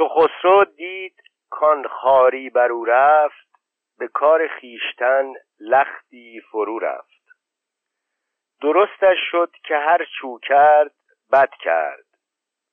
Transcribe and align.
چو 0.00 0.08
خسرو 0.08 0.64
دید 0.64 1.22
کان 1.50 1.88
خاری 1.88 2.50
بر 2.50 2.72
او 2.72 2.84
رفت 2.84 3.48
به 3.98 4.08
کار 4.08 4.48
خیشتن 4.48 5.32
لختی 5.60 6.40
فرو 6.50 6.78
رفت. 6.78 7.24
درستش 8.62 9.18
شد 9.30 9.50
که 9.64 9.74
هر 9.76 10.06
چو 10.20 10.38
کرد 10.38 10.94
بد 11.32 11.50
کرد. 11.50 12.04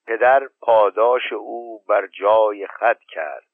پدر 0.05 0.49
پاداش 0.61 1.33
او 1.33 1.83
بر 1.87 2.07
جای 2.07 2.67
خط 2.67 2.99
کرد. 3.09 3.47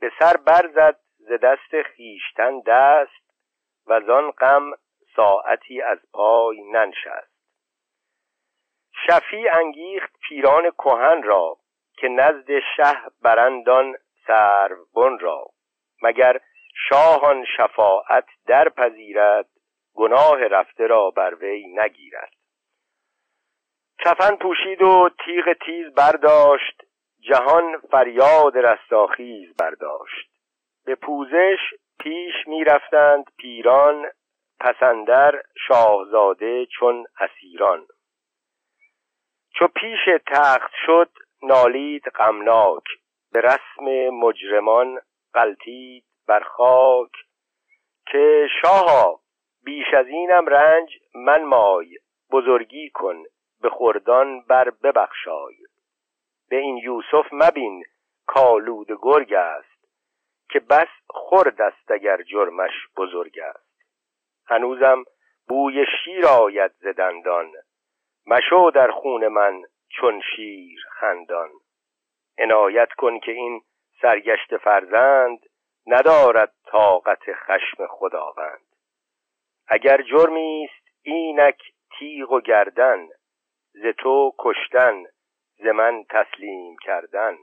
به 0.00 0.12
سر 0.18 0.36
برزد 0.36 1.00
ز 1.18 1.32
دست 1.42 1.82
خیشتن 1.82 2.60
دست 2.60 3.30
و 3.86 3.92
آن 3.92 4.30
غم 4.30 4.72
ساعتی 5.16 5.82
از 5.82 5.98
پای 6.12 6.62
ننشست. 6.62 7.36
شفی 9.06 9.48
انگیخت 9.48 10.18
پیران 10.28 10.70
کهن 10.70 11.22
را 11.22 11.58
که 11.96 12.08
نزد 12.08 12.58
شه 12.76 12.92
برندان 13.22 13.96
بن 14.94 15.18
را 15.18 15.46
مگر 16.02 16.40
شاهان 16.88 17.44
شفاعت 17.56 18.26
در 18.46 18.68
پذیرد 18.68 19.48
گناه 19.94 20.48
رفته 20.48 20.86
را 20.86 21.10
بر 21.10 21.34
وی 21.34 21.66
نگیرد. 21.66 22.32
کفن 23.98 24.36
پوشید 24.36 24.82
و 24.82 25.10
تیغ 25.24 25.52
تیز 25.66 25.94
برداشت 25.94 26.82
جهان 27.20 27.78
فریاد 27.90 28.58
رستاخیز 28.58 29.56
برداشت. 29.56 30.30
به 30.84 30.94
پوزش 30.94 31.58
پیش 32.00 32.34
می‌رفتند 32.46 33.24
پیران 33.38 34.06
پسندر 34.60 35.42
شاهزاده 35.68 36.66
چون 36.66 37.06
اسیران. 37.20 37.86
چو 39.54 39.66
پیش 39.66 39.98
تخت 40.26 40.70
شد 40.86 41.10
نالید 41.46 42.08
غمناک 42.08 42.84
به 43.32 43.40
رسم 43.40 43.84
مجرمان 44.10 45.00
قلتید 45.34 46.04
بر 46.28 46.40
خاک. 46.40 47.10
که 48.06 48.46
شاها 48.62 49.20
بیش 49.64 49.86
از 49.94 50.06
اینم 50.06 50.46
رنج 50.46 50.90
من 51.14 51.44
مای 51.44 51.98
بزرگی 52.30 52.90
کن 52.90 53.22
به 53.60 53.70
خردان 53.70 54.40
بر 54.40 54.70
ببخشای. 54.70 55.56
به 56.50 56.56
این 56.56 56.76
یوسف 56.76 57.26
مبین 57.32 57.84
کالود 58.26 58.98
گرگ 59.02 59.32
است 59.32 59.88
که 60.48 60.60
بس 60.60 60.88
خرد 61.10 61.62
است 61.62 61.90
اگر 61.90 62.22
جرمش 62.22 62.72
بزرگ 62.96 63.38
است. 63.40 63.66
هنوزم 64.46 65.04
بوی 65.48 65.84
شیر 66.04 66.26
آید 66.26 66.70
ز 66.72 66.86
مشو 68.26 68.70
در 68.74 68.90
خون 68.90 69.28
من 69.28 69.62
چون 70.00 70.22
شیر 70.36 70.80
خندان. 70.90 71.50
عنایت 72.38 72.92
کن 72.92 73.18
که 73.18 73.32
این 73.32 73.62
سرگشت 74.02 74.56
فرزند 74.56 75.38
ندارد 75.86 76.52
طاقت 76.66 77.32
خشم 77.32 77.86
خداوند. 77.86 78.66
اگر 79.68 80.02
جرمی 80.02 80.68
است 80.70 80.88
اینک 81.02 81.62
تیغ 81.98 82.32
و 82.32 82.40
گردن 82.40 83.08
ز 83.72 83.86
تو 83.98 84.32
کشتن 84.38 85.04
ز 85.58 85.66
من 85.66 86.04
تسلیم 86.10 86.76
کردن. 86.82 87.36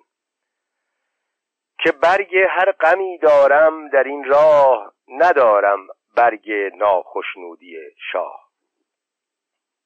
که 1.80 1.92
برگ 1.92 2.36
هر 2.50 2.72
غمی 2.72 3.18
دارم 3.18 3.90
در 3.90 4.04
این 4.04 4.24
راه 4.24 4.94
ندارم 5.08 5.88
برگ 6.16 6.52
ناخشنودی 6.76 7.78
شاه. 8.12 8.50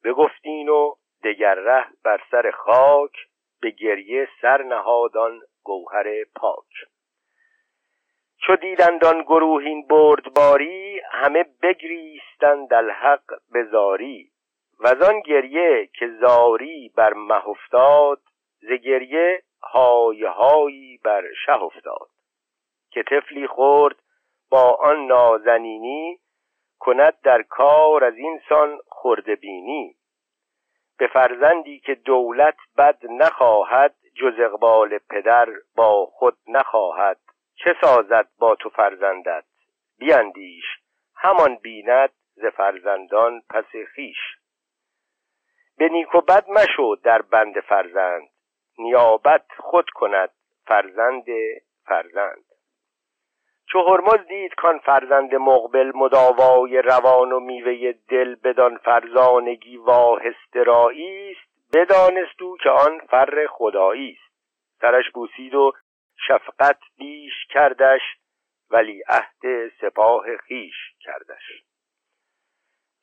بگفتین 0.04 0.68
و 0.68 0.94
دگر 1.24 1.54
ره 1.54 1.86
بر 2.04 2.20
سر 2.30 2.50
خاک 2.50 3.12
به 3.60 3.70
گریه 3.70 4.28
سر 4.42 4.62
نهادان 4.62 5.40
گوهر 5.62 6.24
پاک. 6.34 6.66
چو 8.46 8.56
دیدندان 8.56 9.22
گروهین 9.22 9.86
بردباری 9.86 11.00
همه 11.12 11.44
بگریستند 11.62 12.74
الحق 12.74 13.24
به 13.52 13.64
زاری. 13.64 14.30
وزان 14.80 15.20
گریه 15.20 15.86
که 15.86 16.08
زاری 16.20 16.92
بر 16.96 17.12
مه 17.12 17.48
افتاد 17.48 18.20
ز 18.60 18.72
گریه 18.72 19.42
های 19.62 20.24
هایی 20.24 21.00
بر 21.04 21.24
شه 21.46 21.62
افتاد. 21.62 22.08
که 22.90 23.02
طفلی 23.02 23.46
خورد 23.46 23.96
با 24.50 24.70
آن 24.80 25.06
نازنینی 25.06 26.18
کند 26.78 27.20
در 27.24 27.42
کار 27.42 28.04
از 28.04 28.16
این 28.16 28.40
سان 28.48 28.78
بینی. 29.40 29.97
به 30.98 31.06
فرزندی 31.06 31.78
که 31.80 31.94
دولت 31.94 32.56
بد 32.78 32.98
نخواهد 33.10 33.94
جز 34.14 34.40
اقبال 34.40 34.98
پدر 34.98 35.48
با 35.76 36.06
خود 36.06 36.36
نخواهد. 36.48 37.18
چه 37.56 37.76
سازد 37.80 38.28
با 38.38 38.54
تو 38.54 38.68
فرزندت؟ 38.68 39.44
بیاندیش 39.98 40.64
همان 41.16 41.56
بیند 41.56 42.10
ز 42.34 42.44
فرزندان 42.56 43.42
پس 43.50 43.64
خیش 43.94 44.18
به 45.78 45.88
نیک 45.88 46.14
و 46.14 46.20
بد 46.20 46.44
مشو 46.50 46.96
در 47.02 47.22
بند 47.22 47.60
فرزند. 47.60 48.28
نیابت 48.78 49.46
خود 49.58 49.90
کند 49.90 50.30
فرزند 50.66 51.24
فرزند. 51.84 52.47
چو 53.72 53.78
هرمز 53.78 54.26
دید 54.28 54.54
کان 54.54 54.78
فرزند 54.78 55.34
مقبل 55.34 55.92
مداوای 55.94 56.82
روان 56.82 57.32
و 57.32 57.40
میوه 57.40 57.92
دل 58.08 58.34
بدان 58.34 58.76
فرزانگی 58.76 59.76
واهسترایی 59.76 61.30
است 61.30 61.74
بدانست 61.74 62.42
او 62.42 62.56
که 62.56 62.70
آن 62.70 62.98
فر 62.98 63.46
خدایی 63.46 64.10
است 64.10 64.32
سرش 64.80 65.10
بوسید 65.10 65.54
و 65.54 65.72
شفقت 66.26 66.78
بیش 66.98 67.46
کردش 67.50 68.00
ولی 68.70 69.02
عهد 69.08 69.68
سپاه 69.80 70.36
خیش 70.36 70.76
کردش. 71.00 71.62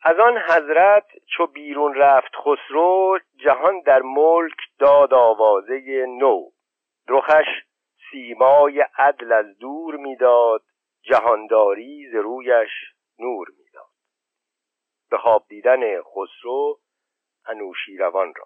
از 0.03 0.19
آن 0.19 0.37
حضرت 0.37 1.05
چو 1.37 1.47
بیرون 1.47 1.95
رفت 1.95 2.35
خسرو 2.35 3.19
جهان 3.35 3.79
در 3.79 4.01
ملک 4.01 4.57
داد 4.79 5.13
آوازه 5.13 6.05
نو. 6.07 6.49
رخش 7.09 7.45
سیمای 8.11 8.85
عدل 8.97 9.31
از 9.31 9.57
دور 9.57 9.95
می‌داد 9.95 10.63
جهانداری 11.01 12.09
ز 12.11 12.15
رویش 12.15 12.71
نور 13.19 13.47
می‌داد. 13.57 13.91
به 15.09 15.17
خواب 15.17 15.45
دیدن 15.49 16.01
خسرو 16.01 16.79
انوشیروان 17.45 18.33
را. 18.37 18.45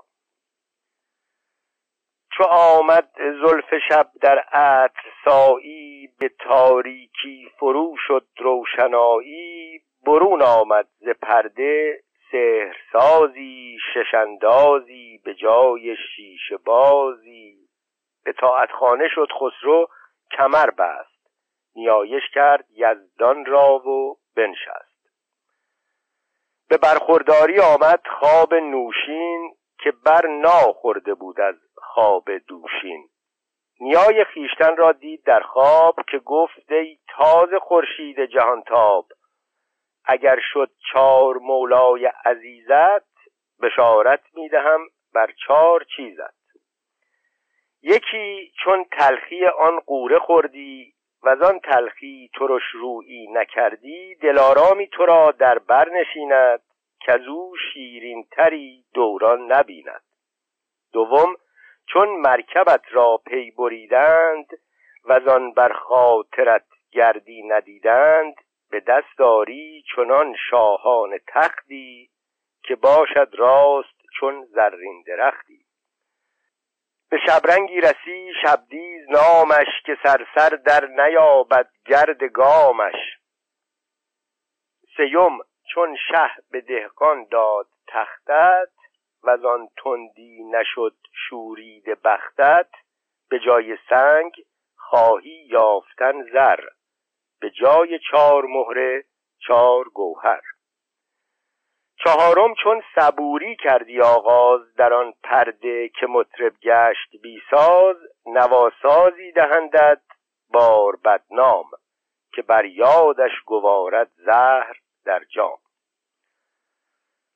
چو 2.38 2.44
آمد 2.52 3.12
زلف 3.18 3.74
شب 3.90 4.12
در 4.22 4.40
عطر 4.40 5.02
سایی 5.26 6.08
به 6.20 6.30
تاریکی 6.40 7.52
فرو 7.60 7.96
شد 8.08 8.28
روشنایی. 8.38 9.82
برون 10.06 10.42
آمد 10.42 10.88
ز 11.00 11.10
پرده 11.22 12.04
سحرسازی 12.32 13.78
ششندازی 13.94 15.22
به 15.26 15.36
جای 15.36 15.96
شیشه 16.16 16.58
بازی. 16.58 17.59
به 18.32 18.72
خانه 18.80 19.08
شد 19.16 19.28
خسرو 19.32 19.88
کمر 20.32 20.70
بست. 20.70 21.20
نیایش 21.76 22.24
کرد 22.34 22.66
یزدان 22.70 23.46
را 23.46 23.88
و 23.88 24.18
بنشست. 24.36 24.90
به 26.70 26.78
برخورداری 26.78 27.60
آمد 27.60 28.02
خواب 28.20 28.54
نوشین 28.54 29.56
که 29.84 29.92
بر 29.92 30.28
ناخورده 30.28 31.14
بود 31.14 31.42
از 31.42 31.56
خواب 31.76 32.38
دوشین. 32.48 33.10
نیای 33.80 34.24
خیشتن 34.24 34.78
را 34.78 34.92
دید 34.92 35.24
در 35.24 35.40
خواب 35.40 35.96
که 36.12 36.20
گفت 36.20 36.72
ای 36.72 36.98
تازه 37.08 37.60
خورشید 37.60 38.26
جهانتاب 38.26 39.08
اگر 40.06 40.40
شد 40.54 40.72
چار 40.94 41.38
مولای 41.38 42.12
عزیزت 42.26 43.10
بشارت 43.62 44.22
می‌دهم 44.34 44.80
بر 45.14 45.32
چار 45.48 45.86
چیزت. 45.96 46.39
یکی 47.82 48.52
چون 48.64 48.86
تلخی 48.92 49.46
آن 49.46 49.80
قوره 49.80 50.20
خوردی 50.20 50.94
و 51.24 51.30
آن 51.30 51.60
تلخی 51.60 52.32
ترش 52.40 52.64
رویی 52.74 53.28
نکردی 53.32 54.16
دلارامی 54.16 54.88
تو 54.88 55.06
را 55.06 55.32
در 55.32 55.60
بر 55.60 55.90
نشیند 55.90 56.62
که 57.00 57.30
او 57.30 57.56
شیرین 57.74 58.28
تری 58.32 58.86
دوران 58.94 59.52
نبیند. 59.52 60.04
دوم 60.94 61.36
چون 61.88 62.10
مرکبت 62.10 62.82
را 62.92 63.22
پی 63.26 63.52
بریدند 63.52 64.48
و 65.04 65.30
آن 65.30 65.54
بر 65.54 65.74
خاطرت 65.74 66.66
گردی 66.92 67.44
ندیدند 67.44 68.36
به 68.72 68.80
دست 68.80 69.18
داری 69.18 69.84
چنان 69.96 70.36
شاهان 70.50 71.20
تختی 71.28 72.10
که 72.64 72.76
باشد 72.76 73.30
راست 73.38 74.00
چون 74.20 74.46
زرین 74.46 75.04
درختی. 75.08 75.69
به 77.10 77.18
شبرنگی 77.28 77.82
رسی 77.82 78.34
شبدیز 78.42 79.10
نامش 79.10 79.68
که 79.86 79.98
سرسر 80.04 80.50
در 80.50 80.86
نیابد 80.86 81.70
گرد 81.86 82.24
گامش. 82.24 83.20
سیم 84.98 85.40
چون 85.74 85.98
شه 86.08 86.32
به 86.52 86.62
دهقان 86.62 87.28
داد 87.32 87.68
تختت 87.88 88.70
و 89.24 89.30
آن 89.30 89.68
تندی 89.84 90.44
نشد 90.44 90.96
شورید 91.30 91.86
بختت 92.04 92.70
به 93.30 93.40
جای 93.40 93.78
سنگ 93.90 94.32
خواهی 94.76 95.48
یافتن 95.50 96.24
زر 96.34 96.60
به 97.42 97.50
جای 97.50 98.00
چهار 98.12 98.46
مهره 98.46 99.04
چهار 99.48 99.90
گوهر. 99.90 100.42
چهارم 102.04 102.54
چون 102.64 102.84
صبوری 102.96 103.56
کردی 103.56 104.02
آغاز 104.02 104.76
در 104.76 104.94
آن 104.94 105.14
پرده 105.24 105.90
که 105.90 106.08
مطرب 106.08 106.54
گشت 106.64 107.22
بیساز 107.22 107.96
نواسازی 108.26 109.32
دهندت 109.32 110.02
بار 110.50 110.96
بدنام 111.06 111.66
که 112.34 112.42
بر 112.42 112.66
یادش 112.66 113.32
گوارد 113.46 114.12
زهر 114.26 114.76
در 115.06 115.24
جام. 115.36 115.58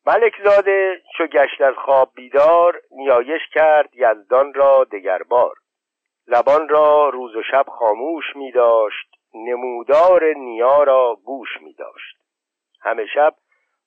ملک 0.06 0.34
زاده 0.44 1.02
چو 1.18 1.28
گشت 1.28 1.62
از 1.62 1.76
خواب 1.76 2.12
بیدار 2.16 2.82
نیایش 2.92 3.42
کرد 3.54 3.90
یزدان 3.94 4.54
را 4.54 4.84
دگربار. 4.84 5.56
لبان 6.28 6.70
را 6.70 7.10
روز 7.10 7.36
و 7.36 7.44
شب 7.52 7.66
خاموش 7.68 8.36
می 8.36 8.52
داشت 8.52 9.16
نمودار 9.34 10.34
نیا 10.34 10.84
را 10.84 11.18
گوش 11.26 11.50
می 11.62 11.74
داشت 11.74 12.18
همه 12.82 13.06
شب 13.06 13.36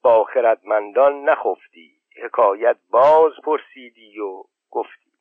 با 0.07 0.25
خردمندان 0.25 1.23
نخفتی. 1.23 2.01
حکایت 2.25 2.77
باز 2.91 3.33
پرسیدی 3.45 4.21
و 4.21 4.43
گفتی. 4.71 5.13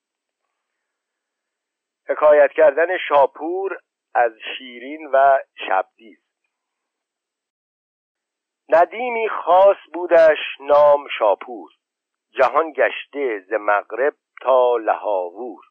حکایت 2.10 2.52
کردن 2.52 2.98
شاپور 3.10 3.80
از 4.16 4.32
شیرین 4.58 5.06
و 5.14 5.40
شبدیز. 5.68 6.20
ندیمی 8.70 9.30
خاص 9.30 9.78
بودش 9.94 10.40
نام 10.60 11.08
شاپور. 11.20 11.72
جهان 12.32 12.72
گشته 12.72 13.40
ز 13.40 13.54
مغرب 13.54 14.14
تا 14.42 14.78
لهاوور. 14.78 15.62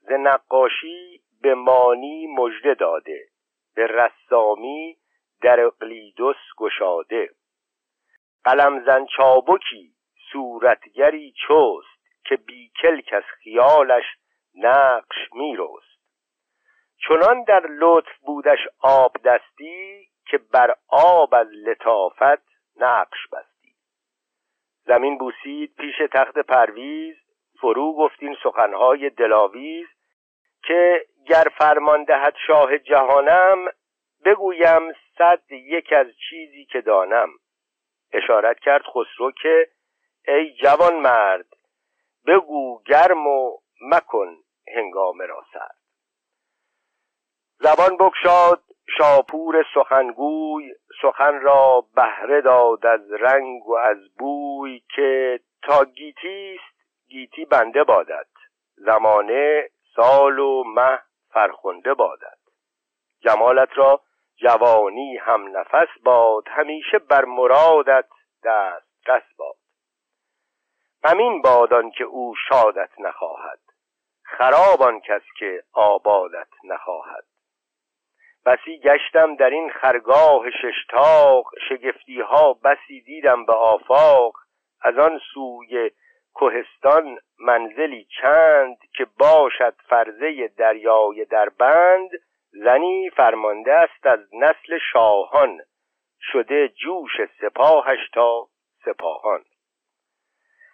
ز 0.00 0.12
نقاشی 0.12 1.22
به 1.42 1.54
مانی 1.54 2.26
مژده 2.26 2.74
داده. 2.74 3.28
به 3.74 3.86
رسامی 3.86 4.98
در 5.42 5.60
اقلیدس 5.60 6.36
گشاده. 6.58 7.30
قلمزن 8.44 9.06
چابکی 9.16 9.94
صورتگری 10.32 11.32
چست 11.32 11.92
که 12.24 12.36
بیکلک 12.36 13.12
از 13.12 13.22
خیالش 13.22 14.04
نقش 14.54 15.16
میرست. 15.32 15.92
چنان 17.08 17.44
در 17.44 17.66
لطف 17.66 18.18
بودش 18.26 18.58
آب 18.80 19.16
دستی 19.24 20.08
که 20.26 20.38
بر 20.38 20.74
آب 20.88 21.34
از 21.34 21.46
لطافت 21.66 22.42
نقش 22.76 23.18
بستی. 23.32 23.74
زمین 24.84 25.18
بوسید 25.18 25.74
پیش 25.74 25.96
تخت 26.12 26.38
پرویز 26.38 27.16
فرو 27.60 27.92
گفتین 27.92 28.36
سخنهای 28.42 29.10
دلاویز 29.10 29.86
که 30.62 31.06
گر 31.26 31.44
فرمان 31.58 32.04
دهد 32.04 32.34
شاه 32.46 32.78
جهانم 32.78 33.68
بگویم 34.24 34.92
صد 35.18 35.52
یک 35.52 35.92
از 35.92 36.06
چیزی 36.28 36.64
که 36.64 36.80
دانم. 36.80 37.28
اشارت 38.12 38.58
کرد 38.58 38.82
خسرو 38.82 39.32
که 39.42 39.68
ای 40.28 40.54
جوان 40.54 40.94
مرد 40.94 41.46
بگو 42.26 42.82
گرم 42.82 43.26
و 43.26 43.58
مکن 43.80 44.36
هنگام 44.76 45.18
را 45.20 45.44
سرد 45.52 45.76
زبان 47.58 47.96
بگشاد 47.96 48.62
شاپور 48.98 49.64
سخنگوی 49.74 50.74
سخن 51.02 51.40
را 51.40 51.86
بهره 51.96 52.40
داد 52.40 52.86
از 52.86 53.12
رنگ 53.12 53.68
و 53.68 53.76
از 53.76 53.98
بوی 54.18 54.82
که 54.96 55.40
تا 55.62 55.84
گیتی 55.84 56.58
است 56.60 56.72
گیتی 57.08 57.44
بنده 57.44 57.84
بادد. 57.84 58.26
زمانه 58.76 59.68
سال 59.96 60.38
و 60.38 60.64
مه 60.64 60.98
فرخنده 61.28 61.94
بادد. 61.94 62.38
جمالت 63.20 63.68
را 63.74 64.00
جوانی 64.36 65.16
هم 65.16 65.56
نفس 65.56 65.88
باد 66.04 66.48
همیشه 66.48 66.98
بر 66.98 67.24
مرادت 67.24 68.08
دست 68.44 69.08
رس 69.08 69.36
باد. 69.36 69.56
همین 71.04 71.42
بادان 71.42 71.90
که 71.90 72.04
او 72.04 72.34
شادت 72.48 72.90
نخواهد 72.98 73.58
خرابان 74.38 75.00
کس 75.00 75.22
که 75.38 75.62
آبادت 75.72 76.48
نخواهد. 76.64 77.24
بسی 78.46 78.78
گشتم 78.78 79.36
در 79.36 79.50
این 79.50 79.70
خرگاه 79.70 80.50
ششتاق 80.50 81.44
شگفتی 81.68 82.20
ها 82.20 82.52
بسی 82.52 83.00
دیدم 83.00 83.44
به 83.46 83.52
آفاق. 83.52 84.36
از 84.80 84.98
آن 84.98 85.20
سوی 85.34 85.90
کوهستان 86.34 87.18
منزلی 87.38 88.06
چند 88.20 88.76
که 88.96 89.06
باشد 89.18 89.74
فرزه 89.88 90.48
دریای 90.48 91.24
در 91.24 91.48
بند. 91.48 92.10
زنی 92.52 93.10
فرمانده 93.10 93.72
است 93.72 94.06
از 94.06 94.20
نسل 94.32 94.78
شاهان. 94.92 95.60
شده 96.32 96.68
جوش 96.68 97.10
سپاهش 97.40 98.10
تا 98.14 98.48
سپاهان. 98.84 99.44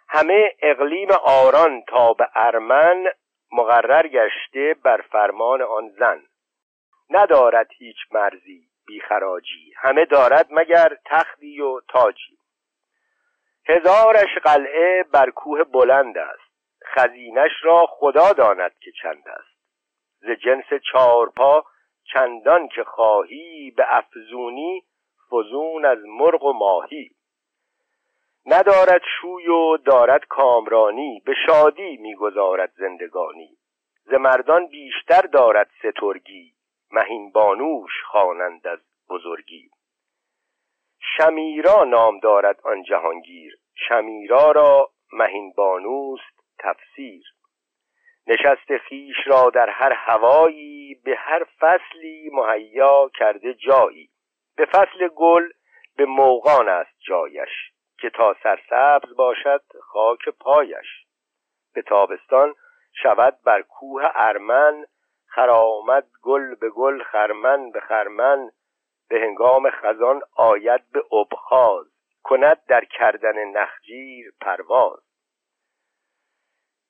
همه 0.09 0.55
اقلیم 0.61 1.09
آران 1.11 1.81
تا 1.87 2.13
به 2.13 2.29
ارمن 2.35 3.05
مقرر 3.51 4.07
گشته 4.07 4.75
بر 4.83 5.01
فرمان 5.01 5.61
آن 5.61 5.89
زن. 5.89 6.23
ندارد 7.09 7.67
هیچ 7.77 7.97
مرزی 8.11 8.69
بیخراجی 8.87 9.73
همه 9.77 10.05
دارد 10.05 10.47
مگر 10.49 10.97
تختی 11.05 11.61
و 11.61 11.79
تاجی. 11.87 12.37
هزارش 13.67 14.37
قلعه 14.43 15.03
بر 15.03 15.29
کوه 15.29 15.63
بلند 15.63 16.17
است. 16.17 16.49
خزینش 16.85 17.51
را 17.63 17.85
خدا 17.89 18.33
داند 18.33 18.71
که 18.79 18.91
چند 19.01 19.27
است. 19.27 19.48
ز 20.21 20.29
جنس 20.29 20.65
چارپا 20.91 21.65
چندان 22.13 22.67
که 22.67 22.83
خواهی 22.83 23.71
به 23.71 23.85
افزونی 23.87 24.83
فزون 25.31 25.85
از 25.85 25.99
مرغ 26.05 26.43
و 26.43 26.53
ماهی. 26.53 27.11
ندارد 28.45 29.01
شوی 29.21 29.47
و 29.47 29.77
دارد 29.77 30.25
کامرانی 30.25 31.21
به 31.25 31.33
شادی 31.47 31.97
می‌گذارد 31.97 32.73
زندگانی. 32.77 33.57
ز 34.03 34.13
مردان 34.13 34.67
بیشتر 34.67 35.21
دارد 35.21 35.69
سترگی 35.79 36.53
مهین 36.91 37.31
بانوش 37.31 37.91
خوانند 38.11 38.67
از 38.67 38.79
بزرگی. 39.09 39.69
شمیرا 41.17 41.83
نام 41.83 42.19
دارد 42.19 42.61
آن 42.63 42.83
جهانگیر 42.83 43.57
شمیرا 43.87 44.51
را 44.51 44.89
مهین 45.13 45.53
بانوست 45.57 46.39
تفسیر. 46.59 47.23
نشست 48.29 48.77
خیش 48.77 49.15
را 49.25 49.49
در 49.49 49.69
هر 49.69 49.93
هوایی 49.93 50.95
به 51.05 51.15
هر 51.15 51.45
فصلی 51.59 52.29
مهیا 52.33 53.09
کرده 53.13 53.53
جایی. 53.53 54.09
به 54.57 54.65
فصل 54.65 55.07
گل 55.15 55.49
به 55.97 56.05
موغان 56.05 56.69
است 56.69 56.99
جایش 57.07 57.49
که 57.99 58.09
تا 58.09 58.35
سرسبز 58.43 59.15
باشد 59.15 59.61
خاک 59.81 60.29
پایش. 60.39 61.05
به 61.73 61.81
تابستان 61.81 62.55
شود 63.03 63.37
بر 63.45 63.61
کوه 63.61 64.03
ارمن 64.15 64.85
خرامد 65.27 66.07
گل 66.21 66.55
به 66.55 66.69
گل 66.69 67.03
خرمن 67.03 67.71
به 67.71 67.79
خرمن. 67.79 68.49
به 69.09 69.19
هنگام 69.21 69.69
خزان 69.69 70.21
آید 70.35 70.81
به 70.91 71.03
ابخاز 71.15 71.85
کند 72.23 72.57
در 72.67 72.85
کردن 72.85 73.43
نخجیر 73.43 74.33
پرواز. 74.41 75.08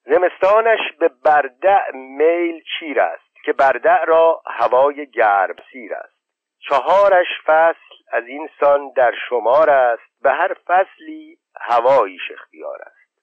زمستانش 0.10 0.80
به 1.00 1.08
بردع 1.08 1.92
میل 1.94 2.64
چیر 2.80 3.02
است 3.02 3.44
که 3.46 3.54
بردع 3.54 4.06
را 4.06 4.42
هوای 4.46 5.12
گرم 5.12 5.56
سیر 5.72 5.94
است. 5.94 6.20
چهارش 6.60 7.28
فصل 7.46 7.96
از 8.12 8.28
این 8.28 8.50
سان 8.60 8.92
در 8.96 9.14
شمار 9.30 9.70
است 9.70 10.22
به 10.22 10.32
هر 10.32 10.54
فصلی 10.68 11.38
هوایش 11.62 12.22
اختیار 12.32 12.82
است. 12.82 13.20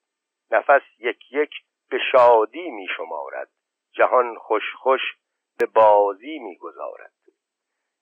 نفس 0.51 0.81
یک 0.99 1.31
یک 1.31 1.51
به 1.89 1.97
شادی 2.11 2.71
می 2.71 2.87
شمارد 2.97 3.49
جهان 3.91 4.35
خوش 4.35 4.73
خوش 4.73 5.01
به 5.59 5.65
بازی 5.65 6.39
می 6.39 6.57
گذارد. 6.57 7.11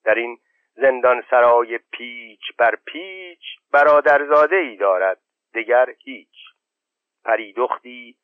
در 0.03 0.15
این 0.15 0.37
زندان 0.73 1.23
سرای 1.29 1.79
پیچ 1.91 2.41
بر 2.57 2.75
پیچ 2.85 3.41
برادرزاده 3.71 4.55
ای 4.55 4.77
دارد 4.77 5.19
دگر 5.53 5.89
هیچ. 6.03 6.35
پری 7.23 7.53
دختی 7.53 8.17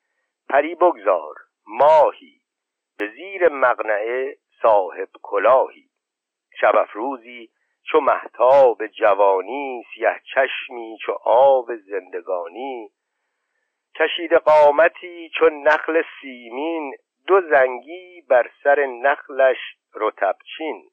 پری 0.52 0.76
بگذار 0.76 1.36
ماهی 1.68 2.42
به 3.00 3.08
زیر 3.08 3.50
مغنعه 3.50 4.38
صاحب 4.62 5.10
کلاهی. 5.22 5.90
شب 6.62 6.76
افروزی 6.76 7.50
چو 7.84 8.00
محتاب 8.00 8.88
جوانی 8.88 9.84
سیه 9.94 10.22
چشمی 10.34 10.98
چو 11.06 11.12
آب 11.24 11.76
زندگانی. 11.76 12.90
کشید 13.96 14.34
قامتی 14.34 15.30
چو 15.30 15.50
نخل 15.50 16.02
سیمین 16.22 16.94
دو 17.28 17.42
زنگی 17.42 18.22
بر 18.30 18.52
سر 18.64 18.86
نخلش 18.86 19.58
رتبچین 19.96 20.90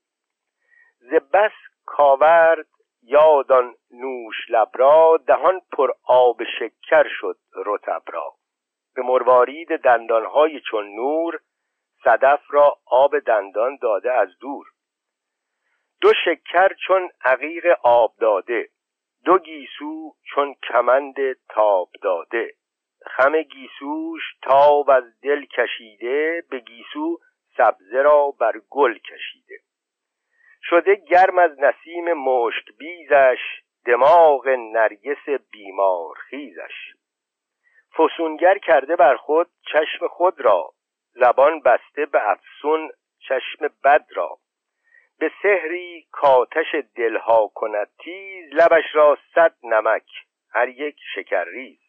ز 0.99 1.15
بس 1.15 1.53
کاورد 1.87 2.69
یادان 3.03 3.75
نوش 3.91 4.37
لبرا 4.49 5.17
دهان 5.27 5.61
پر 5.73 5.91
آب 6.05 6.45
شکر 6.59 7.09
شد 7.21 7.39
رتب 7.67 8.03
را. 8.07 8.38
به 8.99 9.05
مروارید 9.05 9.77
دندانهای 9.77 10.61
چون 10.61 10.95
نور 10.95 11.41
صدف 12.05 12.41
را 12.51 12.79
آب 12.87 13.19
دندان 13.19 13.79
داده 13.83 14.13
از 14.13 14.29
دور. 14.41 14.67
دو 16.01 16.13
شکر 16.25 16.69
چون 16.87 17.11
عقیق 17.25 17.67
آب 17.83 18.15
داده 18.21 18.69
دو 19.25 19.39
گیسو 19.39 20.15
چون 20.35 20.55
کمند 20.69 21.15
تاب 21.49 21.91
داده. 22.03 22.55
خم 23.07 23.43
گیسوش 23.43 24.23
تاب 24.43 24.91
از 24.91 25.21
دل 25.21 25.45
کشیده 25.45 26.43
به 26.51 26.59
گیسو 26.59 27.19
سبزه 27.57 28.03
را 28.03 28.31
بر 28.41 28.61
گل 28.71 28.99
کشیده. 28.99 29.59
شده 30.63 30.95
گرم 30.95 31.39
از 31.39 31.59
نسیم 31.61 32.13
مشک 32.13 32.65
بیزش 32.79 33.41
دماغ 33.87 34.49
نرگس 34.49 35.29
بیمار 35.51 36.15
خیزش. 36.31 36.98
فسونگر 37.97 38.59
کرده 38.59 38.97
بر 38.97 39.17
خود 39.17 39.51
چشم 39.73 40.09
خود 40.09 40.41
را 40.41 40.71
زبان 41.13 41.61
بسته 41.61 42.07
به 42.07 42.31
افسون 42.31 42.91
چشم 43.19 43.69
بد 43.85 44.07
را. 44.15 44.39
به 45.19 45.31
سحری 45.43 46.07
کاتش 46.13 46.75
دلها 46.95 47.51
کند 47.55 47.89
تیز 47.99 48.55
لبش 48.55 48.85
را 48.95 49.19
صد 49.35 49.55
نمک 49.63 50.07
هر 50.51 50.69
یک 50.69 50.97
شکرریز 51.15 51.81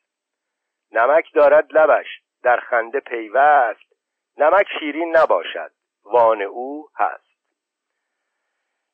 نمک 0.92 1.34
دارد 1.34 1.78
لبش 1.78 2.22
در 2.44 2.60
خنده 2.60 3.00
پیوست 3.00 3.94
نمک 4.38 4.68
شیرین 4.80 5.18
نباشد 5.18 5.72
وان 6.04 6.42
او 6.42 6.90
هست. 6.96 7.30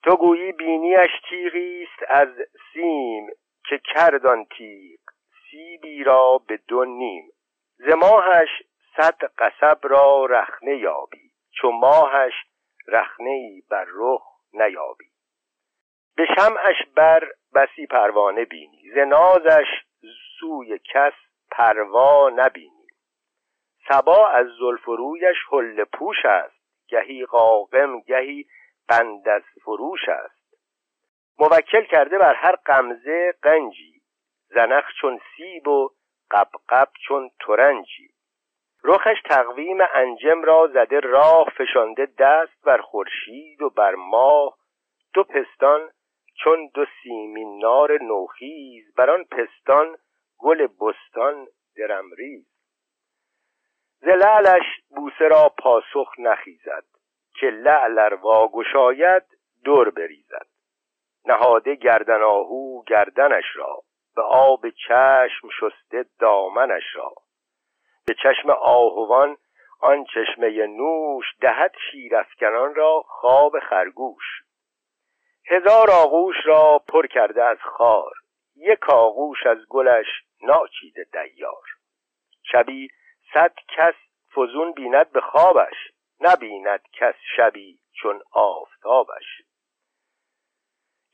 تو 0.03 0.15
گویی 0.15 0.51
بینیش 0.51 1.11
تیغی 1.29 1.83
است 1.83 2.11
از 2.11 2.29
سیم 2.73 3.27
که 3.69 3.81
کردان 3.93 4.45
تیغ. 4.45 4.99
سیبی 5.55 6.03
را 6.03 6.41
به 6.47 6.57
دو 6.67 6.85
نیم. 6.85 7.31
ز 7.77 7.87
ماهش 7.87 8.49
صد 8.97 9.25
قصب 9.37 9.79
را 9.83 10.25
رخنه 10.25 10.77
یابی 10.77 11.31
چو 11.51 11.71
ماهش 11.71 12.33
رخنه 12.87 13.29
ای 13.29 13.63
بر 13.69 13.85
رخ 13.93 14.21
نیابی. 14.53 15.11
به 16.15 16.25
شمعش 16.25 16.75
بر 16.95 17.31
بسی 17.55 17.85
پروانه 17.85 18.45
بینی 18.45 18.91
ز 18.95 18.97
نازش 18.97 19.67
سوی 20.39 20.79
کس 20.93 21.13
پروا 21.51 22.29
نبینی. 22.29 22.87
سبا 23.89 24.27
از 24.27 24.47
زلف 24.59 24.85
رویش 24.85 25.37
حل 25.51 25.83
پوش 25.83 26.25
است 26.25 26.87
گهی 26.87 27.25
قاقم 27.25 27.99
گهی 27.99 28.45
بند 28.89 29.29
از 29.29 29.43
فروش 29.63 30.09
است. 30.09 30.55
موکل 31.39 31.85
کرده 31.85 32.17
بر 32.17 32.33
هر 32.33 32.55
قمزه 32.55 33.33
قنجی 33.41 33.94
زنخ 34.55 34.85
چون 35.01 35.19
سیب 35.37 35.67
و 35.67 35.89
قبقب 36.31 36.87
چون 37.07 37.31
ترنجی. 37.39 38.09
رخش 38.83 39.21
تقویم 39.29 39.77
انجم 39.93 40.43
را 40.43 40.67
زده 40.73 40.99
راه 40.99 41.49
فشانده 41.57 42.07
دست 42.19 42.63
بر 42.65 42.81
خورشید 42.81 43.61
و 43.61 43.69
بر 43.69 43.95
ماه. 43.95 44.57
دو 45.13 45.23
پستان 45.23 45.89
چون 46.43 46.69
دو 46.73 46.85
سیمین 47.03 47.59
نار 47.59 48.01
نوخیز 48.01 48.95
بر 48.95 49.09
آن 49.09 49.23
پستان 49.23 49.97
گل 50.39 50.67
بستان 50.67 51.47
درمریز. 51.77 52.45
ز 53.99 54.07
لعلش 54.07 54.65
بوسه 54.95 55.27
را 55.27 55.53
پاسخ 55.57 56.13
نخیزد 56.19 56.85
که 57.39 57.47
لعل 57.47 58.13
واگشاید 58.13 59.23
دور 59.63 59.89
بریزد. 59.89 60.47
نهاده 61.25 61.75
گردن 61.75 62.21
آهو 62.21 62.83
گردنش 62.83 63.45
را. 63.55 63.81
به 64.15 64.21
آب 64.21 64.69
چشم 64.69 65.49
شسته 65.59 66.05
دامنش 66.19 66.95
را. 66.95 67.13
به 68.07 68.13
چشم 68.23 68.49
آهوان 68.49 69.37
آن 69.81 70.05
چشمه 70.05 70.67
نوش 70.67 71.25
دهد 71.41 71.75
شیرافکنان 71.91 72.75
را 72.75 73.03
خواب 73.07 73.59
خرگوش. 73.59 74.23
هزار 75.47 75.91
آغوش 75.91 76.35
را 76.45 76.81
پر 76.87 77.07
کرده 77.07 77.43
از 77.43 77.57
خار 77.61 78.11
یک 78.55 78.89
آغوش 78.89 79.45
از 79.45 79.57
گلش 79.69 80.07
ناچیده 80.41 81.07
دیار. 81.11 81.63
شبی 82.51 82.87
صد 83.33 83.53
کس 83.67 83.95
فزون 84.35 84.71
بیند 84.71 85.11
به 85.11 85.21
خوابش 85.21 85.91
نبیند 86.19 86.81
کس 86.93 87.15
شبی 87.37 87.79
چون 88.01 88.21
آفتابش. 88.31 89.41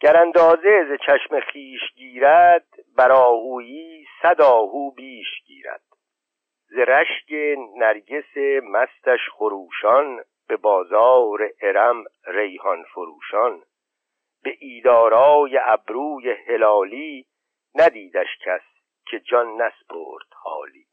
گر 0.02 0.18
اندازه 0.18 0.86
ز 0.90 1.00
چشم 1.06 1.40
خیش 1.40 1.82
گیرد 1.96 2.68
بر 2.98 3.12
آهویی 3.12 4.06
صد 4.22 4.42
آهو 4.42 4.92
بیش 4.92 5.28
گیرد. 5.46 5.82
ز 6.68 6.78
رشک 6.78 7.58
نرگس 7.78 8.38
مستش 8.64 9.30
خروشان 9.32 10.24
به 10.48 10.58
بازار 10.58 11.50
ارم 11.62 12.04
ریحان 12.28 12.84
فروشان. 12.84 13.62
به 14.44 14.58
ایدارای 14.60 15.60
ابروی 15.64 16.32
هلالی 16.48 17.26
ندیدش 17.76 18.38
کس 18.46 18.64
که 19.06 19.20
جان 19.20 19.48
نسپرد 19.48 20.28
حالی. 20.34 20.86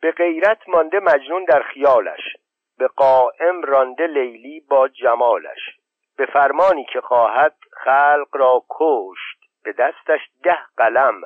به 0.00 0.12
غیرت 0.12 0.68
مانده 0.68 1.00
مجنون 1.00 1.44
در 1.44 1.62
خیالش 1.62 2.36
به 2.78 2.86
قائم 2.86 3.62
رانده 3.62 4.06
لیلی 4.06 4.60
با 4.60 4.88
جمالش. 4.88 5.76
به 6.16 6.26
فرمانی 6.26 6.84
که 6.92 7.00
خواهد 7.00 7.56
خلق 7.72 8.28
را 8.32 8.64
کشت 8.70 9.38
به 9.64 9.72
دستش 9.72 10.20
ده 10.42 10.58
قلم 10.76 11.22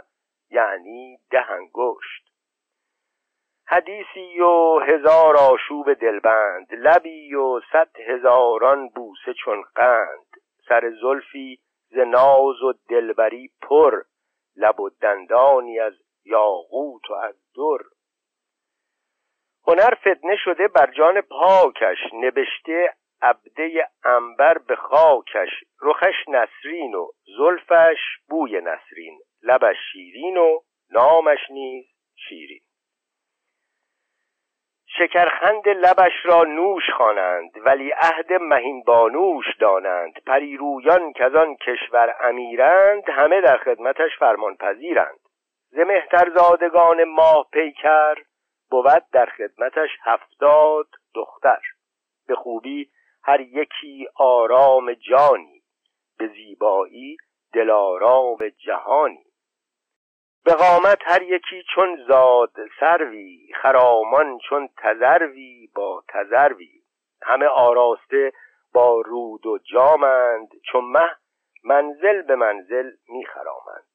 یعنی 0.50 1.18
ده 1.30 1.50
انگشت. 1.50 2.30
حدیثی 3.66 4.40
و 4.40 4.78
هزار 4.78 5.36
آشوب 5.36 5.94
دلبند 5.94 6.74
لبی 6.74 7.34
و 7.34 7.60
صد 7.72 8.00
هزاران 8.06 8.88
بوسه 8.88 9.34
چون 9.34 9.62
قند. 9.74 10.26
سر 10.68 10.92
زلفی 11.02 11.58
ز 11.90 11.98
ناز 11.98 12.62
و 12.62 12.72
دلبری 12.88 13.50
پر 13.62 14.02
لب 14.56 14.80
و 14.80 14.90
دندانی 14.90 15.80
از 15.80 15.94
یاقوت 16.24 17.10
و 17.10 17.14
از 17.14 17.34
در. 17.56 17.84
هنر 19.66 19.94
فتنه 19.94 20.36
شده 20.44 20.68
بر 20.68 20.90
جان 20.90 21.20
پاکش 21.20 21.98
نبشته 22.12 22.94
عبده 23.22 23.88
انبر 24.04 24.58
به 24.58 24.76
خاکش 24.76 25.50
رخش 25.82 26.28
نسرین 26.28 26.94
و 26.94 27.08
زلفش 27.38 27.98
بوی 28.28 28.60
نسرین 28.60 29.20
لبش 29.42 29.76
شیرین 29.92 30.36
و 30.36 30.60
نامش 30.90 31.50
نیز 31.50 31.84
شیرین. 32.28 32.60
شکرخند 34.98 35.68
لبش 35.68 36.12
را 36.24 36.44
نوش 36.44 36.90
خوانند 36.96 37.50
ولی 37.56 37.90
عهد 37.90 38.32
مهین 38.32 38.82
بانوش 38.82 39.56
دانند. 39.60 40.12
پریرویان 40.26 41.12
که 41.12 41.24
آن 41.24 41.56
کشور 41.56 42.16
امیرند 42.20 43.10
همه 43.10 43.40
در 43.40 43.56
خدمتش 43.56 44.10
فرمان 44.18 44.56
پذیرند 44.56 45.20
ز 45.70 45.78
مهترزادگان 45.78 47.04
ماه 47.04 47.48
پیکر 47.52 48.14
بود 48.70 49.04
در 49.12 49.26
خدمتش 49.26 49.90
هفتاد 50.02 50.86
دختر. 51.14 51.60
به 52.26 52.34
خوبی 52.34 52.90
هر 53.30 53.40
یکی 53.40 54.08
آرام 54.14 54.92
جانی 54.92 55.62
به 56.18 56.28
زیبایی 56.28 57.16
دلارام 57.54 58.38
جهانی. 58.48 59.24
به 60.44 60.52
قامت 60.52 60.98
هر 61.02 61.22
یکی 61.22 61.62
چون 61.74 62.04
زاد 62.08 62.52
سروی 62.80 63.52
خرامان 63.62 64.38
چون 64.48 64.68
تذروی 64.76 65.68
با 65.74 66.04
تذروی. 66.08 66.82
همه 67.22 67.46
آراسته 67.46 68.32
با 68.74 69.00
رود 69.00 69.46
و 69.46 69.58
جامند 69.58 70.48
چون 70.72 70.84
مه 70.84 71.16
منزل 71.64 72.22
به 72.22 72.36
منزل 72.36 72.90
میخرامند. 73.08 73.88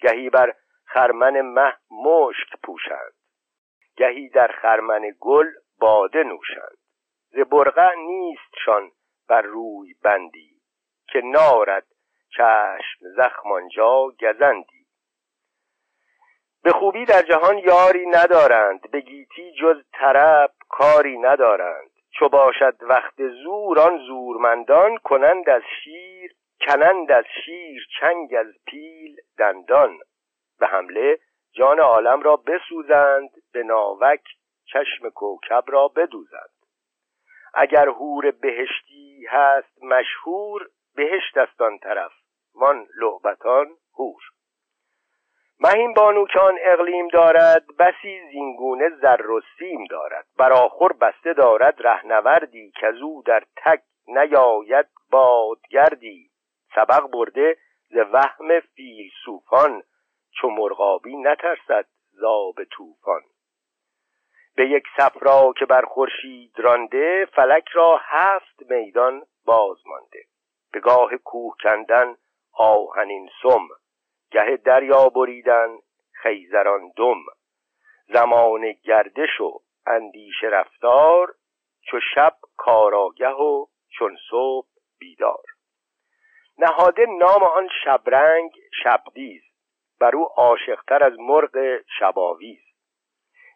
گهی 0.00 0.30
بر 0.30 0.54
خرمن 0.84 1.40
مه 1.40 1.76
مشک 1.90 2.60
پوشند. 2.64 3.14
گهی 3.96 4.28
در 4.28 4.48
خرمن 4.48 5.02
گل 5.20 5.46
باده 5.78 6.22
نوشند. 6.22 6.81
ز 7.32 7.38
برقع 7.38 7.94
نیستشان 7.94 8.90
بر 9.28 9.42
روی 9.42 9.94
بندی 10.02 10.60
که 11.12 11.20
نارد 11.24 11.86
چشم 12.36 13.08
زخمانجا 13.16 14.08
گزندی. 14.20 14.86
به 16.62 16.72
خوبی 16.72 17.04
در 17.04 17.22
جهان 17.22 17.58
یاری 17.58 18.06
ندارند 18.06 18.90
به 18.90 19.00
گیتی 19.00 19.52
جز 19.52 19.84
طرب 19.92 20.52
کاری 20.68 21.18
ندارند. 21.18 21.90
چو 22.18 22.28
باشد 22.28 22.76
وقت 22.80 23.28
زور 23.28 23.80
آن 23.80 23.98
زورمندان 23.98 24.98
کنند 24.98 25.48
از 25.48 25.62
شیر 25.84 26.32
کنند 26.66 27.12
از 27.12 27.24
شیر 27.44 27.86
چنگ 28.00 28.34
از 28.34 28.46
پیل 28.66 29.16
دندان. 29.38 29.98
به 30.58 30.66
حمله 30.66 31.18
جان 31.52 31.80
عالم 31.80 32.22
را 32.22 32.36
بسوزند 32.36 33.30
به 33.52 33.62
ناوک 33.62 34.22
چشم 34.64 35.10
کوکب 35.10 35.64
را 35.66 35.88
بدوزند. 35.88 36.61
اگر 37.54 37.88
هور 37.88 38.30
بهشتی 38.30 39.26
هست 39.30 39.82
مشهور 39.82 40.68
بهشت 40.96 41.36
است 41.36 41.60
آن 41.60 41.78
طرف. 41.78 42.12
وان 42.54 42.86
لعبتان 42.96 43.66
هور 43.98 44.22
مهین 45.60 45.94
بانو 45.94 46.26
که 46.26 46.40
آن 46.40 46.58
اقلیم 46.62 47.08
دارد 47.08 47.64
بسی 47.78 48.20
زینگونه 48.32 48.88
زر 48.88 49.30
و 49.30 49.40
سیم 49.58 49.84
دارد. 49.84 50.26
براخور 50.38 50.92
بسته 50.92 51.32
دارد 51.32 51.74
رهنوردی 51.78 52.72
که 52.80 52.86
او 52.86 53.22
در 53.26 53.44
تک 53.56 53.82
نیاید 54.06 54.86
بادگردی. 55.10 56.30
سبق 56.74 57.10
برده 57.12 57.56
ز 57.90 57.96
وهم 58.12 58.60
فیلسوفان 58.60 59.82
چو 60.40 60.48
مرغابی 60.50 61.16
نترسد 61.16 61.86
زاب 62.10 62.64
طوفان. 62.64 63.22
به 64.56 64.68
یک 64.68 64.84
صفرا 64.96 65.52
که 65.58 65.66
بر 65.66 65.82
خورشید 65.82 66.60
رانده 66.60 67.28
فلک 67.36 67.68
را 67.68 68.00
هفت 68.02 68.70
میدان 68.70 69.22
باز 69.44 69.76
مانده. 69.86 70.24
به 70.72 70.80
گاه 70.80 71.16
کوه 71.16 71.54
کندن 71.62 72.16
آهنین 72.52 73.28
سم 73.42 73.68
گه 74.30 74.56
دریا 74.56 75.08
بریدن 75.08 75.78
خیزران 76.12 76.92
دم. 76.96 77.18
زمان 78.08 78.72
گردش 78.72 79.40
و 79.40 79.62
اندیشه 79.86 80.46
رفتار 80.46 81.34
چو 81.90 82.00
شب 82.14 82.36
کاراگه 82.56 83.28
و 83.28 83.66
چون 83.98 84.16
صبح 84.30 84.68
بیدار. 84.98 85.44
نهاده 86.58 87.06
نام 87.06 87.42
آن 87.42 87.68
شبرنگ 87.84 88.50
شبدیز 88.84 89.42
بر 90.00 90.16
او 90.16 90.28
عاشقتر 90.36 91.04
از 91.04 91.12
مرغ 91.18 91.80
شباویز. 91.98 92.71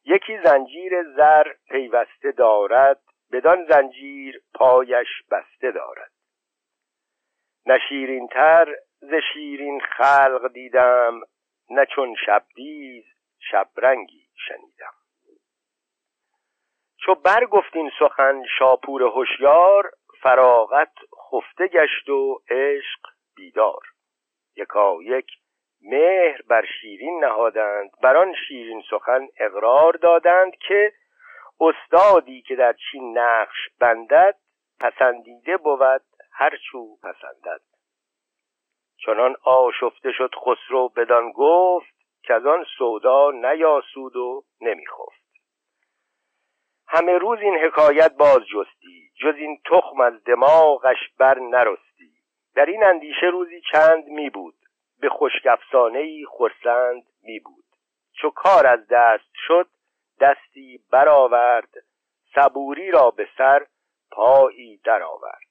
یکی 0.06 0.38
زنجیر 0.44 1.02
زر 1.02 1.52
پیوسته 1.68 2.32
دارد 2.32 3.00
بدان 3.32 3.64
زنجیر 3.64 4.42
پایش 4.54 5.08
بسته 5.30 5.70
دارد. 5.70 6.12
نه 7.66 8.28
تر 8.32 8.76
ز 9.00 9.14
شیرین 9.32 9.80
خلق 9.80 10.52
دیدم 10.52 11.20
نه 11.70 11.86
چون 11.86 12.14
شبدیز 12.26 13.04
شبرنگی 13.38 14.28
شنیدم. 14.34 14.94
چو 16.96 17.14
برگفتین 17.14 17.90
سخن 17.98 18.42
شاپور 18.58 19.02
هوشیار 19.02 19.92
فراغت 20.22 20.92
خفته 21.30 21.66
گشت 21.66 22.08
و 22.08 22.40
عشق 22.50 23.00
بیدار. 23.36 23.82
یکا 24.56 24.98
یک 25.02 25.26
مهر 25.86 26.42
بر 26.48 26.64
شیرین 26.80 27.24
نهادند. 27.24 27.90
بر 28.02 28.16
آن 28.16 28.34
شیرین 28.48 28.82
سخن 28.90 29.28
اقرار 29.40 29.92
دادند 29.92 30.56
که 30.68 30.92
استادی 31.60 32.42
که 32.42 32.56
در 32.56 32.72
چین 32.72 33.18
نقش 33.18 33.68
بندد 33.80 34.34
پسندیده 34.80 35.56
بود 35.56 36.02
هر 36.32 36.56
چو 36.70 36.96
پسندد. 36.96 37.60
چنان 38.96 39.36
آشفته 39.44 40.12
شد 40.12 40.34
خسرو 40.34 40.88
بدان 40.88 41.32
گفت 41.32 41.96
که 42.22 42.34
از 42.34 42.46
آن 42.46 42.64
سودا 42.78 43.30
نیاسود 43.30 44.16
و 44.16 44.44
نمیخفت. 44.60 45.26
همه 46.88 47.18
روز 47.18 47.40
این 47.40 47.58
حکایت 47.58 48.12
باز 48.18 48.40
جستی 48.40 49.10
جز 49.20 49.34
این 49.36 49.60
تخم 49.70 50.00
از 50.00 50.24
دماغش 50.24 50.98
بر 51.18 51.38
نرستی. 51.38 52.12
در 52.54 52.66
این 52.66 52.84
اندیشه 52.84 53.26
روزی 53.26 53.60
چند 53.72 54.04
می 54.04 54.30
بود. 54.30 54.54
به 55.00 55.08
خشک 55.08 55.46
افسانه 55.46 55.98
ای 55.98 56.26
خرسند 56.30 57.02
می 57.22 57.40
بود 57.40 57.64
چو 58.12 58.30
کار 58.30 58.66
از 58.66 58.86
دست 58.90 59.30
شد 59.46 59.68
دستی 60.20 60.80
برآورد 60.92 61.68
صبوری 62.34 62.90
را 62.90 63.10
به 63.10 63.28
سر 63.38 63.66
پایی 64.10 64.76
درآورد. 64.84 65.46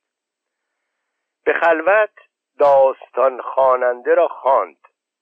به 1.45 1.53
خلوت 1.53 2.13
داستان 2.59 3.41
خواننده 3.41 4.15
را 4.15 4.27
خواند. 4.27 4.77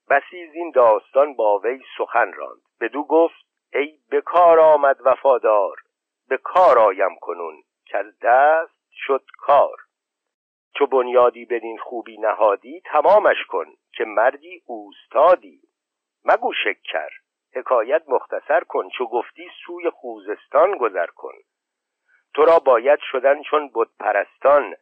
بسی 0.10 0.38
این 0.38 0.72
داستان 0.72 1.34
با 1.34 1.60
وی 1.60 1.82
سخن 1.98 2.34
راند. 2.34 2.62
بدو 2.82 3.04
گفت 3.04 3.46
ای 3.74 4.00
به 4.10 4.22
کار 4.22 4.60
آمد 4.60 4.98
وفادار 5.06 5.76
به 6.30 6.38
کار 6.38 6.80
آیم 6.80 7.16
کنون 7.22 7.64
که 7.86 8.04
دست 8.22 8.90
شد 8.92 9.24
کار. 9.38 9.78
چو 10.78 10.86
بنیادی 10.86 11.46
بدین 11.46 11.78
خوبی 11.78 12.18
نهادی 12.18 12.82
تمامش 12.86 13.46
کن 13.50 13.66
که 13.92 14.06
مردی 14.06 14.62
اوستادی. 14.66 15.62
مگو 16.26 16.54
شکر 16.64 17.10
حکایت 17.56 18.04
مختصر 18.08 18.60
کن 18.60 18.90
چو 18.90 19.06
گفتی 19.06 19.50
سوی 19.66 19.90
خوزستان 19.90 20.78
گذر 20.78 21.08
کن. 21.08 21.34
تو 22.34 22.46
را 22.46 22.60
باید 22.60 23.00
شدن 23.12 23.42
چون 23.42 23.72
بت 23.76 23.88
پرستان 24.00 24.76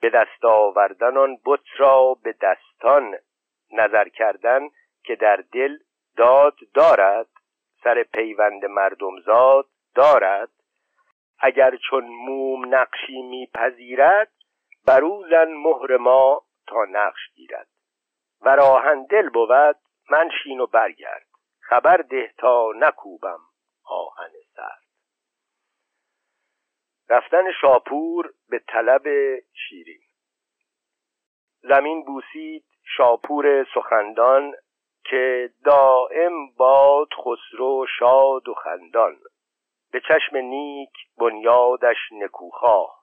به 0.00 0.10
دست 0.10 0.44
آوردن 0.44 1.16
آن 1.16 1.38
بت 1.46 1.60
را 1.76 2.16
به 2.22 2.34
دستان. 2.40 3.18
نظر 3.72 4.08
کردن 4.08 4.68
که 5.04 5.16
در 5.16 5.44
دل 5.52 5.76
داد 6.16 6.56
دارد 6.74 7.26
سر 7.84 8.02
پیوند 8.02 8.64
مردم 8.64 9.20
زاد 9.20 9.66
دارد. 9.94 10.48
اگر 11.40 11.76
چون 11.90 12.04
موم 12.04 12.74
نقشی 12.74 13.22
میپذیرد 13.22 14.32
بر 14.88 15.04
او 15.04 15.26
زن 15.30 15.52
مهر 15.52 15.96
ما 15.96 16.42
تا 16.66 16.84
نقش 16.90 17.20
گیرد. 17.34 17.68
و 18.40 18.48
راهن 18.48 19.04
دل 19.04 19.28
بود 19.28 19.76
من 20.10 20.30
شین 20.42 20.60
و 20.60 20.66
برگرد. 20.66 21.26
خبر 21.60 21.96
ده 21.96 22.34
تا 22.38 22.72
نکوبم 22.76 23.40
آهن 23.84 24.30
سرد. 24.56 24.82
رفتن 27.08 27.52
شاپور 27.60 28.32
به 28.48 28.58
طلب 28.58 29.02
شیرین. 29.52 30.02
زمین 31.60 32.04
بوسید 32.04 32.64
شاپور 32.96 33.66
سخندان 33.74 34.54
که 35.04 35.50
دائم 35.64 36.54
باد 36.56 37.08
خسرو 37.14 37.86
شاد 37.98 38.48
و 38.48 38.54
خندان. 38.54 39.16
به 39.92 40.00
چشم 40.00 40.36
نیک 40.36 40.92
بنیادش 41.18 42.12
نکوخواه. 42.12 42.97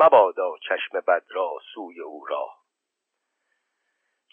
مبادا 0.00 0.54
چشم 0.68 1.00
بد 1.00 1.24
را 1.30 1.50
سوی 1.74 2.00
او 2.00 2.24
راه 2.26 2.58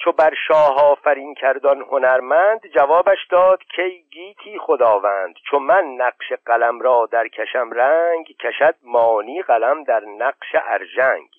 چو 0.06 0.12
بر 0.12 0.34
شاه 0.47 0.82
آفرین 0.84 1.34
کردان 1.34 1.82
هنرمند 1.82 2.67
جوابش 2.67 3.28
داد 3.30 3.63
کی 3.75 4.06
گیتی 4.12 4.60
خداوند 4.60 5.36
چو 5.49 5.60
من 5.60 5.84
نقش 5.84 6.34
قلم 6.45 6.80
را 6.80 7.10
در 7.12 7.28
کشم 7.28 7.71
رنگ 7.71 8.25
کشد 8.25 8.75
مانی 8.82 9.41
قلم 9.41 9.84
در 9.84 9.99
نقش 9.99 10.56
ارژنگ. 10.63 11.30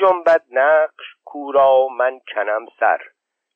جنبت 0.00 0.42
نقش 0.50 1.04
کورا 1.24 1.88
من 1.88 2.20
کنم 2.34 2.66
سر. 2.80 3.00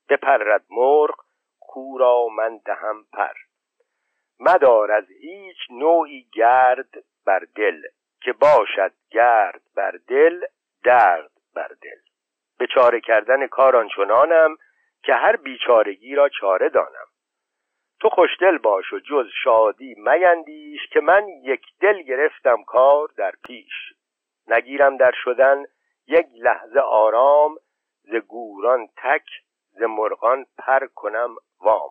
بپرد 0.09 0.65
مرغ 0.71 1.15
کورا 1.61 2.29
من 2.29 2.61
دهم 2.65 3.05
پر. 3.13 3.35
مدار 4.41 4.93
از 4.93 5.05
هیچ 5.11 5.57
نوعی 5.71 6.27
گرد 6.35 6.91
بر 7.27 7.47
دل. 7.55 7.83
که 8.29 8.33
باشد 8.33 8.93
گرد 9.11 9.63
بر 9.77 9.91
دل 10.09 10.45
درد 10.85 11.31
بر 11.55 11.69
دل. 11.83 12.01
به 12.59 12.67
چاره 12.67 13.01
کردن 13.01 13.47
کار 13.47 13.77
آنچنانم 13.77 14.57
که 15.03 15.15
هر 15.15 15.37
بیچارگی 15.37 16.15
را 16.15 16.29
چاره 16.29 16.69
دانم. 16.69 17.07
تو 18.01 18.09
خوشدل 18.09 18.59
باش 18.59 18.93
و 18.93 18.99
جز 18.99 19.27
شادی 19.45 19.95
میندیش 19.95 20.81
که 20.93 21.01
من 21.01 21.29
یک 21.29 21.63
دل 21.81 22.03
گرفتم 22.03 22.63
کار 22.63 23.09
در 23.17 23.33
پیش. 23.45 23.73
نگیرم 24.49 24.97
در 24.97 25.13
شدن 25.25 25.65
یک 26.07 26.27
لحظه 26.35 26.81
آرام 26.81 27.57
ز 28.03 28.15
گوران 28.15 28.87
تک 28.97 29.27
ز 29.71 29.83
مرغان 29.83 30.47
پر 30.59 30.87
کنم 30.87 31.37
وام. 31.61 31.91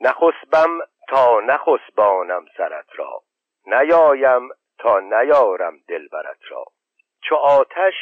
نخسبم 0.00 0.78
تا 1.08 1.40
نخسبانم 1.40 2.44
سرت 2.56 2.86
را. 2.96 3.22
نیایم 3.66 4.48
تا 4.80 5.00
نیارم 5.00 5.78
دلبرت 5.88 6.38
را. 6.50 6.64
چو 7.22 7.34
آتش 7.34 7.94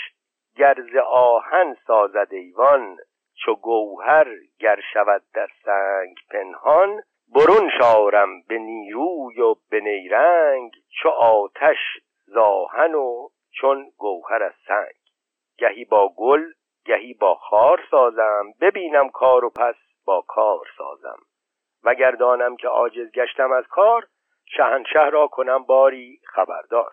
گرز 0.57 0.97
آهن 1.07 1.77
سازد 1.87 2.29
ایوان 2.31 2.97
چو 3.45 3.55
گوهر 3.55 4.27
گر 4.59 4.81
شود 4.93 5.23
در 5.35 5.49
سنگ 5.64 6.17
پنهان 6.31 7.03
برون 7.35 7.71
شارم 7.79 8.43
به 8.49 8.59
نیروی 8.59 9.41
و 9.41 9.55
به 9.71 9.81
نیرنگ 9.81 10.73
چو 11.03 11.09
آتش 11.09 11.79
زاهن 12.27 12.95
و 12.95 13.29
چون 13.51 13.91
گوهر 13.97 14.43
از 14.43 14.55
سنگ. 14.69 14.95
گهی 15.59 15.85
با 15.85 16.14
گل 16.17 16.45
گهی 16.85 17.14
با 17.14 17.35
خار 17.35 17.81
سازم 17.91 18.53
ببینم 18.61 19.09
کار 19.09 19.45
و 19.45 19.51
پس 19.51 19.75
با 20.05 20.25
کار 20.29 20.67
سازم. 20.79 21.19
وگر 21.85 22.11
دانم 22.11 22.57
که 22.57 22.69
عاجز 22.69 23.12
گشتم 23.12 23.53
از 23.53 23.64
کار 23.67 24.07
شهنشه 24.57 25.09
را 25.09 25.27
کنم 25.27 25.65
باری 25.65 26.21
خبردار. 26.27 26.93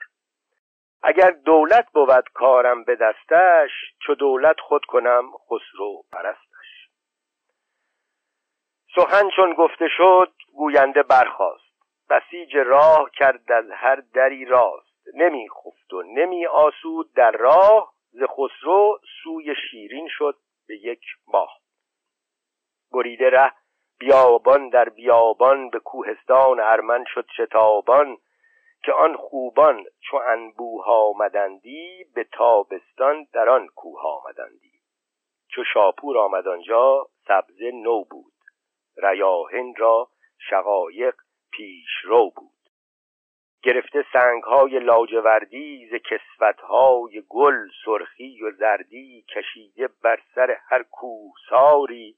اگر 1.04 1.32
دولت 1.32 1.91
بود 1.94 2.30
کارم 2.34 2.84
به 2.84 2.96
دستش 2.96 3.72
چو 4.06 4.15
دولت 4.15 4.60
خود 4.60 4.86
کنم 4.86 5.32
خسرو 5.38 6.04
پرستش. 6.12 6.89
سخن 8.96 9.30
چون 9.36 9.54
گفته 9.54 9.88
شد 9.98 10.34
گوینده 10.54 11.04
برخاست. 11.04 11.76
بسیج 12.10 12.58
راه 12.58 13.10
کرد 13.13 13.52
از 13.52 13.65
هر 13.72 13.96
دری 14.13 14.46
راست. 14.46 15.08
نمی 15.13 15.50
خفت 15.50 15.94
و 15.94 16.04
نمی 16.04 16.46
آسود 16.46 17.13
در 17.13 17.32
راه. 17.32 17.94
ز 18.12 18.24
خسرو 18.24 19.00
سوی 19.24 19.56
شیرین 19.72 20.08
شد 20.10 20.38
به 20.68 20.76
یک 20.76 21.02
ماه. 21.28 21.60
بریده 22.91 23.30
ره 23.30 23.52
بیابان 23.99 24.69
در 24.69 24.89
بیابان 24.89 25.69
به 25.69 25.79
کوهستان 25.79 26.60
ارمن 26.60 27.05
شد 27.13 27.25
شتابان 27.38 28.17
که 28.84 28.91
آن 28.91 29.15
خوبان 29.15 29.86
چو 30.01 30.17
انبوه 30.17 30.86
آمدندی 30.88 32.05
به 32.15 32.23
تابستان 32.23 33.27
در 33.34 33.49
آن 33.49 33.67
کوه 33.67 34.01
آمدندی. 34.01 34.71
چو 35.47 35.63
شاپور 35.73 36.17
آمد 36.17 36.47
آنجا 36.47 37.08
سبزه 37.27 37.71
نو 37.71 38.03
بود. 38.03 38.34
ریاهن 38.97 39.75
را 39.77 40.10
شقایق 40.49 41.15
پیش 41.51 41.89
رو 42.03 42.29
بود. 42.36 42.51
گرفته 43.63 44.05
سنگ 44.13 44.43
های 44.43 44.79
لاجوردی 44.79 45.89
ز 45.91 45.93
کسفت 45.93 46.60
های 46.60 47.23
گل 47.29 47.67
سرخی 47.86 48.43
و 48.43 48.51
زردی 48.51 49.25
کشیده 49.36 49.89
بر 50.03 50.19
سر 50.36 50.58
هر 50.69 50.84
کوه 50.84 51.34
ساری 51.49 52.15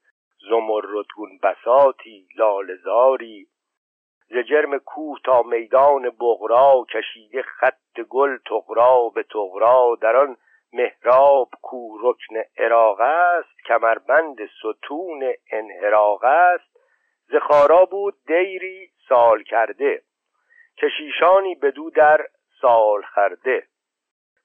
زمردگون 0.49 1.39
بساتی 1.43 2.27
لالزاری 2.35 3.47
ز 4.29 4.37
جرم 4.37 4.77
کوه 4.77 5.19
تا 5.23 5.41
میدان 5.41 6.09
بغرا 6.09 6.85
کشیده 6.89 7.41
خط 7.41 8.01
گل 8.09 8.37
تغرا 8.37 9.09
به 9.15 9.23
تغرا 9.23 9.97
در 10.01 10.15
آن 10.15 10.37
محراب 10.73 11.49
کو 11.61 11.97
رکن 12.01 12.35
عراق 12.57 13.01
است 13.01 13.57
کمربند 13.67 14.37
ستون 14.45 15.33
انحراق 15.51 16.23
است. 16.23 16.77
زخارا 17.27 17.85
بود 17.85 18.15
دیری 18.27 18.89
سال 19.09 19.43
کرده 19.43 20.01
کشیشانی 20.77 21.55
بدو 21.55 21.89
در 21.89 22.27
سال 22.61 23.01
خرده. 23.01 23.63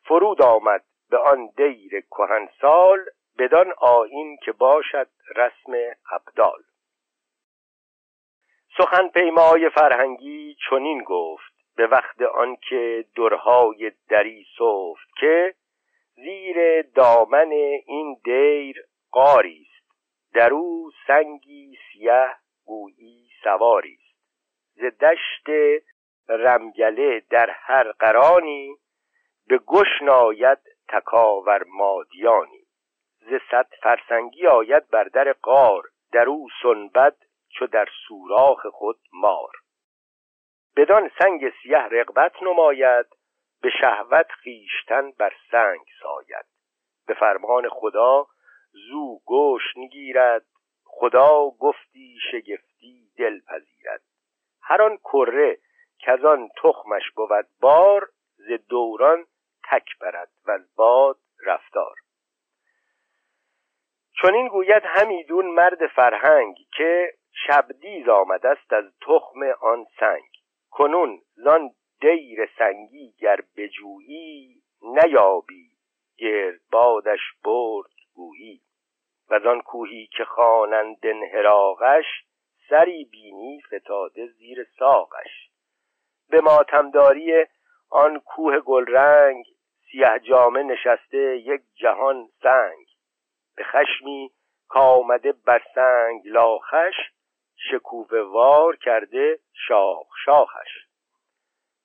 فرود 0.05 0.43
آمد 0.43 0.85
به 1.11 1.19
آن 1.19 1.47
دیر 1.57 2.01
کهن 2.01 2.49
سال 2.61 3.05
بدان 3.39 3.73
آین 3.79 4.37
که 4.45 4.53
باشد 4.53 5.09
رسم 5.37 5.73
ابدال. 6.13 6.63
سخن 8.79 9.09
پیمای 9.09 9.69
فرهنگی 9.69 10.57
چنین 10.71 11.03
گفت 11.03 11.53
به 11.77 11.87
وقت 11.87 12.23
آنکه 12.23 13.05
درهای 13.17 13.93
دری 14.09 14.47
سفت 14.59 15.17
که 15.21 15.55
زیر 16.15 16.83
دامن 16.83 17.51
این 17.87 18.21
دیر 18.25 18.85
قاری 19.11 19.67
است. 19.71 19.73
در 20.35 20.53
او 20.53 20.91
سنگی 21.07 21.79
سیه 21.93 22.29
گویی 22.65 23.29
سواری 23.45 23.99
است. 24.01 24.13
ز 24.75 25.05
دشت 25.05 25.49
رمگله 26.29 27.23
در 27.31 27.51
هر 27.51 27.93
قرانی 27.93 28.77
به 29.47 29.59
گش 29.59 30.03
ناید 30.03 30.59
تکاور 30.89 31.65
مادیانی. 31.67 32.62
ز 33.31 33.35
صد 33.51 33.69
فرسنگی 33.83 34.47
آید 34.47 34.89
بر 34.91 35.05
در 35.05 35.33
قار 35.33 35.83
در 36.13 36.29
او 36.29 36.49
سنبد 36.63 37.17
چو 37.49 37.67
در 37.67 37.89
سوراخ 38.09 38.67
خود 38.67 38.99
مار. 39.13 39.53
بدان 40.77 41.11
سنگ 41.19 41.53
سیه 41.63 41.79
رقبت 41.79 42.43
نماید 42.43 43.07
به 43.63 43.71
شهوت 43.81 44.27
خیشتن 44.27 45.11
بر 45.11 45.33
سنگ 45.51 45.85
ساید. 46.03 46.45
به 47.07 47.15
فرمان 47.15 47.69
خدا 47.69 48.27
زو 48.73 49.19
گوش 49.25 49.63
نگیرد 49.77 50.45
خدا 50.85 51.51
گفتی 51.51 52.19
شگفتی 52.33 53.11
دل 53.19 53.41
پذیرد. 53.41 54.03
هر 54.63 54.83
آن 54.83 54.97
کره 54.97 55.59
که 55.99 56.13
آن 56.13 56.49
تخمش 56.63 57.11
بود 57.11 57.47
بار 57.61 58.09
ز 58.37 58.53
دوران 58.69 59.27
تک 59.71 59.99
برد 60.01 60.31
و 60.47 60.59
باد 60.77 61.19
رفتار. 61.47 62.02
چون 64.23 64.35
این 64.35 64.49
گوید 64.49 64.83
همیدون 64.85 65.47
مرد 65.47 65.87
فرهنگ 65.87 66.57
که 66.77 67.13
شبدیز 67.47 68.09
آمده 68.09 68.49
است 68.49 68.73
از 68.73 68.85
تخم 69.01 69.43
آن 69.61 69.87
سنگ. 70.01 70.29
کنون 70.71 71.23
زان 71.35 71.71
دیر 72.01 72.49
سنگی 72.59 73.15
گر 73.19 73.41
بجویی 73.57 74.63
نیابی 74.83 75.71
بادش 76.73 77.21
برد 77.45 77.91
گویی. 78.15 78.61
و 79.31 79.49
آن 79.49 79.61
کوهی 79.61 80.07
که 80.07 80.25
خوانند 80.25 80.99
انحراقش 81.03 82.05
سری 82.69 83.05
بینی 83.05 83.63
فتاده 83.67 84.27
زیر 84.27 84.67
ساقش. 84.79 85.51
به 86.31 86.41
ماتمداری 86.41 87.47
آن 87.91 88.21
کوه 88.21 88.61
گلرنگ 88.61 89.45
سیه 89.91 90.21
جامه 90.23 90.63
نشسته 90.63 91.37
یک 91.37 91.63
جهان 91.75 92.29
سنگ. 92.43 92.82
به 93.57 93.65
خشمی 93.65 94.31
کامده 94.69 95.33
بر 95.33 95.63
سنگ 95.75 96.23
لاخش 96.25 96.95
شکوفه 97.71 98.23
وار 98.23 98.77
کرده 98.77 99.39
شاخ 99.69 100.07
شاخش. 100.25 100.69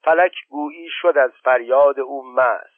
فلک 0.03 0.33
گویی 0.49 0.89
شد 1.01 1.17
از 1.17 1.31
فریاد 1.43 1.99
او 1.99 2.33
مست 2.33 2.77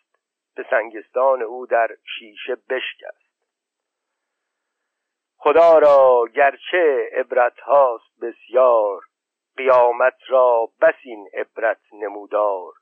به 0.56 0.65
سنگستان 0.69 1.41
او 1.41 1.65
در 1.65 1.88
شیشه 2.19 2.56
بشکست. 2.56 3.30
خدا 5.38 5.78
را 5.78 6.28
گرچه 6.36 7.10
عبرت 7.13 7.60
هاست 7.60 8.19
بسیار 8.21 9.02
قیامت 9.58 10.17
را 10.28 10.69
بس 10.82 10.95
این 11.04 11.30
عبرت 11.34 11.80
نمودار. 11.93 12.73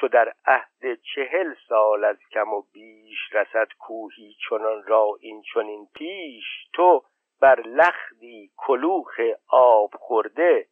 چو 0.00 0.08
در 0.08 0.34
عهد 0.46 1.00
چهل 1.14 1.54
سال 1.68 2.04
از 2.04 2.16
کم 2.32 2.52
و 2.52 2.62
بیش 2.72 3.18
رسد 3.32 3.68
کوهی 3.78 4.36
چنان 4.48 4.82
را 4.86 5.16
این 5.20 5.42
چنین 5.54 5.88
پیش 5.94 6.44
تو 6.72 7.04
بر 7.40 7.60
لخدی 7.60 8.50
کلوخ 8.56 9.20
آب 9.48 9.90
خورده 9.94 10.66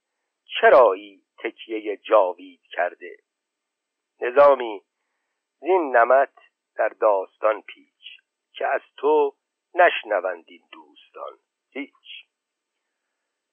چرایی 0.61 1.23
تکیه 1.38 1.97
جاوید 1.97 2.61
کرده؟ 2.71 3.17
نظامی 4.21 4.83
زین 5.61 5.97
نمت 5.97 6.35
در 6.77 6.88
داستان 6.88 7.62
پیچ 7.62 8.21
که 8.53 8.67
از 8.67 8.83
تو 8.97 9.35
نشنوند 9.75 10.45
این 10.47 10.62
دوستان 10.73 11.38
هیچ. 11.71 12.27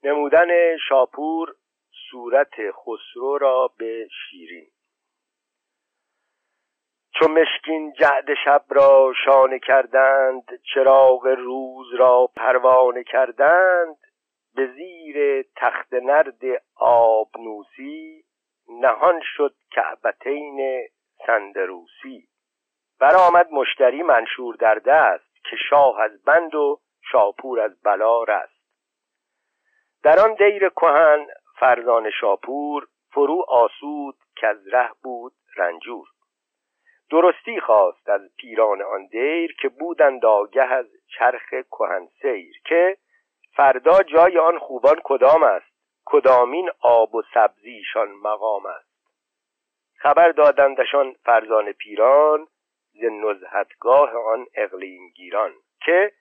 نمودن 0.03 0.77
شاپور 0.89 1.55
صورت 2.11 2.71
خسرو 2.71 3.37
را 3.37 3.71
به 3.77 4.07
شیرین. 4.11 4.74
چو 7.19 7.27
مشکین 7.27 7.93
جعد 7.93 8.33
شب 8.45 8.63
را 8.69 9.13
شانه 9.25 9.59
کردند 9.59 10.43
چراغ 10.73 11.27
روز 11.27 11.93
را 11.93 12.29
پروانه 12.35 13.03
کردند 13.03 13.97
به 14.55 14.67
زیر 14.67 15.45
تخت 15.55 15.93
نرد 15.93 16.41
آبنوسی 16.75 18.23
نهان 18.81 19.21
شد 19.23 19.55
کعبتین 19.71 20.87
سندروسی. 21.27 22.27
برآمد 22.99 23.51
مشتری 23.51 24.03
منشور 24.03 24.55
در 24.55 24.75
دست 24.75 25.45
که 25.49 25.55
شاه 25.69 26.01
از 26.01 26.23
بند 26.23 26.55
و 26.55 26.79
شاپور 27.11 27.59
از 27.59 27.81
بلا 27.81 28.23
رست. 28.23 28.65
در 30.03 30.19
آن 30.19 30.33
دیر 30.33 30.69
کهن 30.69 31.27
فرزان 31.59 32.11
شاپور 32.21 32.87
فرو 33.11 33.45
آسود 33.47 34.15
که 34.35 34.47
از 34.47 34.67
ره 34.73 34.91
بود 35.03 35.33
رنجور. 35.57 36.14
درستی 37.11 37.59
خواست 37.59 38.09
از 38.09 38.21
پیران 38.37 38.81
آن 38.81 39.05
دیر 39.05 39.55
که 39.61 39.69
بودند 39.69 40.25
آگه 40.25 40.63
از 40.63 40.85
چرخ 41.17 41.49
کهن 41.49 42.07
سیر 42.21 42.61
که 42.65 42.97
فردا 43.55 44.03
جای 44.03 44.37
آن 44.37 44.59
خوبان 44.59 45.01
کدام 45.03 45.43
است؟ 45.43 45.75
کدامین 46.05 46.69
آب 46.81 47.15
و 47.15 47.21
سبزیشان 47.33 48.11
مقام 48.11 48.65
است؟ 48.65 48.95
خبر 49.97 50.31
دادندشان 50.31 51.15
فرزان 51.25 51.71
پیران 51.71 52.47
ز 52.93 53.03
نزهتگاه 53.03 54.15
آن 54.15 54.45
اقلیم 54.55 55.09
گیران 55.09 55.53
که 55.85 56.11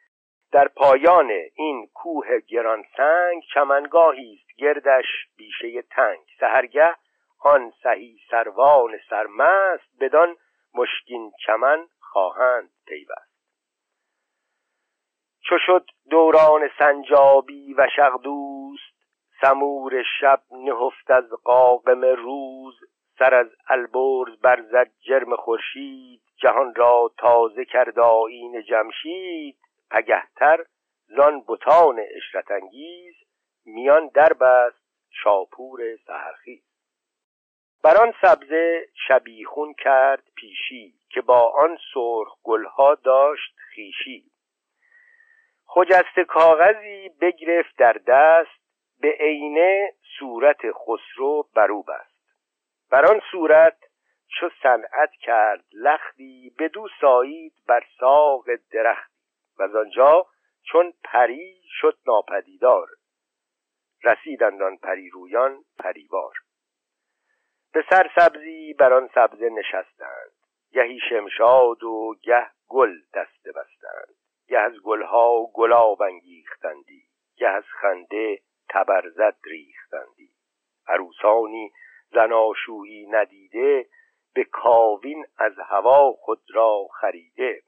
در 0.52 0.68
پایان 0.68 1.30
این 1.54 1.88
کوه 1.94 2.38
گران 2.38 2.84
سنگ 2.96 3.42
چمنگاهی 3.54 4.38
است 4.40 4.58
گردش 4.58 5.06
بیشه 5.36 5.82
تنگ. 5.82 6.18
سهرگه 6.40 6.94
آن 7.40 7.72
سهی 7.82 8.18
سروان 8.30 8.98
سرمست 9.10 9.88
بدان 10.00 10.36
مشکین 10.74 11.32
چمن 11.46 11.86
خواهند 12.00 12.70
پیوست. 12.86 13.34
چو 15.48 15.58
شد 15.66 15.86
دوران 16.10 16.70
سنجابی 16.78 17.74
و 17.74 17.86
شغدوست 17.96 18.94
سمور 19.40 20.02
شب 20.20 20.42
نهفت 20.50 21.10
از 21.10 21.30
قاقم 21.44 22.04
روز. 22.04 22.74
سر 23.18 23.34
از 23.34 23.46
البرز 23.68 24.40
برزد 24.42 24.90
جرم 25.00 25.36
خورشید 25.36 26.22
جهان 26.36 26.74
را 26.74 27.12
تازه 27.18 27.64
کرد 27.64 27.98
آیین 27.98 28.62
جمشید. 28.62 29.58
پگهتر 29.90 30.64
زان 31.06 31.44
بتان 31.48 32.00
اشرت 32.16 32.50
انگیز 32.50 33.14
میان 33.64 34.08
دربست 34.08 34.84
شاپور 35.10 35.80
سهرخیز 36.06 36.73
بر 37.84 37.96
آن 37.96 38.14
سبزه 38.22 38.88
شبیخون 39.08 39.74
کرد 39.74 40.22
پیشی 40.36 40.94
که 41.10 41.20
با 41.20 41.52
آن 41.52 41.78
سرخ 41.94 42.38
گلها 42.42 42.94
داشت 42.94 43.56
خیشی 43.56 44.24
خجست 45.66 46.20
کاغذی 46.28 47.08
بگرفت 47.20 47.76
در 47.76 47.92
دست 47.92 48.60
به 49.00 49.16
عینه 49.20 49.92
صورت 50.18 50.60
خسرو 50.72 51.48
برو 51.56 51.82
بست. 51.82 52.38
بر 52.90 53.06
آن 53.06 53.20
صورت 53.30 53.78
چو 54.40 54.50
صنعت 54.62 55.10
کرد 55.20 55.64
لختی 55.72 56.54
بدو 56.58 56.88
سایید 57.00 57.52
بر 57.68 57.84
ساق 58.00 58.44
درختی. 58.72 59.14
و 59.58 59.62
از 59.62 59.76
آنجا 59.76 60.26
چون 60.62 60.92
پری 61.04 61.62
شد 61.80 61.98
ناپدیدار. 62.06 62.88
رسیدند 64.04 64.62
آن 64.62 64.76
پری 64.76 65.10
رویان 65.10 65.64
پریوار. 65.78 66.43
به 67.74 67.84
سر 67.90 68.10
سبزی 68.16 68.74
بر 68.74 68.92
آن 68.92 69.10
سبزه 69.14 69.48
نشستند. 69.48 70.30
گهی 70.72 71.00
شمشاد 71.08 71.84
و 71.84 72.14
گه 72.22 72.46
گل 72.68 72.92
دسته 73.14 73.52
بستند. 73.52 74.14
گه 74.48 74.58
از 74.58 74.72
گلها 74.84 75.46
گلاب 75.54 76.02
انگیختندی. 76.02 77.02
گه 77.36 77.48
از 77.48 77.64
خنده 77.80 78.38
تبرزد 78.70 79.36
ریختندی. 79.44 80.30
عروسانی 80.88 81.72
زناشویی 82.12 83.06
ندیده 83.06 83.86
به 84.34 84.44
کاوین 84.44 85.26
از 85.38 85.58
هوا 85.58 86.12
خود 86.12 86.42
را 86.54 86.86
خریده. 87.00 87.62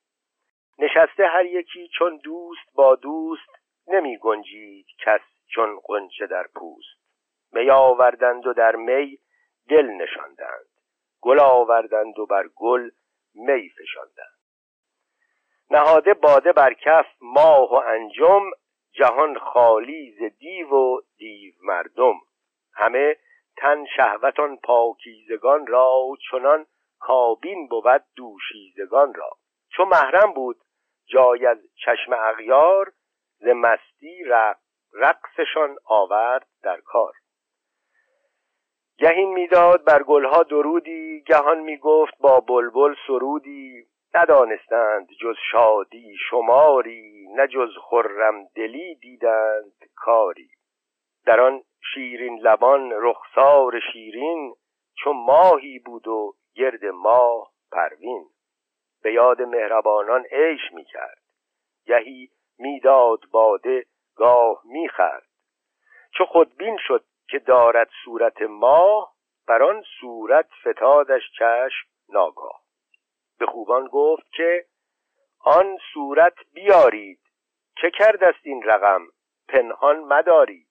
نشسته 0.79 1.27
هر 1.27 1.45
یکی 1.45 1.89
چون 1.99 2.21
دوست 2.25 2.75
با 2.75 2.95
دوست 2.95 3.51
نمی 3.87 4.19
گنجید 4.19 4.87
کس 4.99 5.21
چون 5.47 5.79
قنچه 5.85 6.27
در 6.27 6.47
پوست. 6.55 7.07
می 7.53 7.71
آوردند 7.71 8.47
و 8.47 8.53
در 8.53 8.77
می 8.77 9.19
دل 9.69 9.87
نشاندند. 9.87 10.67
گل 11.21 11.41
آوردند 11.41 12.19
و 12.19 12.27
بر 12.27 12.49
گل 12.55 12.91
می 13.35 13.69
فشاندند. 13.69 14.37
نهاده 15.71 16.15
باده 16.15 16.53
بر 16.53 16.73
کف 16.73 17.07
ماه 17.21 17.73
و 17.73 17.75
انجم 17.75 18.43
جهان 18.93 19.39
خالی 19.39 20.17
ز 20.19 20.39
دیو 20.39 20.69
و 20.69 21.01
دیو 21.17 21.55
مردم. 21.63 22.15
همه 22.75 23.17
تن 23.57 23.85
شهوتان 23.97 24.57
پاکیزگان 24.57 25.67
را 25.67 26.09
چنان 26.31 26.67
کابین 26.99 27.69
بود 27.69 28.03
دوشیزگان 28.17 29.15
را. 29.15 29.31
چو 29.69 29.85
محرم 29.85 30.33
بود 30.33 30.57
جای 31.07 31.47
از 31.47 31.59
چشم 31.85 32.13
اغیار 32.13 32.93
ز 33.39 33.47
مستی 33.47 34.25
رقصشان 34.93 35.77
آورد 35.85 36.47
در 36.63 36.81
کار. 36.81 37.13
گهین 38.99 39.33
می‌داد 39.33 39.85
بر 39.85 40.03
گلها 40.03 40.43
درودی 40.43 41.23
گهان 41.27 41.61
می‌گفت 41.61 42.19
با 42.21 42.41
بلبل 42.41 42.95
سرودی. 43.07 43.87
ندانستند 44.15 45.09
جز 45.21 45.35
شادی 45.51 46.17
شماری 46.31 47.27
نه 47.35 47.49
جز 47.49 47.71
خرم 47.83 48.45
دلی 48.55 48.95
دیدند 48.95 49.73
کاری. 49.97 50.51
در 51.27 51.41
آن 51.41 51.63
شیرین 51.95 52.39
لبان 52.39 52.93
رخسار 52.93 53.81
شیرین 53.93 54.55
چون 54.95 55.17
ماهی 55.17 55.79
بود 55.79 56.09
و 56.09 56.35
گرد 56.55 56.85
ماه 56.85 57.53
پروین. 57.73 58.25
به 59.03 59.13
یاد 59.13 59.43
مهربانان 59.43 60.25
عیش 60.33 60.73
می‌کرد. 60.73 61.23
گهی 61.87 62.31
می‌داد 62.59 63.21
باده 63.31 63.85
گاه 64.17 64.63
می‌خرد 64.65 65.29
چو 66.15 66.25
خودبین 66.25 66.77
شد 66.87 67.05
که 67.29 67.39
دارد 67.39 67.91
صورت 68.05 68.43
ماه 68.43 69.15
بر 69.47 69.63
آن 69.63 69.85
صورت 70.01 70.49
فتادش 70.61 71.23
چشم 71.39 71.89
ناگاه. 72.09 72.63
به 73.39 73.47
خوبان 73.47 73.87
گفت 73.87 74.33
که 74.33 74.67
آن 75.41 75.79
صورت 75.95 76.35
بیارید. 76.53 77.21
چه 77.81 77.91
کرد 77.91 78.25
است 78.25 78.39
این 78.43 78.63
رقم؟ 78.63 79.07
پنهان 79.49 79.99
مدارید. 79.99 80.69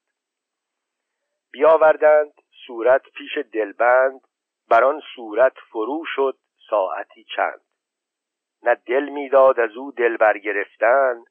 بیاوردند 1.51 2.33
صورت 2.67 3.01
پیش 3.01 3.37
دلبند 3.37 4.21
بر 4.69 4.83
آن 4.83 5.01
صورت 5.15 5.53
فرو 5.71 6.03
شد 6.15 6.37
ساعتی 6.69 7.25
چند. 7.35 7.61
نه 8.63 8.75
دل 8.75 9.09
می‌داد 9.09 9.59
از 9.59 9.71
او 9.77 9.91
دل 9.91 10.17
برگرفتن 10.17 11.23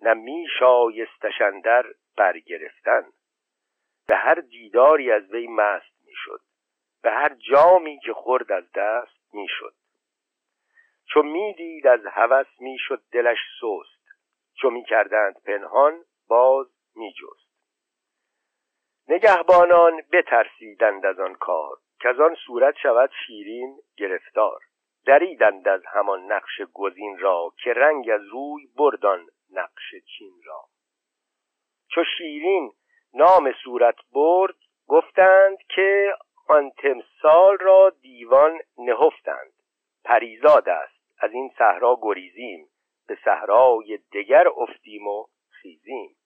نه 0.00 0.14
می 0.14 0.46
شایستشندر 0.58 1.86
برگرفتن. 2.16 3.04
به 4.08 4.16
هر 4.16 4.34
دیداری 4.34 5.12
از 5.12 5.30
وی 5.30 5.46
مست 5.46 5.92
می‌شد. 6.04 6.40
به 7.02 7.10
هر 7.10 7.34
جامی 7.34 7.98
که 7.98 8.12
خورد 8.12 8.52
از 8.52 8.64
دست 8.74 9.34
می‌شد. 9.34 9.74
چو 11.04 11.22
می‌دید 11.22 11.86
از 11.86 12.06
هوس 12.06 12.46
می‌شد 12.60 13.02
دلش 13.12 13.38
سست. 13.60 14.02
چو 14.54 14.70
می‌کردند 14.70 15.42
پنهان 15.42 16.04
باز 16.28 16.66
میجست. 16.96 17.52
نگهبانان 19.08 20.02
بترسیدند 20.12 21.06
از 21.06 21.20
آن 21.20 21.34
کار 21.34 21.76
که 22.00 22.08
از 22.08 22.20
آن 22.20 22.34
صورت 22.46 22.74
شود 22.82 23.10
شیرین 23.26 23.78
گرفتار. 23.96 24.60
دریدند 25.06 25.68
از 25.68 25.82
همان 25.86 26.32
نقش 26.32 26.60
گزین 26.72 27.18
را 27.18 27.52
که 27.64 27.72
رنگ 27.72 28.10
از 28.10 28.20
روی 28.26 28.66
بردان 28.76 29.26
نقش 29.50 29.94
چین 30.18 30.42
را. 30.44 30.64
چو 31.88 32.04
شیرین 32.18 32.72
نام 33.14 33.52
صورت 33.64 33.96
برد 34.12 34.54
گفتند 34.88 35.58
که 35.74 36.14
آن 36.48 36.70
تمثال 36.70 37.58
را 37.58 37.92
دیوان 38.00 38.60
نهفتند. 38.78 39.52
پریزاد 40.04 40.68
است. 40.68 41.02
از 41.18 41.32
این 41.32 41.50
صحرا 41.58 41.98
گریزیم. 42.02 42.68
به 43.08 43.18
صحرای 43.24 43.98
دگر 44.12 44.48
افتیم 44.48 45.06
و 45.06 45.26
خیزیم. 45.50 46.16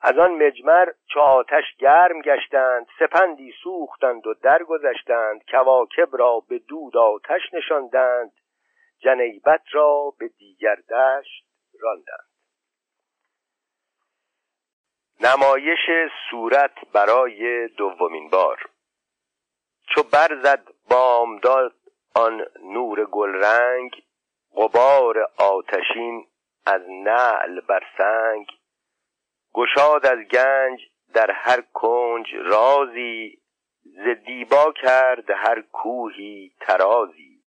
از 0.00 0.18
آن 0.18 0.32
مجمر 0.34 0.92
چو 1.12 1.20
آتش 1.20 1.64
گرم 1.78 2.20
گشتند 2.20 2.86
سپندی 2.98 3.52
سوختند 3.62 4.26
و 4.26 4.34
درگذشتند. 4.34 5.44
کواکب 5.50 6.08
را 6.12 6.40
به 6.48 6.58
دود 6.58 6.96
آتش 6.96 7.40
نشاندند. 7.52 8.32
جنیبت 8.98 9.62
را 9.72 10.12
به 10.18 10.28
دیگر 10.28 10.74
دشت 10.74 11.46
راندند. 11.80 12.31
نمایش 15.24 16.10
صورت 16.30 16.74
برای 16.92 17.68
دومین 17.68 18.28
بار. 18.30 18.70
چو 19.94 20.02
برزد 20.02 20.64
بامداد 20.90 21.74
آن 22.14 22.46
نور 22.62 23.04
گلرنگ 23.04 24.02
غبار 24.54 25.18
آتشین 25.38 26.26
از 26.66 26.82
نعل 26.88 27.60
بر 27.60 27.82
سنگ. 27.98 28.46
گشاد 29.54 30.06
از 30.06 30.18
گنج 30.18 30.80
در 31.14 31.30
هر 31.30 31.60
کنج 31.60 32.26
رازی 32.34 33.38
ز 33.84 34.24
دیبا 34.26 34.72
کرد 34.72 35.30
هر 35.30 35.60
کوهی 35.60 36.52
ترازی 36.60 37.42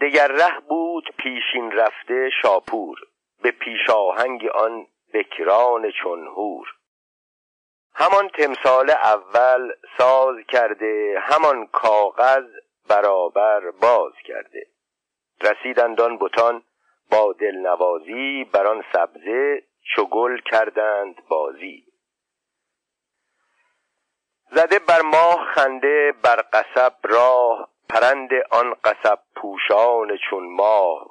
دگر 0.00 0.28
ره 0.28 0.60
بود 0.60 1.04
پیشین 1.18 1.72
رفته 1.72 2.30
شاپور 2.42 2.98
به 3.42 3.50
پیشاهنگ 3.50 4.46
آن 4.46 4.86
بکران 5.14 5.90
چون 6.02 6.26
هور 6.26 6.66
همان 7.94 8.28
تمثال 8.28 8.90
اول 8.90 9.72
ساز 9.98 10.36
کرده 10.48 11.20
همان 11.20 11.66
کاغذ 11.66 12.44
برابر 12.88 13.70
باز 13.70 14.12
کرده. 14.24 14.66
رسیدند 15.42 16.00
آن 16.00 16.18
بتان 16.18 16.62
با 17.10 17.32
دلنوازی 17.32 18.44
بر 18.52 18.66
آن 18.66 18.84
سبزه 18.92 19.62
چو 19.94 20.04
گل 20.04 20.40
کردند 20.40 21.28
بازی. 21.28 21.84
زده 24.50 24.78
بر 24.78 25.00
ماه 25.00 25.44
خنده 25.54 26.14
بر 26.22 26.44
قصب 26.52 26.94
راه 27.04 27.68
پرند 27.88 28.30
آن 28.50 28.74
قصب 28.84 29.18
پوشان 29.36 30.18
چون 30.30 30.56
ماه. 30.56 31.10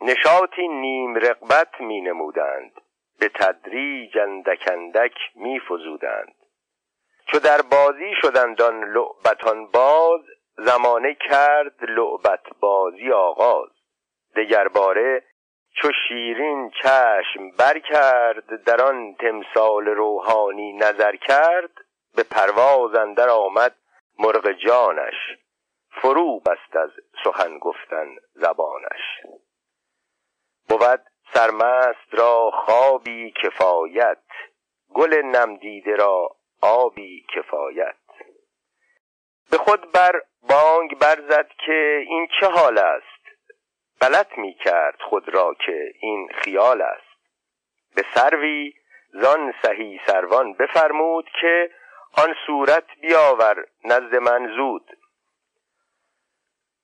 نشاطی 0.00 0.68
نیم 0.68 1.14
رقبت 1.14 1.80
می 1.80 2.00
نمودند. 2.00 2.80
به 3.24 3.30
تدریج 3.34 4.18
اندک 4.18 4.68
اندک 4.72 5.14
می 5.34 5.60
فزودند 5.60 6.34
چو 7.26 7.38
در 7.38 7.62
بازی 7.62 8.14
شدند 8.22 8.62
آن 8.62 8.84
لعبتان 8.84 9.66
باز 9.66 10.20
زمانه 10.56 11.14
کرد 11.14 11.84
لعبت 11.90 12.42
بازی 12.60 13.12
آغاز. 13.12 13.70
دگر 14.36 14.68
باره 14.68 15.22
چو 15.74 15.88
شیرین 16.08 16.70
چشم 16.82 17.50
بر 17.58 17.78
کرد 17.78 18.64
در 18.64 18.82
آن 18.82 19.14
تمثال 19.14 19.86
روحانی 19.86 20.72
نظر 20.72 21.16
کرد 21.16 21.70
به 22.16 22.22
پرواز 22.22 22.94
اندر 22.94 23.28
آمد 23.28 23.74
مرغ 24.18 24.52
جانش. 24.52 25.38
فرو 25.90 26.40
بست 26.40 26.76
از 26.76 26.90
سخن 27.24 27.58
گفتن 27.58 28.16
زبانش. 28.34 29.22
بود 30.68 31.13
سرمست 31.32 32.14
را 32.14 32.50
خوابی 32.50 33.34
کفایت 33.42 34.22
گل 34.94 35.22
نمدیده 35.22 35.96
را 35.96 36.36
آبی 36.62 37.26
کفایت. 37.36 37.96
به 39.50 39.56
خود 39.58 39.92
بر 39.92 40.22
بانگ 40.48 40.98
برزد 40.98 41.48
که 41.66 42.04
این 42.06 42.28
چه 42.40 42.46
حال 42.46 42.78
است؟ 42.78 43.24
غلط 44.00 44.38
می 44.38 44.54
کرد 44.54 45.00
خود 45.00 45.28
را 45.28 45.54
که 45.66 45.92
این 46.00 46.28
خیال 46.34 46.82
است. 46.82 47.18
به 47.94 48.04
سروی 48.14 48.72
زان 49.12 49.54
سهی 49.62 50.00
سروان 50.06 50.52
بفرمود 50.52 51.30
که 51.40 51.70
آن 52.16 52.34
صورت 52.46 52.84
بیاور 53.00 53.66
نزد 53.84 54.14
من 54.14 54.56
زود. 54.56 54.98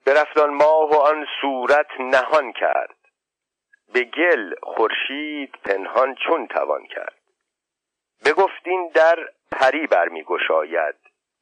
برفت 0.06 0.38
آن 0.38 0.54
ماه 0.54 0.90
و 0.90 0.94
آن 0.94 1.26
صورت 1.40 2.00
نهان 2.00 2.52
کرد. 2.52 2.99
به 3.92 4.04
گل 4.04 4.54
خورشید 4.62 5.54
پنهان 5.64 6.14
چون 6.14 6.46
توان 6.46 6.86
کرد. 6.86 7.20
بگفتین 8.24 8.90
در 8.94 9.28
پری 9.52 9.86
برمی 9.86 10.24
گشاید 10.24 10.94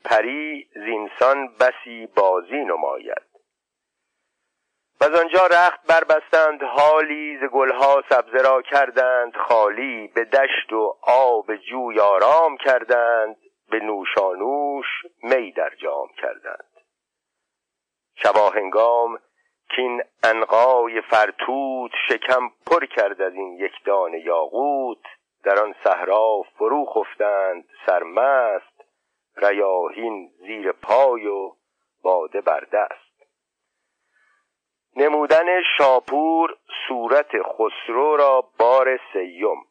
پری 0.04 0.68
زینسان 0.74 1.48
بسی 1.60 2.06
بازی 2.06 2.64
نماید. 2.64 3.28
و 5.00 5.04
آنجا 5.04 5.46
رخت 5.46 5.86
بربستند 5.86 6.62
حالی 6.62 7.38
ز 7.38 7.44
گلها 7.44 8.02
سبزه 8.10 8.42
را 8.42 8.62
کردند 8.62 9.36
خالی 9.36 10.08
به 10.08 10.24
دشت 10.24 10.72
و 10.72 10.96
آب 11.02 11.56
جوی 11.56 12.00
آرام 12.00 12.56
کردند 12.56 13.36
به 13.70 13.80
نوشانوش 13.80 14.86
می 15.22 15.52
در 15.52 15.72
جام 15.82 16.08
کردند. 16.22 16.68
شباهنگام 18.14 19.18
کین 19.76 20.02
انقای 20.22 21.00
فرتوت 21.00 21.90
شکم 22.08 22.48
پر 22.66 22.86
کرد 22.86 23.22
از 23.22 23.34
این 23.34 23.56
یک 23.58 23.72
دانه 23.84 24.20
یاقوت. 24.20 24.98
در 25.44 25.62
آن 25.62 25.74
صحرا 25.84 26.42
فرو 26.58 26.84
خفتند 26.84 27.64
سرمست. 27.86 28.84
ریاهین 29.36 30.30
زیر 30.38 30.72
پای 30.72 31.26
و 31.26 31.52
باده 32.02 32.40
بر 32.40 32.66
دست. 32.72 33.08
نمودن 34.96 35.62
شاپور 35.76 36.56
صورت 36.88 37.30
خسرو 37.42 38.16
را 38.16 38.44
بار 38.58 39.00
سیم. 39.12 39.67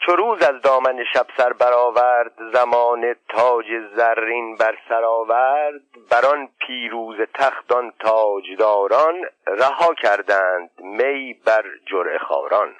چو 0.00 0.16
روز 0.16 0.42
از 0.42 0.62
دامن 0.62 1.04
شب 1.12 1.26
سر 1.36 1.52
برآورد 1.52 2.32
زمان 2.52 3.14
تاج 3.28 3.66
زرین 3.96 4.56
بر 4.56 4.78
سر 4.88 5.04
آورد. 5.04 5.80
بر 6.10 6.26
آن 6.26 6.48
پیروز 6.66 7.16
تختان 7.34 7.92
تاجداران 7.98 9.24
رها 9.46 9.94
کردند 9.94 10.70
می 10.78 11.34
بر 11.44 11.64
جرعه 11.86 12.18
خاران 12.18 12.76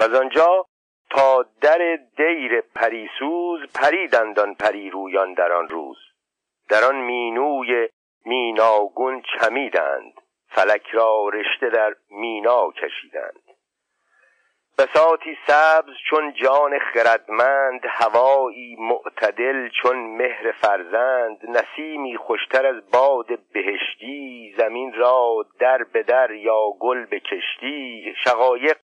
و 0.00 0.16
آنجا 0.16 0.66
تا 1.10 1.44
در 1.60 1.98
دیر 2.16 2.60
پریسوز 2.60 3.60
پریدند 3.74 4.38
آن 4.38 4.54
پریرویان 4.54 5.34
در 5.34 5.52
آن 5.52 5.68
روز. 5.68 5.96
در 6.68 6.84
آن 6.84 6.96
مینوی 6.96 7.88
میناگون 8.24 9.22
چمیدند 9.22 10.12
فلک 10.48 10.86
را 10.92 11.28
رشته 11.28 11.70
در 11.70 11.94
مینا 12.10 12.70
کشیدند. 12.70 13.45
بساتی 14.78 15.38
سبز 15.46 15.94
چون 16.10 16.32
جان 16.32 16.78
خردمند 16.78 17.80
هوایی 17.88 18.76
معتدل 18.78 19.68
چون 19.68 19.96
مهر 19.96 20.52
فرزند 20.52 21.38
نسیمی 21.48 22.16
خوشتر 22.16 22.66
از 22.66 22.90
باد 22.90 23.26
بهشتی 23.52 24.54
زمین 24.58 24.92
را 24.92 25.46
در 25.60 25.84
به 25.92 26.02
در 26.02 26.30
یا 26.30 26.70
گل 26.80 27.04
به 27.04 27.20
کشتی 27.20 28.14
شقایق 28.24 28.76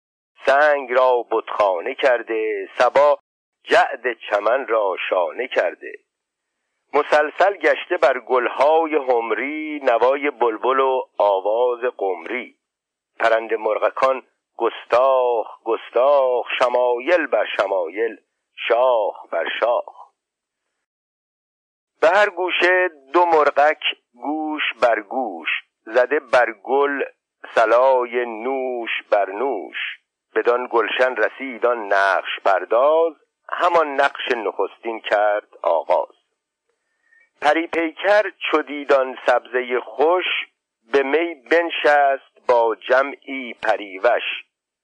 سنگ 0.46 0.92
را 0.92 1.26
بتخانه 1.32 1.96
کرده 1.96 2.70
سبا 2.78 3.20
جعد 3.64 4.14
چمن 4.30 4.68
را 4.68 4.96
شانه 5.10 5.48
کرده. 5.48 5.94
مسلسل 6.94 7.58
گشته 7.58 7.98
بر 7.98 8.20
گلهای 8.20 8.96
همری 8.96 9.80
نوای 9.84 10.30
بلبل 10.32 10.80
و 10.80 11.02
آواز 11.18 11.80
قمری. 11.98 12.56
پرند 13.20 13.54
مرغکان 13.54 14.24
گستاخ 14.58 15.48
گستاخ 15.64 16.48
شمایل 16.60 17.28
بر 17.28 17.46
شمایل 17.58 18.18
شاخ 18.68 19.30
بر 19.32 19.46
شاخ. 19.60 20.12
به 22.02 22.10
هر 22.10 22.30
گوشه 22.30 22.90
دو 23.14 23.26
مرغک 23.26 23.84
گوش 24.14 24.62
بر 24.82 25.02
گوش 25.02 25.50
زده 25.86 26.20
بر 26.20 26.52
گل 26.64 27.04
سلای 27.56 28.26
نوش 28.26 28.90
بر 29.12 29.30
نوش. 29.30 29.78
بدان 30.36 30.68
گلشن 30.72 31.16
رسید 31.16 31.66
آن 31.66 31.94
نقش 31.94 32.40
برداز 32.44 33.14
همان 33.50 34.02
نقش 34.02 34.32
نخستین 34.32 35.00
کرد 35.00 35.48
آغاز. 35.62 36.16
پری 37.42 37.68
پیکر 37.68 38.32
چو 38.52 38.62
دیدان 38.62 39.18
سبزه 39.26 39.80
خوش 39.80 40.26
به 40.94 41.04
می 41.04 41.36
بنشست 41.36 42.31
با 42.48 42.76
جمعی 42.76 43.54
پریوش. 43.54 44.24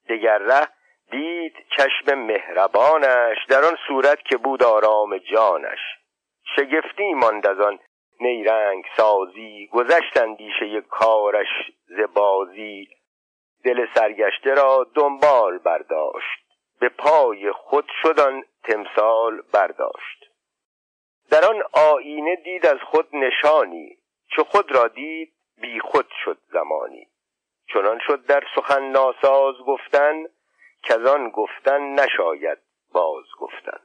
دگر 0.09 0.37
ره 0.37 0.67
دید 1.11 1.53
چشم 1.77 2.13
مهربانش 2.13 3.37
در 3.49 3.65
آن 3.65 3.77
صورت 3.87 4.23
که 4.23 4.37
بود 4.37 4.63
آرام 4.63 5.17
جانش. 5.17 5.79
شگفتی 6.55 7.13
ماند 7.13 7.47
از 7.47 7.59
آن 7.59 7.79
نیرنگ 8.19 8.85
سازی 8.97 9.69
گذشت 9.71 10.17
اندیشه 10.17 10.81
کارش 10.81 11.71
زبازی 11.87 12.87
دل 13.63 13.85
سرگشته 13.95 14.53
را 14.53 14.87
دنبال 14.95 15.57
برداشت. 15.57 16.47
به 16.79 16.89
پای 16.89 17.51
خود 17.51 17.85
شدن 18.01 18.41
تمثال 18.63 19.41
برداشت. 19.53 20.25
در 21.31 21.45
آن 21.45 21.63
آینه 21.71 22.35
دید 22.35 22.65
از 22.65 22.77
خود 22.91 23.15
نشانی. 23.15 23.97
چو 24.35 24.43
خود 24.43 24.71
را 24.71 24.87
دید 24.87 25.33
بی 25.61 25.79
خود 25.79 26.07
شد 26.23 26.37
زمانی. 26.53 27.07
چنان 27.73 27.99
شد 28.07 28.25
در 28.25 28.43
سخن 28.55 28.83
ناساز 28.83 29.55
گفتن 29.67 30.23
که 30.83 30.93
آن 30.93 31.29
گفتن 31.29 31.81
نشاید 31.81 32.57
باز 32.93 33.25
گفتن. 33.39 33.79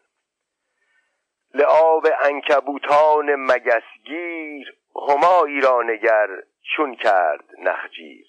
لعاب 1.55 2.07
انکبوتان 2.23 3.35
مگسگیر 3.35 4.75
همایی 5.09 5.61
را 5.61 5.83
نگر 5.83 6.29
چون 6.77 6.95
کرد 6.95 7.45
نخجیر. 7.59 8.27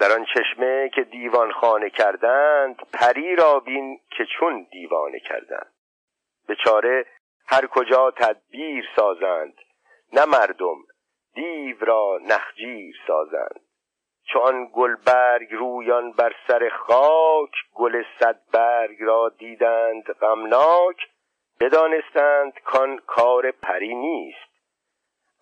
در 0.00 0.12
آن 0.12 0.26
چشمه 0.34 0.90
که 0.94 1.02
دیوان 1.04 1.52
خانه 1.52 1.90
کردند 1.90 2.76
پری 2.92 3.36
را 3.36 3.60
بین 3.60 4.00
که 4.16 4.26
چون 4.38 4.66
دیوانه 4.70 5.20
کردند. 5.20 5.72
به 6.46 6.56
چاره 6.64 7.06
هر 7.46 7.66
کجا 7.66 8.10
تدبیر 8.10 8.84
سازند 8.96 9.54
نه 10.12 10.24
مردم 10.24 10.76
دیو 11.34 11.76
را 11.80 12.18
نخجیر 12.22 12.96
سازند. 13.06 13.63
چون 14.32 14.70
گلبرگ 14.72 15.48
رویان 15.52 16.12
بر 16.12 16.34
سر 16.48 16.68
خاک 16.68 17.50
گل 17.74 18.02
صد 18.20 18.40
برگ 18.52 18.96
را 19.00 19.28
دیدند 19.28 20.12
غمناک 20.12 20.96
بدانستند 21.60 22.52
کان 22.64 22.98
کار 22.98 23.50
پری 23.50 23.94
نیست 23.94 24.54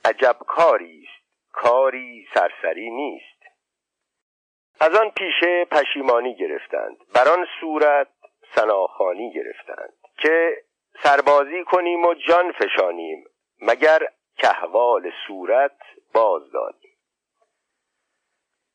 عجب 0.04 0.36
کاری 0.46 1.02
است 1.02 1.52
کاری 1.52 2.26
سرسری 2.34 2.90
نیست. 2.90 3.42
از 4.80 4.94
آن 4.94 5.10
پیشه 5.10 5.64
پشیمانی 5.64 6.34
گرفتند 6.34 6.96
بر 7.14 7.28
آن 7.28 7.46
صورت 7.60 8.08
سناخانی 8.54 9.32
گرفتند 9.32 9.92
که 10.18 10.56
سربازی 11.02 11.64
کنیم 11.64 12.04
و 12.04 12.14
جان 12.14 12.52
فشانیم 12.52 13.24
مگر 13.60 14.08
کهوال 14.36 15.12
صورت 15.26 15.76
باز 16.14 16.52
دادیم 16.52 16.81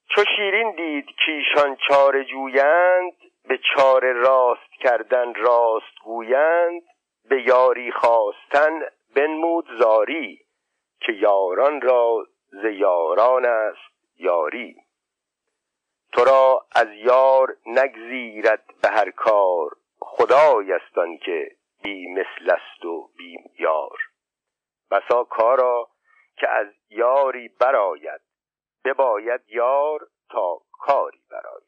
چو 0.10 0.24
شیرین 0.36 0.72
دید 0.72 1.06
کیشان 1.26 1.76
چار 1.90 2.24
جویند 2.24 3.14
به 3.48 3.60
چار 3.76 4.14
راست 4.14 4.72
کردن 4.80 5.34
راست 5.34 6.00
گویند 6.04 6.82
به 7.30 7.42
یاری 7.42 7.92
خواستن 7.92 8.80
بنمود 9.16 9.66
زاری 9.80 10.40
که 11.00 11.12
یاران 11.12 11.82
را 11.82 12.26
ز 12.52 12.66
یاران 12.66 13.46
است 13.46 14.20
یاری. 14.20 14.76
تو 16.14 16.24
را 16.24 16.66
از 16.76 16.88
یار 16.94 17.56
نگزیرد 17.66 18.64
به 18.82 18.90
هر 18.90 19.12
کار 19.12 19.70
خدای 20.00 20.74
است 20.74 21.24
که 21.26 21.52
بی 21.84 22.08
مثل 22.08 22.52
است 22.52 22.86
و 22.86 23.10
بی 23.18 23.38
یار. 23.60 23.98
بسا 24.92 25.24
کارا 25.24 25.90
که 26.38 26.50
از 26.50 26.68
یاری 26.90 27.48
براید 27.48 28.27
بباید 28.88 29.42
یار 29.48 30.08
تا 30.30 30.58
کاری 30.72 31.22
براید 31.32 31.68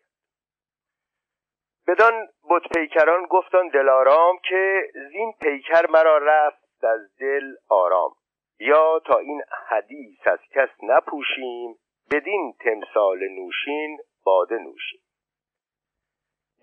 بدان 1.87 2.27
بت 2.49 2.73
پیکران 2.73 3.25
گفتان 3.25 3.67
دلارام 3.67 4.37
که 4.49 4.91
زین 5.11 5.33
پیکر 5.41 5.85
مرا 5.89 6.17
رفت 6.17 6.83
از 6.83 7.15
دل 7.19 7.55
آرام. 7.69 8.11
یا 8.59 8.99
تا 9.05 9.17
این 9.17 9.41
حدیث 9.67 10.27
از 10.27 10.39
کس 10.55 10.69
نپوشیم 10.83 11.75
بدین 12.11 12.53
تمثال 12.59 13.19
نوشین 13.19 13.97
باده 14.25 14.57
نوشیم. 14.57 15.01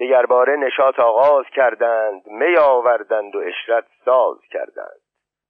دگرباره 0.00 0.56
نشاط 0.56 0.98
آغاز 0.98 1.44
کردند 1.54 2.26
می 2.26 2.56
آوردند 2.56 3.36
و 3.36 3.38
اشرت 3.38 3.86
ساز 4.04 4.38
کردند. 4.50 5.00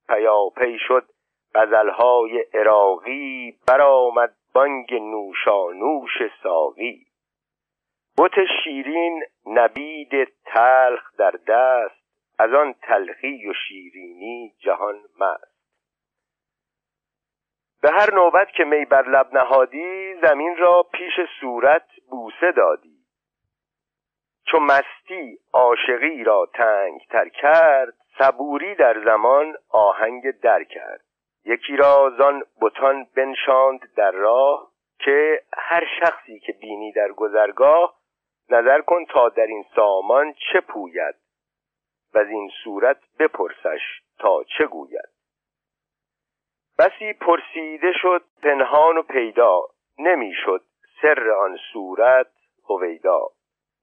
پیاپی 0.08 0.78
شد 0.78 1.04
غزلهای 1.54 2.44
عراقی 2.54 3.58
برآمد 3.68 4.36
بانگ 4.56 4.94
نوشانوش 4.94 6.12
ساقی. 6.42 7.06
بت 8.18 8.32
شیرین 8.62 9.24
نبید 9.46 10.24
تلخ 10.44 11.16
در 11.18 11.30
دست 11.30 11.94
از 12.38 12.52
آن 12.52 12.72
تلخی 12.72 13.48
و 13.48 13.52
شیرینی 13.68 14.54
جهان 14.58 14.94
مست. 14.94 15.56
به 17.82 17.90
هر 17.90 18.14
نوبت 18.14 18.48
که 18.50 18.64
می 18.64 18.84
بر 18.84 19.08
لب 19.08 19.34
نهادی 19.34 20.14
زمین 20.14 20.56
را 20.56 20.82
پیش 20.82 21.14
صورت 21.40 21.86
بوسه 22.10 22.52
دادی. 22.52 22.98
چو 24.46 24.58
مستی 24.60 25.38
عاشقی 25.52 26.24
را 26.24 26.46
تنگ 26.54 27.00
تر 27.10 27.28
کرد 27.28 27.94
صبوری 28.18 28.74
در 28.74 29.04
زمان 29.04 29.56
آهنگ 29.70 30.30
در 30.30 30.64
کرد. 30.64 31.05
یکی 31.46 31.76
را 31.76 32.12
زان 32.18 32.42
بتان 32.60 33.06
بنشاند 33.16 33.94
در 33.96 34.10
راه 34.10 34.70
که 34.98 35.42
هر 35.56 35.84
شخصی 36.00 36.38
که 36.38 36.52
بینی 36.52 36.92
در 36.92 37.12
گذرگاه 37.12 37.96
نظر 38.50 38.80
کن 38.80 39.04
تا 39.04 39.28
در 39.28 39.46
این 39.46 39.64
سامان 39.76 40.34
چه 40.52 40.60
پوید 40.60 41.14
و 42.14 42.18
از 42.18 42.28
این 42.28 42.50
صورت 42.64 42.98
بپرسش 43.18 43.80
تا 44.18 44.44
چه 44.58 44.66
گوید. 44.66 45.08
بسی 46.78 47.12
پرسیده 47.12 47.92
شد 48.02 48.24
پنهان 48.42 48.96
و 48.96 49.02
پیدا 49.02 49.62
نمی‌شد 49.98 50.62
سر 51.02 51.30
آن 51.30 51.58
صورت 51.72 52.30
هویدا. 52.68 53.28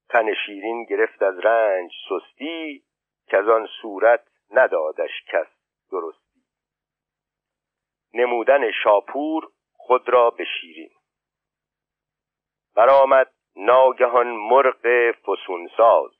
تن 0.09 0.33
شیرین 0.45 0.83
گرفت 0.83 1.23
از 1.23 1.39
رنج 1.39 1.91
سستی 2.09 2.83
که 3.27 3.37
از 3.37 3.47
آن 3.47 3.67
صورت 3.81 4.27
ندادش 4.51 5.11
کس 5.31 5.47
درستی 5.91 6.22
نمودن 8.13 8.71
شاپور 8.83 9.47
خود 9.77 10.09
را 10.09 10.29
به 10.29 10.45
شیرین 10.45 10.89
برآمد 12.75 13.31
ناگهان 13.55 14.27
مرغ 14.27 15.11
فسونساز. 15.11 16.11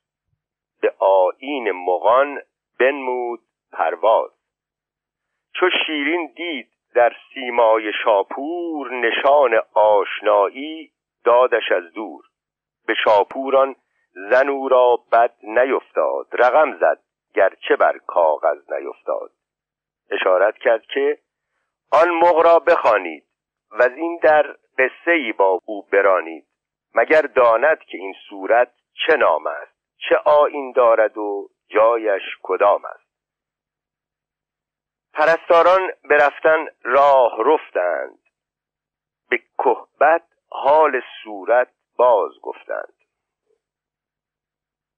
به 0.82 0.94
آیین 1.00 1.72
مغان 1.72 2.42
بنمود 2.80 3.40
پرواز. 3.72 4.32
چو 5.56 5.70
شیرین 5.86 6.34
دید 6.36 6.70
در 6.96 7.16
سیمای 7.34 7.92
شاپور 8.04 8.94
نشان 8.94 9.52
آشنایی 9.74 10.92
دادش 11.24 11.72
از 11.72 11.94
دور. 11.94 12.24
به 12.88 12.94
شاپوران 13.04 13.76
زن 14.14 14.50
او 14.50 14.70
را 14.70 15.00
بد 15.12 15.34
نیفتاد 15.44 16.28
رقم 16.32 16.78
زد 16.80 17.00
گرچه 17.36 17.76
بر 17.76 17.98
کاغذ 17.98 18.72
نیفتاد. 18.72 19.32
اشارت 20.12 20.58
کرد 20.58 20.86
که 20.86 21.18
آن 21.94 22.10
مغ 22.10 22.40
را 22.46 22.60
بخوانید 22.60 23.26
و 23.72 23.84
از 23.84 23.92
این 23.92 24.20
در 24.24 24.56
قصه 24.78 25.12
ای 25.12 25.32
با 25.32 25.60
او 25.66 25.82
برانید 25.82 26.48
مگر 26.96 27.22
داند 27.22 27.80
که 27.80 27.98
این 27.98 28.16
صورت 28.30 28.74
چه 29.08 29.16
نام 29.16 29.48
است 29.48 29.74
چه 30.10 30.16
آین 30.26 30.72
دارد 30.72 31.18
و 31.18 31.50
جایش 31.68 32.24
کدام 32.44 32.86
است؟ 32.86 33.04
پرستاران 35.14 35.92
برفتن 36.10 36.68
راه 36.84 37.38
رفتند 37.46 38.20
به 39.30 39.38
کهبت 39.58 40.24
حال 40.50 41.02
صورت 41.24 41.70
باز 41.98 42.32
گفتند. 42.42 42.94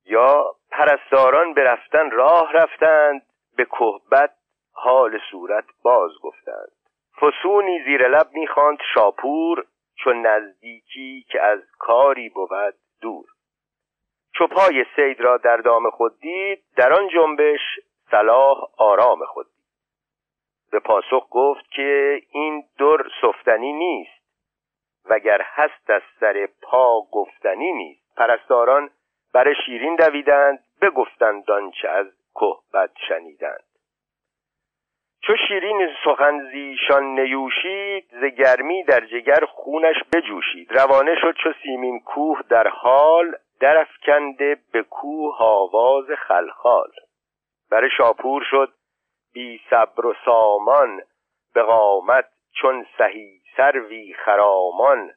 یا 0.06 0.56
پرستاران 0.72 1.54
برفتن 1.54 2.12
راه 2.12 2.54
رفتند 2.54 3.22
به 3.56 3.66
کهبت 3.66 4.36
حال 4.74 5.20
صورت 5.32 5.66
باز 5.84 6.12
گفتند. 6.22 6.75
فسونی 7.22 7.84
زیر 7.84 8.08
لب 8.08 8.28
می‌خواند 8.34 8.78
شاپور 8.94 9.66
چون 9.96 10.26
نزدیکی 10.26 11.26
که 11.30 11.42
از 11.42 11.60
کاری 11.80 12.30
بود 12.30 12.76
دور. 13.02 13.26
چو 14.34 14.48
پای 14.48 14.86
سید 14.96 15.22
را 15.22 15.38
در 15.38 15.58
دام 15.58 15.90
خود 15.90 16.20
دید 16.20 16.64
در 16.76 16.94
آن 16.94 17.10
جنبش 17.10 17.80
صلاح 18.12 18.58
آرام 18.78 19.26
خود 19.26 19.46
دید. 19.46 19.66
به 20.72 20.80
پاسخ 20.80 21.28
گفت 21.32 21.72
که 21.72 22.22
این 22.30 22.64
در 22.80 23.10
سفتنی 23.22 23.74
نیست 23.74 24.26
وگر 25.06 25.42
هست 25.42 25.90
از 25.90 26.02
سر 26.20 26.48
پا 26.62 27.02
گفتنی 27.12 27.72
نیست. 27.72 28.16
پرستاران 28.18 28.90
بر 29.34 29.54
شیرین 29.66 29.96
دویدند 29.96 30.60
بگفتند 30.82 31.52
آنچه 31.52 31.90
از 31.90 32.08
کهبت 32.36 32.92
شنیدند. 33.08 33.75
چو 35.28 35.34
شیرین 35.48 35.90
سخن 36.04 36.50
زیشان 36.52 37.04
نیوشید 37.04 38.08
ز 38.22 38.24
گرمی 38.24 38.84
در 38.84 39.06
جگر 39.06 39.46
خونش 39.46 39.96
بجوشید. 40.14 40.72
روانه 40.72 41.16
شد 41.22 41.36
چو 41.44 41.54
سیمین 41.64 42.00
کوه 42.00 42.42
در 42.50 42.68
حال 42.68 43.36
درفکنده 43.60 44.58
به 44.72 44.84
کوه 44.84 45.36
آواز 45.40 46.06
خلخال. 46.28 46.92
بر 47.72 47.90
شاپور 47.98 48.44
شد 48.50 48.74
بی 49.34 49.62
صبر 49.70 50.06
و 50.06 50.14
سامان 50.26 51.02
به 51.54 51.64
قامت 51.64 52.26
چون 52.62 52.86
سهی 52.98 53.42
سروی 53.58 54.14
خرامان. 54.14 55.12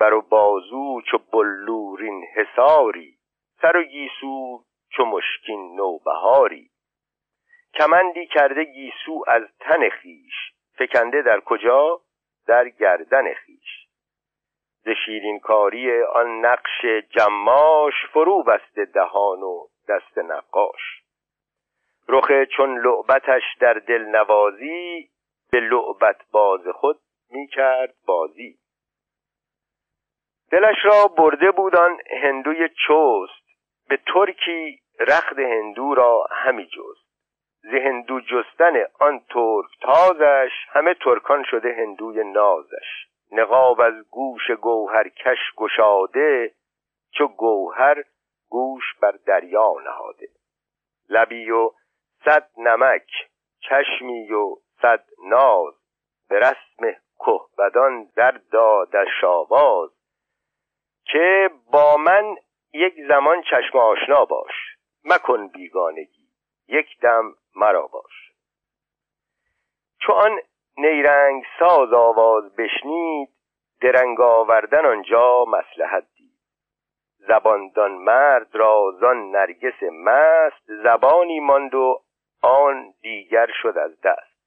بر 0.00 0.14
و 0.14 0.22
بازو 0.22 1.00
چو 1.10 1.18
بلورین 1.32 2.24
حساری 2.34 3.14
سر 3.62 3.76
و 3.76 3.82
گیسو 3.82 4.62
چو 4.90 5.04
مشکین 5.04 5.76
نوبهاری. 5.76 6.67
کمندی 7.74 8.26
کرده 8.26 8.64
گیسو 8.64 9.24
از 9.26 9.42
تن 9.60 9.88
خیش 9.88 10.34
فکنده 10.78 11.22
در 11.22 11.40
کجا؟ 11.40 12.00
در 12.46 12.68
گردن 12.68 13.34
خیش. 13.34 13.86
ز 14.84 14.88
کاری 15.42 16.02
آن 16.02 16.44
نقش 16.44 16.84
جماش 17.10 17.94
فرو 18.12 18.42
بسته 18.42 18.84
دهان 18.84 19.42
و 19.42 19.66
دست 19.88 20.18
نقاش. 20.18 21.02
رخ 22.08 22.32
چون 22.56 22.78
لعبتش 22.78 23.42
در 23.60 23.74
دل 23.74 24.02
نوازی 24.02 25.10
به 25.50 25.60
لعبت 25.60 26.20
باز 26.32 26.60
خود 26.74 27.00
می 27.30 27.46
کرد 27.46 27.94
بازی. 28.06 28.58
دلش 30.50 30.76
را 30.84 31.06
برده 31.06 31.50
بودان 31.50 31.98
هندوی 32.22 32.68
چوست 32.86 33.48
به 33.88 33.96
ترکی 33.96 34.80
رخت 35.00 35.38
هندو 35.38 35.94
را 35.94 36.26
همی 36.30 36.66
جست. 36.66 37.07
ز 37.62 37.74
هندو 37.74 38.20
جستن 38.20 38.84
آن 39.00 39.20
ترک 39.30 39.66
تازش 39.80 40.50
همه 40.68 40.94
ترکان 40.94 41.44
شده 41.44 41.74
هندوی 41.78 42.24
نازش. 42.24 43.06
نقاب 43.32 43.80
از 43.80 43.94
گوش 44.10 44.50
گوهر 44.50 45.08
کش 45.08 45.54
گشاده 45.56 46.54
چو 47.10 47.28
گوهر 47.28 48.04
گوش 48.48 48.84
بر 49.00 49.14
دریا 49.26 49.74
نهاده. 49.84 50.28
لبی 51.08 51.50
و 51.50 51.70
صد 52.24 52.48
نمک 52.56 53.10
چشمی 53.60 54.32
و 54.32 54.56
صد 54.82 55.04
ناز 55.24 55.74
به 56.28 56.38
رسم 56.38 56.96
کهبدان 57.18 58.08
در 58.16 58.40
دادش 58.52 59.24
آواز. 59.24 59.90
که 61.04 61.50
با 61.72 61.96
من 61.96 62.36
یک 62.72 62.94
زمان 63.08 63.42
چشم 63.42 63.78
آشنا 63.78 64.24
باش 64.24 64.54
مکن 65.04 65.48
بیگانگی 65.48 66.28
یک 66.68 67.00
دم 67.00 67.34
مرا 67.58 67.86
باش. 67.86 68.32
چو 70.00 70.12
آن 70.12 70.40
نیرنگ 70.76 71.44
ساز 71.58 71.92
آواز 71.92 72.56
بشنید 72.56 73.28
درنگ 73.80 74.20
آوردن 74.20 74.86
آنجا 74.86 75.44
مسلحت 75.44 76.04
دید. 76.16 76.38
زباندان 77.18 77.92
مرد 77.92 78.54
را 78.54 78.94
زان 79.00 79.30
نرگس 79.30 79.82
مست 79.82 80.82
زبانی 80.82 81.40
ماند 81.40 81.74
و 81.74 82.02
آن 82.42 82.94
دیگر 83.00 83.46
شد 83.62 83.78
از 83.78 84.00
دست. 84.00 84.38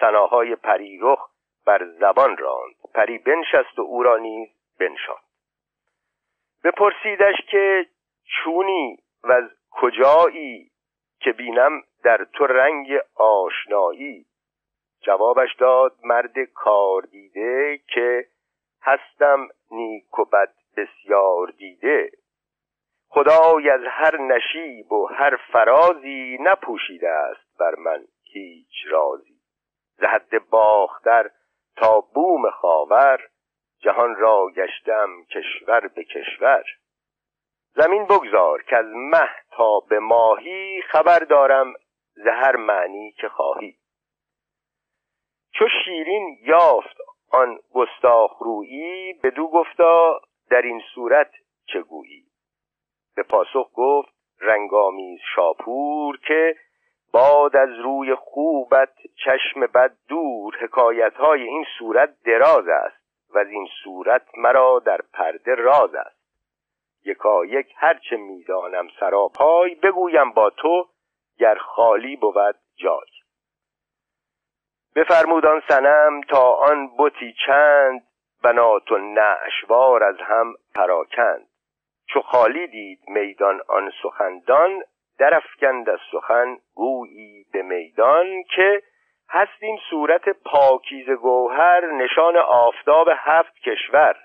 سناهای 0.00 0.56
پریرخ 0.56 1.30
بر 1.66 1.84
زبان 1.84 2.36
راند. 2.36 2.74
پری 2.94 3.18
بنشست 3.18 3.78
و 3.78 3.82
او 3.82 4.02
را 4.02 4.16
نیز 4.16 4.48
بنشاند. 4.80 5.26
بپرسیدش 6.64 7.36
که 7.50 7.86
چونی 8.24 8.98
و 9.24 9.32
از 9.32 9.50
کجایی 9.70 10.70
که 11.20 11.32
بینم 11.32 11.82
در 12.06 12.26
تو 12.32 12.46
رنگ 12.46 12.98
آشنایی. 13.14 14.26
جوابش 15.00 15.54
داد 15.54 15.92
مرد 16.04 16.38
کار 16.54 17.02
دیده 17.02 17.80
که 17.88 18.26
هستم 18.82 19.48
نیک 19.70 20.18
و 20.18 20.24
بد 20.24 20.52
بسیار 20.76 21.46
دیده. 21.46 22.10
خدای 23.08 23.70
از 23.70 23.80
هر 23.88 24.20
نشیب 24.20 24.92
و 24.92 25.06
هر 25.06 25.36
فرازی 25.52 26.38
نپوشیده 26.40 27.10
است 27.10 27.58
بر 27.58 27.74
من 27.74 28.04
هیچ 28.32 28.74
رازی. 28.88 29.40
زهد 29.96 30.48
باختر 30.50 31.30
تا 31.76 32.00
بوم 32.00 32.50
خاور 32.50 33.20
جهان 33.80 34.16
را 34.16 34.46
گشتم 34.56 35.24
کشور 35.24 35.88
به 35.88 36.04
کشور. 36.04 36.64
زمین 37.74 38.04
بگذار 38.04 38.62
که 38.62 38.76
از 38.76 38.86
مه 38.94 39.30
تا 39.50 39.80
به 39.80 39.98
ماهی 39.98 40.82
خبر 40.82 41.18
دارم 41.18 41.74
ز 42.16 42.26
هر 42.26 42.56
معنی 42.56 43.12
که 43.12 43.28
خواهی. 43.28 43.76
چو 45.52 45.64
شیرین 45.84 46.38
یافت 46.42 46.96
آن 47.30 47.58
گستاخ 47.74 48.38
رویی 48.38 49.12
بدو 49.12 49.48
گفتا 49.48 50.20
در 50.50 50.62
این 50.62 50.82
صورت 50.94 51.30
چه 51.66 51.82
گویی؟ 51.82 52.24
به 53.16 53.22
پاسخ 53.22 53.70
گفت 53.74 54.08
رنگامیز 54.40 55.20
شاپور 55.34 56.18
که 56.28 56.56
باد 57.12 57.56
از 57.56 57.70
روی 57.78 58.14
خوبت 58.14 58.92
چشم 59.24 59.60
بد 59.60 59.96
دور 60.08 60.56
حکایت 60.60 61.14
های 61.14 61.42
این 61.42 61.64
صورت 61.78 62.22
دراز 62.24 62.68
است 62.68 63.30
و 63.34 63.38
از 63.38 63.48
این 63.48 63.68
صورت 63.84 64.22
مرا 64.36 64.78
در 64.78 65.00
پرده 65.12 65.54
راز 65.54 65.94
است. 65.94 66.16
یکا 67.04 67.44
یک 67.44 67.66
هرچه 67.76 68.16
می‌دانم 68.16 68.88
سراپای 69.00 69.74
بگویم 69.74 70.30
با 70.30 70.50
تو 70.50 70.88
گر 71.38 71.54
خالی 71.54 72.16
بود 72.16 72.56
جای. 72.76 73.10
بفرمودان 74.96 75.62
سنم 75.68 76.20
تا 76.20 76.52
آن 76.52 76.90
بتی 76.98 77.34
چند 77.46 78.02
بنات 78.42 78.92
و 78.92 78.98
نعشوار 78.98 80.04
از 80.04 80.16
هم 80.20 80.54
پراکند. 80.74 81.46
چو 82.08 82.20
خالی 82.20 82.66
دید 82.66 83.00
میدان 83.08 83.60
آن 83.68 83.92
سخندان 84.02 84.82
درفکند 85.18 85.90
از 85.90 85.98
سخن 86.12 86.58
گویی 86.74 87.44
به 87.52 87.62
میدان 87.62 88.42
که 88.54 88.82
هست 89.28 89.62
این 89.62 89.78
صورت 89.90 90.28
پاکیز 90.28 91.10
گوهر 91.10 91.86
نشان 91.92 92.36
آفتاب 92.36 93.08
هفت 93.16 93.54
کشور. 93.58 94.16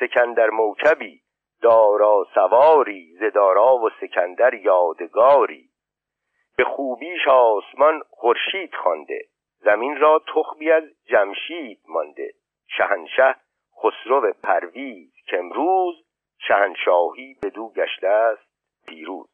سکندر 0.00 0.50
موکبی 0.50 1.20
دارا 1.62 2.26
سواری 2.34 3.16
زدارا 3.20 3.76
و 3.76 3.90
سکندر 4.00 4.54
یادگاری. 4.54 5.67
به 6.58 6.64
خوبیش 6.64 7.28
آسمان 7.28 8.02
خورشید 8.10 8.74
خوانده. 8.74 9.24
زمین 9.58 9.96
را 9.96 10.22
تخمی 10.34 10.70
از 10.70 10.84
جمشید 11.06 11.80
مانده. 11.88 12.32
شهنشه 12.66 13.34
خسرو 13.82 14.32
پرویز 14.42 15.12
که 15.26 15.38
امروز 15.38 16.04
شهنشاهی 16.38 17.34
دو 17.54 17.68
گشته 17.68 18.08
است 18.08 18.48
پیروز 18.86 19.28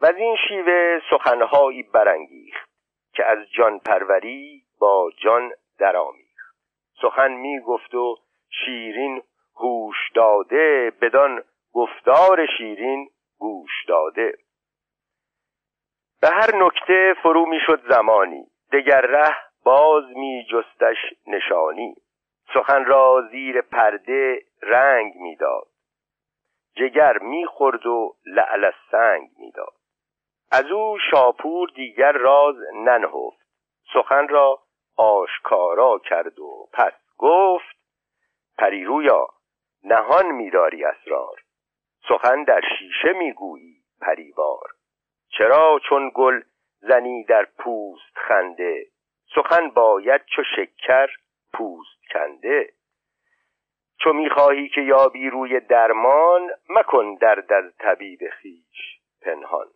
و 0.00 0.06
از 0.06 0.16
این 0.16 0.36
شیوه 0.48 1.00
سخنهایی 1.10 1.82
برانگیخت 1.82 2.70
که 3.14 3.24
از 3.24 3.38
جان 3.50 3.78
پروری 3.78 4.62
با 4.80 5.10
جان 5.18 5.52
درآمیخت. 5.78 6.56
سخن 7.02 7.32
می 7.32 7.60
گفت 7.60 7.94
و 7.94 8.16
شیرین 8.50 9.22
هوش 9.56 9.96
داده 10.14 10.92
بدان 11.00 11.42
گفتار 11.72 12.46
شیرین 12.58 13.08
گوش 13.38 13.84
داده. 13.88 14.43
به 16.24 16.30
هر 16.30 16.56
نکته 16.56 17.14
فرو 17.22 17.46
می‌شد 17.46 17.80
زمانی. 17.88 18.46
دگر 18.72 19.00
ره 19.00 19.36
باز 19.64 20.04
می 20.16 20.46
جستش 20.50 20.96
نشانی. 21.26 21.94
سخن 22.54 22.84
را 22.84 23.28
زیر 23.30 23.60
پرده 23.60 24.42
رنگ 24.62 25.12
می‌داد. 25.16 25.66
جگر 26.76 27.18
می‌خورد 27.18 27.86
و 27.86 28.16
لعل 28.26 28.70
سنگ 28.90 29.28
می‌داد. 29.38 29.72
از 30.52 30.70
او 30.70 30.98
شاپور 31.10 31.68
دیگر 31.76 32.12
راز 32.12 32.56
ننهفت. 32.74 33.46
سخن 33.92 34.28
را 34.28 34.58
آشکارا 34.96 35.98
کرد 35.98 36.38
و 36.38 36.68
پس 36.72 36.92
گفت 37.18 37.76
پریرویا 38.58 39.28
نهان 39.84 40.26
میداری 40.26 40.84
اسرار. 40.84 41.36
سخن 42.08 42.44
در 42.44 42.60
شیشه 42.78 43.12
می‌گویی 43.12 43.76
پریوار. 44.00 44.68
چرا 45.38 45.80
چون 45.88 46.10
گل 46.14 46.40
زنی 46.80 47.24
در 47.24 47.44
پوست 47.58 48.14
خنده؟ 48.14 48.86
سخن 49.34 49.68
باید 49.68 50.24
چو 50.24 50.42
شکر 50.56 51.08
پوست 51.52 52.00
کنده. 52.12 52.72
چو 54.00 54.12
می‌خواهی 54.12 54.68
که 54.68 54.80
یابی 54.80 55.30
روی 55.30 55.60
درمان 55.60 56.50
مکن 56.68 57.14
درد 57.14 57.52
از 57.52 57.76
طبیب 57.78 58.20
خیش 58.30 59.00
پنهان. 59.22 59.66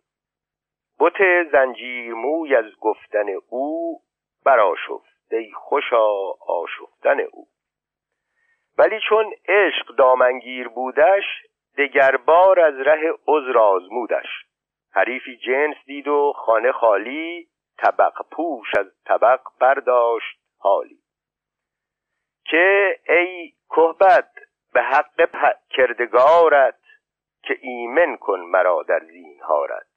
بت 0.99 1.47
زنجیر 1.51 2.13
موی 2.13 2.55
از 2.55 2.79
گفتن 2.79 3.27
او 3.49 3.99
براشفت 4.45 5.33
ای 5.33 5.51
خوشا 5.51 6.31
آشفتن 6.47 7.19
او. 7.19 7.47
ولی 8.77 8.99
چون 9.09 9.33
عشق 9.47 9.95
دامنگیر 9.97 10.67
بودش 10.67 11.23
دگربار 11.77 12.59
از 12.59 12.75
ره 12.75 13.13
عذر 13.27 13.57
آزمودش. 13.57 14.48
حریفی 14.99 15.37
جنس 15.37 15.75
دید 15.85 16.07
و 16.07 16.33
خانه 16.35 16.71
خالی 16.71 17.47
طبق 17.77 18.13
پوش 18.31 18.67
از 18.79 18.85
طبق 19.05 19.39
برداشت 19.59 20.39
حالی. 20.57 20.99
که 22.45 22.99
ای 23.09 23.53
کهبت 23.69 24.29
به 24.73 24.81
حق 24.81 25.57
کردگارت 25.69 26.79
که 27.43 27.57
ایمن 27.61 28.17
کن 28.17 28.39
مرا 28.39 28.83
در 28.87 28.99
زینهارت. 28.99 29.87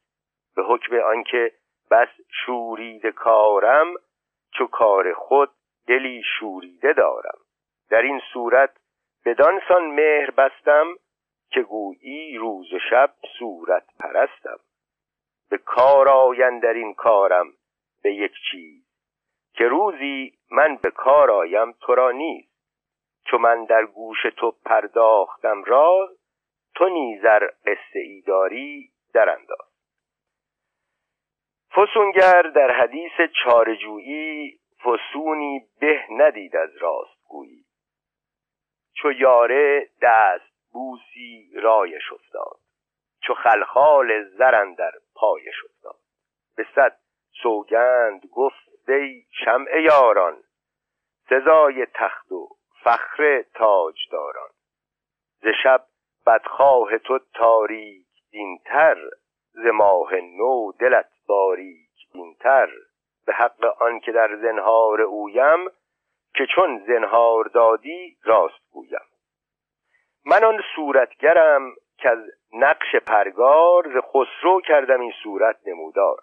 به 0.57 0.63
حکم 0.63 0.97
آنکه 0.97 1.53
بس 1.91 2.09
شورید 2.45 3.07
کارم 3.07 3.95
چو 4.55 4.67
کار 4.67 5.13
خود 5.13 5.51
دلی 5.87 6.23
شوریده 6.39 6.93
دارم. 6.93 7.39
در 7.91 8.03
این 8.03 8.21
صورت 8.33 8.71
بدانسان 9.25 9.87
مهر 9.87 10.31
بستم 10.31 10.95
که 11.51 11.63
گویی 11.63 12.37
روز 12.37 12.73
و 12.73 12.79
شب 12.91 13.15
صورت 13.39 13.85
پرستم. 13.99 14.59
به 15.53 15.59
کار 15.59 16.09
آین 16.09 16.59
در 16.59 16.73
این 16.73 16.95
کارم 16.95 17.53
به 18.03 18.15
یک 18.15 18.33
چیز. 18.51 18.85
که 19.55 19.65
روزی 19.65 20.33
من 20.51 20.77
به 20.77 20.91
کار 20.91 21.31
آیم 21.31 21.73
تو 21.73 21.95
را 21.95 22.11
نیست. 22.11 22.53
چو 23.25 23.39
من 23.39 23.65
در 23.65 23.87
گوش 23.87 24.23
تو 24.37 24.51
پرداختم 24.65 25.65
را 25.65 26.09
تو 26.75 26.89
نیزر 26.89 27.47
قصه 27.67 27.99
ای 27.99 28.21
داری 28.21 28.91
در 29.15 29.29
انداز 29.31 29.69
فسونگر 31.71 32.43
در 32.43 32.73
حدیث 32.73 33.31
چارجویی 33.45 34.59
فسونی 34.85 35.61
به 35.81 36.05
ندید 36.11 36.57
از 36.57 36.77
راست 36.77 37.29
گویی. 37.29 37.65
چو 38.95 39.13
یاره 39.13 39.89
دست 40.03 40.71
بوسی 40.73 41.51
رایش 41.55 42.13
افتاد. 42.13 42.61
چو 43.23 43.35
خلخال 43.35 44.25
زرن 44.25 44.75
در 44.75 44.93
پایش 45.23 45.55
افتاد. 45.65 46.01
به 46.57 46.67
صد 46.75 46.99
سوگند 47.43 48.27
گفت 48.27 48.89
ای 48.89 49.25
شمع 49.45 49.81
یاران 49.81 50.37
سزای 51.29 51.87
تخت 51.95 52.33
و 52.33 52.49
فخر 52.85 53.45
تاجداران. 53.55 54.51
ز 55.43 55.47
شب 55.63 55.85
بدخواه 56.27 56.99
تو 56.99 57.19
تاریک 57.35 58.07
دینتر 58.31 58.97
ز 59.53 59.67
ماه 59.67 60.15
نو 60.15 60.73
دلت 60.73 61.11
باریک 61.29 62.13
دینتر 62.13 62.69
به 63.27 63.33
حق 63.33 63.83
آن 63.83 64.01
که 64.01 64.13
در 64.13 64.37
زنهار 64.37 65.01
اویم 65.01 65.69
که 66.35 66.47
چون 66.55 66.85
زنهار 66.87 67.45
دادی 67.45 68.17
راست 68.25 68.71
گویم. 68.73 69.07
من 70.27 70.45
آن 70.45 70.63
صورتگرم 70.77 71.75
که 72.03 72.11
از 72.11 72.19
نقش 72.53 72.97
پرگار 73.07 73.83
ز 73.95 74.05
خسرو 74.05 74.61
کردم 74.61 75.01
این 75.01 75.13
صورت 75.23 75.57
نمودار. 75.67 76.19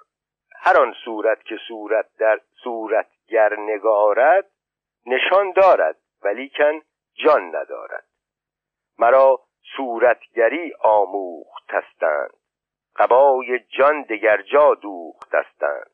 هر 0.61 0.81
آن 0.81 0.93
صورت 1.05 1.43
که 1.43 1.55
صورت 1.67 2.05
در 2.19 2.39
صورتگر 2.63 3.59
نگارد 3.59 4.45
نشان 5.05 5.51
دارد 5.51 5.95
ولیکن 6.23 6.81
جان 7.13 7.55
ندارد. 7.55 8.05
مرا 8.99 9.39
صورتگری 9.77 10.73
آموختستند 10.83 12.33
قبای 12.95 13.59
جان 13.59 14.01
دگر 14.01 14.41
جا 14.41 14.75
دوختستند 14.75 15.91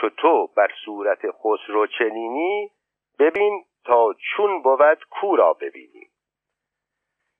چو 0.00 0.08
تو 0.08 0.46
بر 0.46 0.70
صورت 0.84 1.18
خسرو 1.30 1.86
چنینی 1.86 2.70
ببین 3.18 3.64
تا 3.84 4.12
چون 4.12 4.62
بود 4.62 5.04
کورا 5.10 5.52
ببینی 5.52 6.08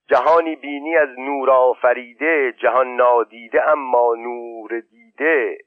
جهانی 0.08 0.56
بینی 0.56 0.96
از 0.96 1.08
نور 1.18 1.50
آفریده 1.50 2.52
جهان 2.52 2.96
نادیده 2.96 3.70
اما 3.70 4.14
نور 4.14 4.80
دیده. 4.80 5.58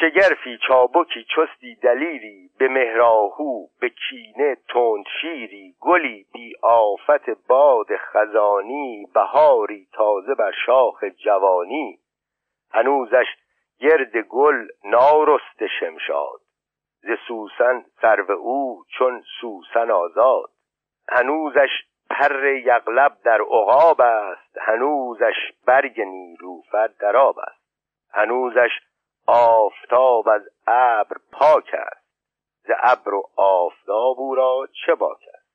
شگرفی 0.00 0.58
چابکی 0.68 1.26
چستی 1.36 1.74
دلیری 1.74 2.50
به 2.58 2.68
مهراهو 2.68 3.66
به 3.80 3.88
کینه 3.88 4.56
تند 4.68 5.04
شیری. 5.20 5.74
گلی 5.80 6.26
بی 6.32 6.54
آفت 6.62 7.30
باد 7.48 7.96
خزانی 7.96 9.06
بهاری 9.14 9.88
تازه 9.92 10.34
بر 10.34 10.52
شاخ 10.66 11.04
جوانی. 11.04 11.98
هنوزش 12.72 13.26
گرد 13.80 14.16
گل 14.16 14.66
نارست 14.84 15.66
شمشاد. 15.80 16.40
ز 17.00 17.10
سوسن 17.28 17.84
سرو 18.00 18.30
او 18.32 18.84
چون 18.98 19.22
سوسن 19.40 19.90
آزاد. 19.90 20.50
هنوزش 21.08 21.87
پر 22.10 22.46
یغلب 22.46 23.18
در 23.24 23.40
عقاب 23.40 24.00
است. 24.00 24.58
هنوزش 24.60 25.52
برگ 25.66 26.00
نیلوفر 26.00 26.86
در 26.86 27.16
آب 27.16 27.38
است. 27.38 27.62
هنوزش 28.12 28.70
آفتاب 29.26 30.28
از 30.28 30.42
ابر 30.66 31.16
پاک 31.32 31.74
است. 31.74 32.08
ز 32.62 32.70
ابر 32.82 33.14
و 33.14 33.22
آفتاب 33.36 34.20
او 34.20 34.34
را 34.34 34.68
چه 34.86 34.94
باک 34.94 35.20
است؟ 35.34 35.48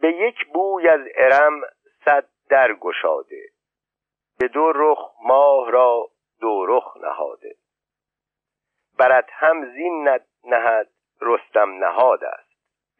به 0.00 0.08
یک 0.08 0.46
بوی 0.54 0.88
از 0.88 1.00
ارم 1.16 1.60
صد 2.04 2.28
در 2.48 2.74
گشاده. 2.74 3.42
به 4.38 4.48
دو 4.48 4.72
رخ 4.74 5.12
ماه 5.24 5.70
را 5.70 6.08
دو 6.40 6.66
رخ 6.66 6.96
نهاده. 6.96 7.54
برد 8.98 9.28
هم 9.32 9.72
زین 9.72 10.18
نهد 10.44 10.88
رستم 11.20 11.84
نهاد 11.84 12.24
است. 12.24 12.52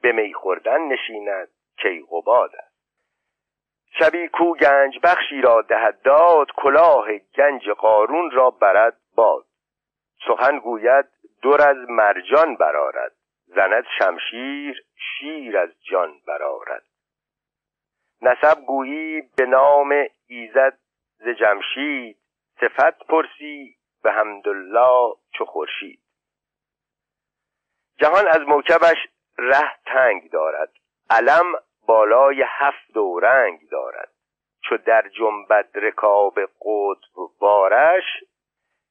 به 0.02 0.12
می 0.12 0.34
خوردن 0.34 0.80
نشیند 0.80 1.48
کیقوباد 1.82 2.50
است. 2.56 2.72
شبی 3.98 4.28
کو 4.28 4.54
گنج 4.54 4.98
بخشی 5.02 5.40
را 5.40 5.62
دهد 5.62 6.02
داد 6.02 6.46
کلاه 6.56 7.18
گنج 7.18 7.68
قارون 7.68 8.30
را 8.30 8.50
برد 8.50 8.96
باد. 9.14 9.46
سخن 10.26 10.58
گوید 10.58 11.04
دور 11.42 11.62
از 11.62 11.76
مرجان 11.88 12.56
برارد 12.56 13.12
زند 13.46 13.84
شمشیر 13.98 14.84
شیر 14.96 15.58
از 15.58 15.70
جان 15.90 16.20
برارد 16.26 16.84
نسب 18.22 18.60
گویی 18.66 19.22
به 19.36 19.46
نام 19.46 19.94
ایزد 20.26 20.78
ز 21.18 21.28
جمشید. 21.28 22.18
صفت 22.60 23.06
پرسی 23.06 23.76
به 24.02 24.12
حمدالله 24.12 25.14
چو 25.34 25.44
خورشید. 25.44 26.02
جهان 28.00 28.28
از 28.28 28.40
موکبش 28.40 28.96
ره 29.38 29.72
تنگ 29.86 30.30
دارد. 30.30 30.72
علم 31.10 31.54
بالای 31.86 32.44
هفت 32.46 32.96
و 32.96 33.20
رنگ 33.20 33.60
دارد. 33.70 34.08
چو 34.64 34.76
در 34.76 35.08
جنبد 35.08 35.68
رکاب 35.74 36.34
قطب 36.40 37.38
بارش 37.40 38.04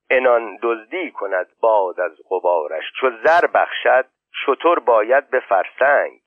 انان 0.10 0.60
دزدی 0.62 1.12
کند 1.12 1.48
باد 1.60 2.00
از 2.00 2.12
غبارش. 2.30 2.84
چو 3.00 3.10
زر 3.24 3.48
بخشد 3.48 4.06
شطور 4.46 4.80
باید 4.80 5.30
به 5.30 5.40
فرسنگ. 5.40 6.22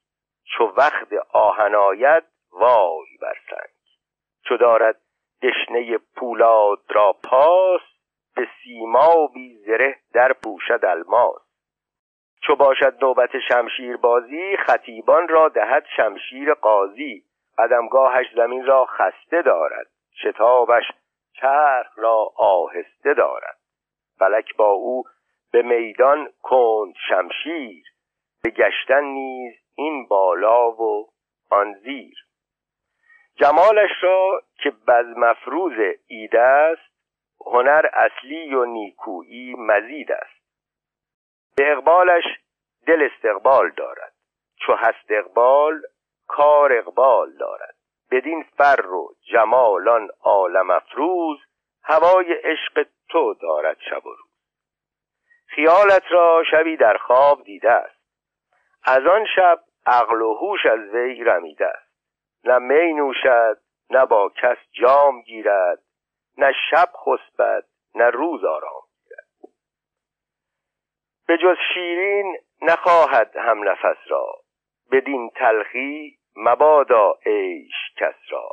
چو 0.44 0.64
وقت 0.64 1.12
آهن 1.32 1.74
آید 1.74 2.24
وای 2.52 3.16
بر 3.20 3.34
سنگ. 3.50 3.74
چو 4.48 4.56
دارد 4.56 5.00
دشنه 5.42 5.98
پولاد 6.16 6.80
را 6.88 7.12
پاس 7.12 7.80
به 8.36 8.48
سیما 8.62 9.26
بی 9.34 9.56
زره 9.56 9.96
در 10.12 10.32
پوشد 10.32 10.84
الماس. 10.84 11.43
چو 12.46 12.56
باشد 12.56 12.94
نوبت 13.02 13.30
شمشیر 13.48 13.96
بازی 13.96 14.56
خطیبان 14.56 15.28
را 15.28 15.48
دهد 15.48 15.84
شمشیر 15.96 16.54
قاضی. 16.54 17.24
قدمگاهش 17.58 18.26
زمین 18.36 18.66
را 18.66 18.86
خسته 18.86 19.42
دارد 19.42 19.86
شتابش 20.22 20.84
چرخ 21.40 21.86
را 21.96 22.32
آهسته 22.36 23.14
دارد. 23.14 23.56
فلک 24.18 24.56
با 24.56 24.70
او 24.70 25.04
به 25.52 25.62
میدان 25.62 26.28
کند 26.42 26.94
شمشیر 27.08 27.84
به 28.42 28.50
گشتن 28.50 29.04
نیز 29.04 29.54
این 29.74 30.06
بالا 30.06 30.70
و 30.70 31.08
آن 31.50 31.74
زیر. 31.74 32.16
جمالش 33.36 33.90
را 34.02 34.42
که 34.62 34.70
بز 34.70 35.06
مفروض 35.16 35.96
ایده 36.06 36.40
است 36.40 36.94
هنر 37.46 37.86
اصلی 37.92 38.54
و 38.54 38.64
نیکویی 38.64 39.54
مزید 39.58 40.12
است. 40.12 40.33
به 41.56 41.72
اقبالش 41.72 42.24
دل 42.86 43.08
استقبال 43.12 43.70
دارد. 43.70 44.12
چو 44.56 44.74
هست 44.74 45.10
اقبال 45.10 45.82
کار 46.28 46.72
اقبال 46.72 47.32
دارد. 47.36 47.74
بدین 48.10 48.44
فر 48.58 48.86
و 48.86 49.14
جمالان 49.32 50.08
عالم 50.20 50.70
افروز 50.70 51.38
هوای 51.82 52.32
عشق 52.32 52.86
تو 53.08 53.34
دارد 53.34 53.76
شب 53.90 54.06
و 54.06 54.10
روز. 54.10 54.30
خیالت 55.46 56.02
را 56.10 56.44
شبی 56.50 56.76
در 56.76 56.96
خواب 56.96 57.44
دیده 57.44 57.70
است. 57.70 58.00
از 58.84 59.06
آن 59.06 59.26
شب 59.36 59.60
عقل 59.86 60.22
و 60.22 60.34
هوش 60.34 60.66
از 60.66 60.80
وی 60.80 61.24
رمیده 61.24 61.66
است. 61.66 61.94
نه 62.44 62.58
می 62.58 62.92
نوشد 62.92 63.58
نه 63.90 64.06
با 64.06 64.32
کس 64.42 64.56
جام 64.72 65.22
گیرد 65.22 65.78
نه 66.38 66.52
شب 66.70 66.88
خسبد 67.06 67.64
نه 67.94 68.10
روز 68.10 68.44
آرام 68.44 68.82
به 71.26 71.38
جز 71.38 71.56
شیرین 71.74 72.36
نخواهد 72.62 73.36
هم 73.36 73.68
نفس 73.68 73.98
را. 74.08 74.26
بدین 74.92 75.30
تلخی 75.30 76.18
مبادا 76.36 77.18
عیش 77.26 77.74
کس 77.96 78.14
را. 78.30 78.48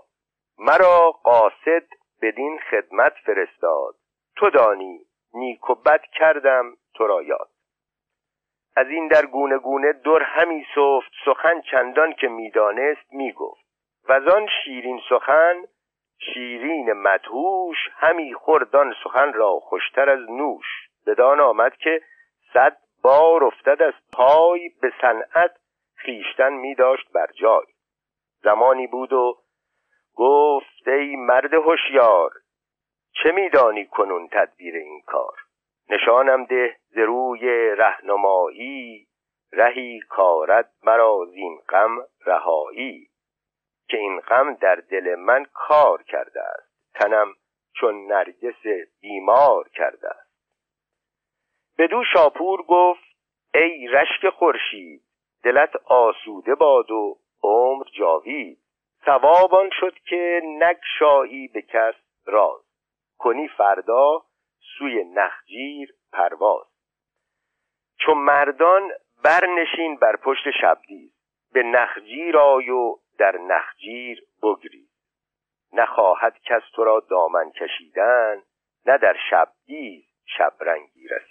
مرا 0.58 1.12
قاصد 1.12 1.84
بدین 2.22 2.60
خدمت 2.70 3.14
فرستاد. 3.26 3.96
تو 4.36 4.50
دانی 4.50 5.00
نیک 5.34 5.70
و 5.70 5.76
بد 5.76 6.02
کردم 6.02 6.78
تو 6.96 7.08
را 7.08 7.22
یاد. 7.22 7.50
از 8.76 8.88
این 8.88 9.08
در 9.08 9.26
گونه 9.26 9.58
گونه 9.58 9.94
در 9.94 10.24
همی 10.24 10.66
سفت. 10.76 11.12
سخن 11.26 11.62
چندان 11.62 12.14
که 12.14 12.28
می‌دانست 12.28 13.14
می‌گفت 13.14 13.66
و 14.10 14.14
آن 14.14 14.48
شیرین 14.64 15.02
سخن 15.10 15.64
شیرین 16.34 16.94
مدهوش. 16.94 17.78
همی 17.96 18.34
خوردان 18.34 18.96
سخن 19.04 19.34
را 19.34 19.60
خوشتر 19.60 20.10
از 20.10 20.30
نوش. 20.30 20.66
بدان 21.08 21.40
آمد 21.40 21.76
که 21.76 22.02
صد 22.54 22.78
بار 23.02 23.44
افتد 23.44 23.82
از 23.82 23.94
پای 24.14 24.70
به 24.82 24.94
صنعت 25.02 25.58
خیشتن 25.96 26.54
می 26.54 26.76
داشت 26.76 27.12
بر 27.12 27.28
جای. 27.34 27.66
زمانی 28.44 28.88
بود 28.88 29.14
و 29.14 29.38
گفت 30.16 30.88
ای 30.88 31.16
مرد 31.16 31.54
هوشیار 31.54 32.32
چه 33.24 33.32
میدانی 33.32 33.86
کنون 33.86 34.28
تدبیر 34.28 34.76
این 34.76 35.02
کار؟ 35.02 35.36
نشانم 35.90 36.46
ده 36.46 36.78
ز 36.90 36.98
روی 36.98 37.76
رهنمایی 37.76 39.08
رهی 39.54 40.00
کارد 40.00 40.72
مرا 40.84 41.26
زین 41.32 41.60
غم 41.70 42.04
رهایی 42.26 43.08
که 43.88 43.98
این 43.98 44.20
غم 44.20 44.54
در 44.54 44.76
دل 44.76 45.16
من 45.16 45.46
کار 45.54 46.04
کرده 46.04 46.42
است. 46.42 46.94
تنم 46.94 47.34
چون 47.76 48.08
نرگس 48.08 48.90
بیمار 49.02 49.70
کرده 49.70 50.10
است. 50.10 50.31
بدو 51.82 52.04
شاپور 52.14 52.64
گفت 52.64 53.04
ای 53.54 53.88
رشک 53.88 54.30
خورشید 54.30 55.02
دلت 55.44 55.76
آسوده 55.86 56.56
باد 56.56 56.92
و 56.92 57.18
عمر 57.44 57.84
جاوید. 57.98 58.58
ثواب 59.06 59.70
شد 59.80 59.94
که 59.94 60.42
نگشایی 60.44 61.48
به 61.48 61.62
کس 61.62 61.96
راز. 62.26 62.62
کنی 63.20 63.48
فردا 63.48 64.24
سوی 64.78 65.04
نخجیر 65.04 65.94
پرواز. 66.14 66.68
چون 67.98 68.18
مردان 68.18 68.92
برنشین 69.24 69.96
بر 69.96 70.16
پشت 70.16 70.52
شبدیز 70.62 71.14
به 71.54 71.64
نخجیر 71.64 72.38
آی 72.38 72.70
و 72.70 72.96
در 73.18 73.38
نخجیر 73.38 74.24
بگری 74.44 74.88
نخواهد 75.74 76.38
کس 76.44 76.62
تو 76.76 76.84
را 76.84 77.00
دامن 77.10 77.52
کشیدن 77.52 78.42
نه 78.86 78.98
در 78.98 79.16
شبدیز 79.30 80.04
شبرنگی 80.38 81.08
رسیدن 81.08 81.31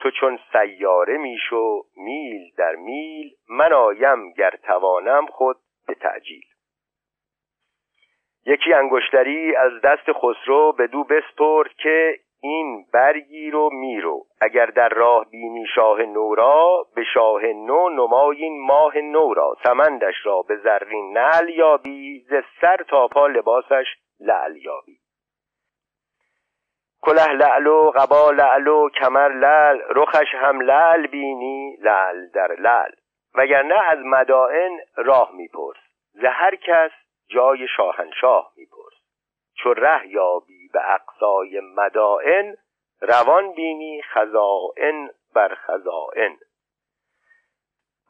تو 0.00 0.10
چون 0.10 0.38
سیاره 0.52 1.16
میشو 1.16 1.82
میل 1.96 2.50
در 2.58 2.74
میل 2.74 3.30
من 3.48 3.72
آیم 3.72 4.32
گر 4.32 4.50
توانم 4.50 5.26
خود 5.26 5.56
به 5.86 5.94
تعجیل. 5.94 6.44
یکی 8.46 8.72
انگشتری 8.72 9.56
از 9.56 9.72
دست 9.84 10.12
خسرو 10.12 10.72
به 10.72 10.86
دو 10.86 11.04
بسپرد 11.04 11.70
که 11.82 12.18
این 12.42 12.86
برگیر 12.92 13.56
و 13.56 13.70
میرو. 13.72 14.24
اگر 14.40 14.66
در 14.66 14.88
راه 14.88 15.30
بینی 15.30 15.66
شاه 15.74 16.02
نورا 16.02 16.86
به 16.94 17.04
شاه 17.14 17.46
نو 17.46 17.88
نمایین 17.88 18.66
ماه 18.66 18.98
نورا. 18.98 19.56
سمندش 19.64 20.14
را 20.24 20.42
به 20.42 20.56
زرین 20.56 21.18
نل 21.18 21.48
یابی 21.48 22.24
ز 22.30 22.34
سر 22.60 22.76
تا 22.88 23.08
پا 23.08 23.26
لباسش 23.26 23.86
لعل 24.20 24.56
یابی. 24.56 24.98
کله 27.00 27.32
لعل 27.32 27.66
و 27.66 27.90
قبا 27.90 28.88
کمر 28.88 29.28
لعل 29.28 29.80
رخش 29.88 30.34
هم 30.34 30.60
لعل 30.60 31.06
بینی 31.06 31.76
لعل 31.80 32.28
در 32.34 32.52
لعل. 32.52 32.90
وگرنه 33.34 33.74
از 33.90 33.98
مدائن 33.98 34.80
راه 34.96 35.30
میپرس. 35.32 35.76
ز 36.12 36.24
هر 36.24 36.54
کس 36.54 36.90
جای 37.30 37.68
شاهنشاه 37.76 38.52
میپرس. 38.56 38.94
چو 39.54 39.74
ره 39.74 40.08
یابی 40.08 40.68
به 40.72 40.94
اقصای 40.94 41.60
مدائن 41.60 42.56
روان 43.00 43.52
بینی 43.52 44.02
خزائن 44.02 45.10
بر 45.34 45.54
خزائن. 45.54 46.36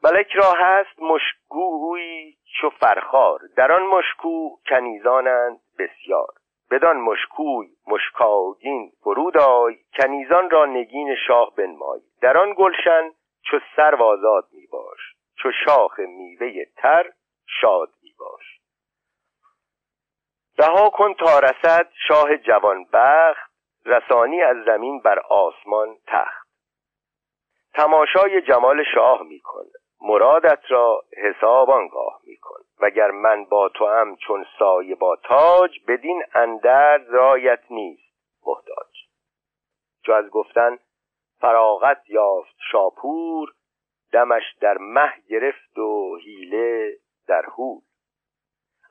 ملک 0.03 0.31
را 0.35 0.53
هست 0.57 0.99
مشکوی 0.99 2.35
چو 2.61 2.69
فرخار. 2.69 3.39
در 3.57 3.71
آن 3.71 3.83
مشکو 3.83 4.49
کنیزانند 4.69 5.59
بسیار. 5.79 6.38
بدان 6.71 6.97
مشکوی 6.97 7.67
مشکاگین 7.87 8.91
فرود 9.03 9.37
آی 9.37 9.75
کنیزان 9.97 10.49
را 10.49 10.65
نگین 10.65 11.15
شاه 11.27 11.55
بنمای. 11.55 12.01
در 12.21 12.37
آن 12.37 12.53
گلشن 12.57 13.11
چو 13.45 13.59
سرو 13.75 14.03
آزاد 14.03 14.47
می 14.51 14.67
باش 14.67 14.99
چو 15.35 15.51
شاخ 15.65 15.99
میوه 15.99 16.65
تر 16.77 17.11
شاد 17.61 17.89
می 18.03 18.13
باش. 18.19 18.59
رها 20.59 20.89
کن 20.89 21.13
تا 21.13 21.39
رسد 21.39 21.89
شاه 22.07 22.37
جوان 22.37 22.85
بخت 22.93 23.51
رسانی 23.85 24.41
از 24.41 24.57
زمین 24.65 25.01
بر 25.01 25.19
آسمان 25.19 25.97
تخت. 26.07 26.49
تماشای 27.73 28.41
جمال 28.41 28.83
شاه 28.93 29.23
می 29.23 29.39
کن 29.39 29.65
مرادت 30.01 30.59
را 30.69 31.03
حساب 31.17 31.69
آنگاه 31.69 32.21
میکن. 32.23 32.59
وگر 32.79 33.11
من 33.11 33.45
با 33.45 33.69
تو 33.69 33.87
هم 33.87 34.15
چون 34.15 34.45
سایه 34.59 34.95
با 34.95 35.15
تاج 35.15 35.79
بدین 35.87 36.23
اندر 36.33 36.97
رایت 36.97 37.59
نیست 37.69 38.13
محتاج. 38.45 38.95
چو 40.05 40.11
از 40.11 40.29
گفتن 40.29 40.77
فراغت 41.39 42.09
یافت 42.09 42.55
شاپور 42.71 43.53
دمش 44.11 44.43
در 44.61 44.77
مه 44.77 45.13
گرفت 45.29 45.77
و 45.77 46.17
حیله 46.17 46.97
در 47.27 47.45
هول 47.45 47.81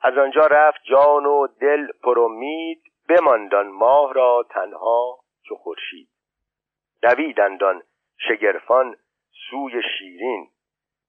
از 0.02 0.18
آنجا 0.18 0.46
رفت 0.46 0.80
جان 0.84 1.26
و 1.26 1.46
دل 1.46 1.86
پر 2.02 2.20
امید 2.20 2.82
بماندان 3.08 3.68
ماه 3.68 4.12
را 4.12 4.46
تنها 4.50 5.18
چو 5.42 5.54
خورشید. 5.54 6.08
دویدندان 7.02 7.82
شگرفان 8.28 8.96
سوی 9.50 9.82
شیرین 9.98 10.48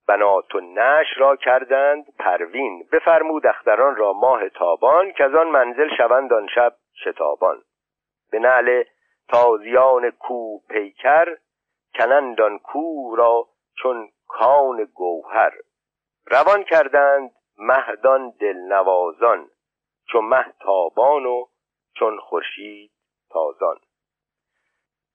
بنات 0.09 0.55
و 0.55 0.59
نش 0.59 1.07
را 1.17 1.35
کردند 1.35 2.05
پروین. 2.19 2.87
بفرمود 2.91 3.47
اختران 3.47 3.95
را 3.95 4.13
ماه 4.13 4.49
تابان 4.49 5.11
که 5.11 5.23
از 5.23 5.35
آن 5.35 5.47
منزل 5.47 5.89
شوند 5.97 6.33
آن 6.33 6.47
شب 6.55 6.75
شتابان. 7.03 7.61
به 8.31 8.39
نعل 8.39 8.83
تازیان 9.27 10.11
کو 10.11 10.59
پیکر 10.69 11.37
کنندان 11.99 12.59
کو 12.59 13.15
را 13.15 13.47
چون 13.77 14.09
کان 14.27 14.83
گوهر. 14.93 15.53
روان 16.25 16.63
کردند 16.63 17.31
مهدان 17.57 18.33
دلنوازان 18.39 19.49
چون 20.11 20.25
مه 20.25 20.53
تابان 20.59 21.25
و 21.25 21.45
چون 21.99 22.19
خورشید 22.19 22.91
تازان. 23.29 23.77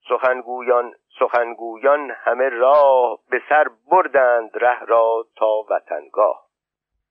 سخنگویان 0.09 0.95
سخنگویان 1.18 2.10
همه 2.10 2.48
راه 2.48 3.18
به 3.30 3.42
سر 3.48 3.68
بردند 3.90 4.50
ره 4.54 4.84
را 4.84 5.26
تا 5.36 5.64
وطنگاه. 5.70 6.46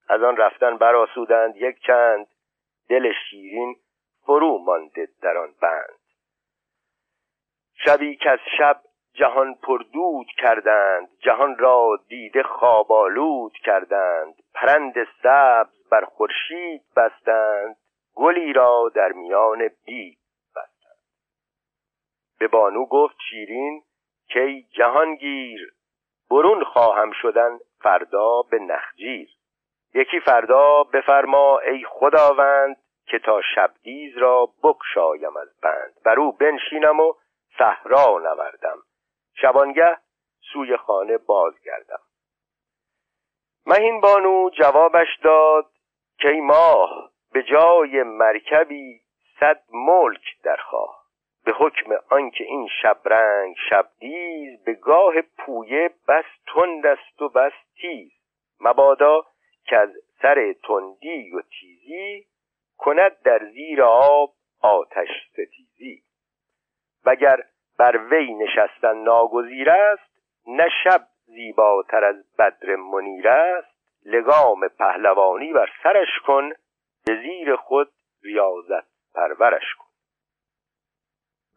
از 0.09 0.23
آن 0.23 0.37
رفتن 0.37 0.77
براسودند 0.77 1.55
یک 1.55 1.79
چند 1.79 2.27
دل 2.89 3.11
شیرین 3.29 3.75
فرو 4.25 4.57
مانده 4.57 5.07
در 5.21 5.37
آن 5.37 5.53
بند. 5.61 5.99
شبی 7.85 8.15
که 8.15 8.31
از 8.31 8.39
شب 8.57 8.81
جهان 9.13 9.55
پردود 9.55 10.27
کردند 10.37 11.09
جهان 11.19 11.57
را 11.57 11.99
دیده 12.07 12.43
خوابالود 12.43 13.53
کردند. 13.53 14.35
پرند 14.53 14.93
سبز 15.23 15.89
بر 15.91 16.05
خورشید 16.05 16.81
بستند 16.95 17.75
گلی 18.15 18.53
را 18.53 18.91
در 18.95 19.11
میان 19.11 19.69
بی 19.85 20.17
بستند. 20.55 21.03
به 22.39 22.47
بانو 22.47 22.85
گفت 22.85 23.15
شیرین 23.29 23.83
کی 24.33 24.67
جهانگیر 24.71 25.73
برون 26.29 26.63
خواهم 26.63 27.11
شدن 27.21 27.59
فردا 27.81 28.41
به 28.41 28.59
نخجیر. 28.59 29.29
یکی 29.93 30.19
فردا 30.19 30.83
بفرما 30.83 31.59
ای 31.59 31.85
خداوند 31.89 32.77
که 33.05 33.19
تا 33.19 33.41
شبدیز 33.55 34.17
را 34.17 34.49
بکشایم 34.63 35.37
از 35.37 35.59
بند. 35.61 35.93
بر 36.05 36.19
او 36.19 36.31
بنشینم 36.31 36.99
و 36.99 37.13
صحرا 37.57 38.19
نوردم. 38.19 38.77
شبانگه 39.41 39.97
سوی 40.53 40.77
خانه 40.77 41.17
بازگردم. 41.17 41.99
مهین 43.65 44.01
بانو 44.01 44.49
جوابش 44.49 45.19
داد 45.23 45.65
که 46.19 46.27
ای 46.29 46.41
ماه 46.41 47.11
به 47.31 47.43
جای 47.43 48.03
مرکبی 48.03 49.01
صد 49.39 49.63
ملک 49.73 50.41
درخواه. 50.43 51.02
به 51.45 51.51
حکم 51.51 51.91
آنکه 52.09 52.43
این 52.43 52.67
شبرنگ 52.81 53.55
شبدیز 53.69 54.63
به 54.63 54.73
گاه 54.73 55.13
پویه 55.21 55.89
بس 56.07 56.25
تند 56.53 56.85
است 56.85 57.21
و 57.21 57.29
بس 57.29 57.53
تیز. 57.81 58.11
مبادا 58.61 59.25
که 59.65 59.77
از 59.77 59.89
سر 60.21 60.55
تندی 60.67 61.31
و 61.31 61.41
تیزی 61.41 62.25
کند 62.77 63.21
در 63.23 63.45
زیر 63.53 63.83
آب 63.83 64.33
آتش 64.61 65.09
ستیزی. 65.31 66.03
وگر 67.05 67.43
بر 67.79 67.97
وی 67.97 68.33
نشستن 68.33 68.97
ناگزیر 68.97 69.69
است 69.69 70.13
نه 70.47 70.69
شب 70.83 71.07
زیباتر 71.25 72.03
از 72.03 72.15
بدر 72.39 72.75
منیر 72.75 73.29
است. 73.29 73.73
لگام 74.05 74.67
پهلوانی 74.67 75.53
بر 75.53 75.69
سرش 75.83 76.19
کن 76.25 76.49
به 77.05 77.21
زیر 77.21 77.55
خود 77.55 77.91
ریاضت 78.23 78.87
پرورش 79.15 79.75
کن. 79.79 79.92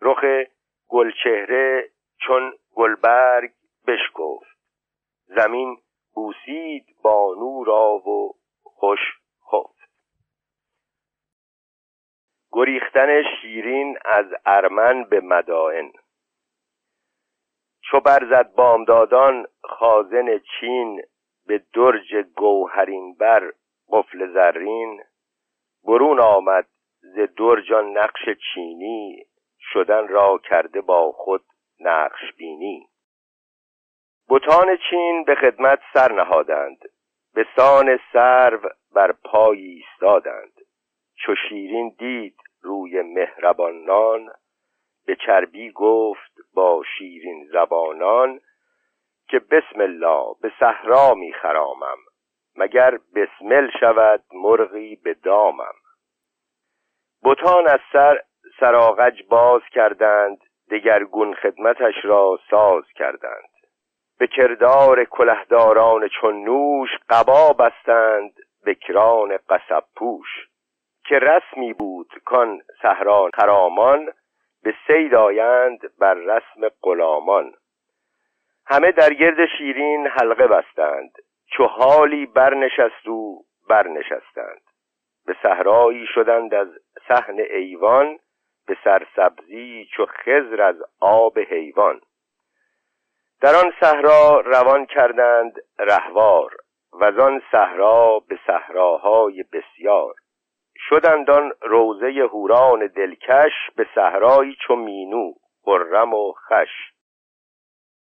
رخ 0.01 0.49
گلچهره 0.89 1.91
چون 2.19 2.53
گلبرگ 2.75 3.53
بشکفت. 3.87 4.57
زمین 5.27 5.77
بوسید 6.15 6.87
بانو 7.03 7.65
را 7.65 7.93
و 7.95 8.33
خوش 8.63 9.01
خفت. 9.53 9.91
گریختن 12.53 13.23
شیرین 13.23 13.99
از 14.05 14.27
ارمن 14.47 15.05
به 15.05 15.21
مدائن. 15.21 15.93
چو 17.91 18.01
برزد 18.01 18.53
بامدادان 18.55 19.47
خازن 19.63 20.39
چین 20.39 21.03
به 21.47 21.63
درج 21.75 22.15
گوهرین 22.37 23.15
بر 23.15 23.53
قفل 23.93 24.33
زرین 24.33 25.03
برون 25.85 26.21
آمد 26.21 26.67
ز 27.01 27.19
درجان 27.39 27.99
نقش 27.99 28.23
چینی 28.55 29.27
شدن 29.73 30.09
را 30.09 30.39
کرده 30.39 30.81
با 30.81 31.13
خود 31.13 31.45
نقش 31.81 32.33
بینی. 32.37 32.89
بتان 34.31 34.79
چین 34.91 35.25
به 35.25 35.35
خدمت 35.35 35.81
سر 35.95 36.13
نهادند. 36.13 36.79
به 37.35 37.47
سان 37.57 37.99
سرو 38.13 38.71
بر 38.95 39.13
پای 39.13 39.61
ایستادند. 39.61 40.53
چو 41.17 41.35
شیرین 41.49 41.95
دید 41.99 42.37
روی 42.63 43.03
مهربانان 43.03 44.33
به 45.07 45.17
چربی 45.27 45.71
گفت 45.71 46.33
با 46.55 46.83
شیرین 46.99 47.49
زبانان 47.53 48.41
که 49.29 49.39
بسم 49.39 49.81
الله 49.81 50.35
به 50.41 50.53
صحرا 50.61 51.15
می 51.15 51.33
خرامم 51.33 51.99
مگر 52.57 52.99
بسمل 53.15 53.71
شود 53.81 54.25
مرغی 54.33 54.97
به 54.97 55.15
دامم. 55.15 55.75
بتان 57.25 57.69
از 57.69 57.81
سر 57.93 58.23
سراغج 58.61 59.23
باز 59.29 59.63
کردند 59.73 60.39
دگرگون 60.71 61.35
خدمتش 61.35 61.95
را 62.05 62.39
ساز 62.51 62.85
کردند. 62.95 63.51
به 64.19 64.27
کردار 64.27 65.05
کلهداران 65.05 66.09
چون 66.09 66.45
نوش 66.45 66.91
قبا 67.09 67.53
بستند 67.53 68.33
بکران 68.67 69.39
قصب 69.49 69.85
پوش. 69.97 70.49
که 71.05 71.19
رسمی 71.19 71.73
بود 71.73 72.09
کان 72.25 72.63
صحرا 72.83 73.31
خرامان 73.35 74.13
به 74.63 74.75
سید 74.87 75.15
آیند 75.15 75.81
بر 75.99 76.15
رسم 76.15 76.69
غلامان. 76.83 77.53
همه 78.67 78.93
در 78.93 79.13
گرد 79.15 79.47
شیرین 79.59 80.07
حلقه 80.07 80.47
بستند 80.47 81.13
چو 81.47 81.65
حالی 81.65 82.27
برنشست 82.27 83.09
و 83.09 83.45
برنشستند. 83.69 84.61
به 85.27 85.37
صحرایی 85.43 86.07
شدند 86.07 86.55
از 86.55 86.69
صحن 87.09 87.41
ایوان 87.41 88.19
به 88.67 88.77
سرسبزی 88.85 89.89
چو 89.97 90.07
خزر 90.07 90.63
از 90.63 90.77
آب 91.01 91.39
حیوان. 91.39 92.01
در 93.41 93.55
آن 93.55 93.73
صحرا 93.81 94.41
روان 94.41 94.87
کردند 94.87 95.53
رهوار 95.79 96.57
و 96.93 97.05
آن 97.21 97.43
صحرا 97.53 98.19
به 98.29 98.39
صحراهای 98.47 99.45
بسیار. 99.53 100.15
شدند 100.89 101.31
آن 101.31 101.53
روزه 101.63 102.29
هوران 102.33 102.87
دلکش 102.87 103.53
به 103.77 103.87
صحرایی 103.95 104.57
چو 104.67 104.77
مینو 104.77 105.33
خرم 105.65 106.15
و 106.15 106.33
خش. 106.33 106.93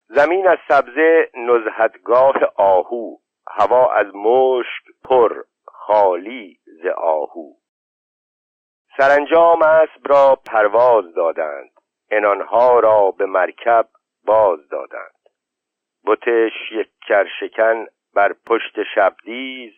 زمین 0.07 0.47
از 0.47 0.57
سبزه 0.67 1.29
نزهتگاه 1.33 2.35
آهو 2.55 3.15
هوا 3.47 3.93
از 3.93 4.15
مشک 4.15 4.83
پر 5.03 5.43
خالی 5.65 6.59
ز 6.65 6.85
آهو. 6.97 7.53
سرانجام 8.99 9.61
اسب 9.61 10.01
را 10.05 10.35
پرواز 10.45 11.13
دادند. 11.15 11.69
انانها 12.11 12.79
را 12.79 13.11
به 13.11 13.25
مرکب 13.25 13.87
باز 14.25 14.69
دادند. 14.69 15.19
بتش 16.05 16.51
یک 16.71 16.89
کرشکن 17.07 17.85
بر 18.13 18.33
پشت 18.45 18.83
شبدیز 18.95 19.73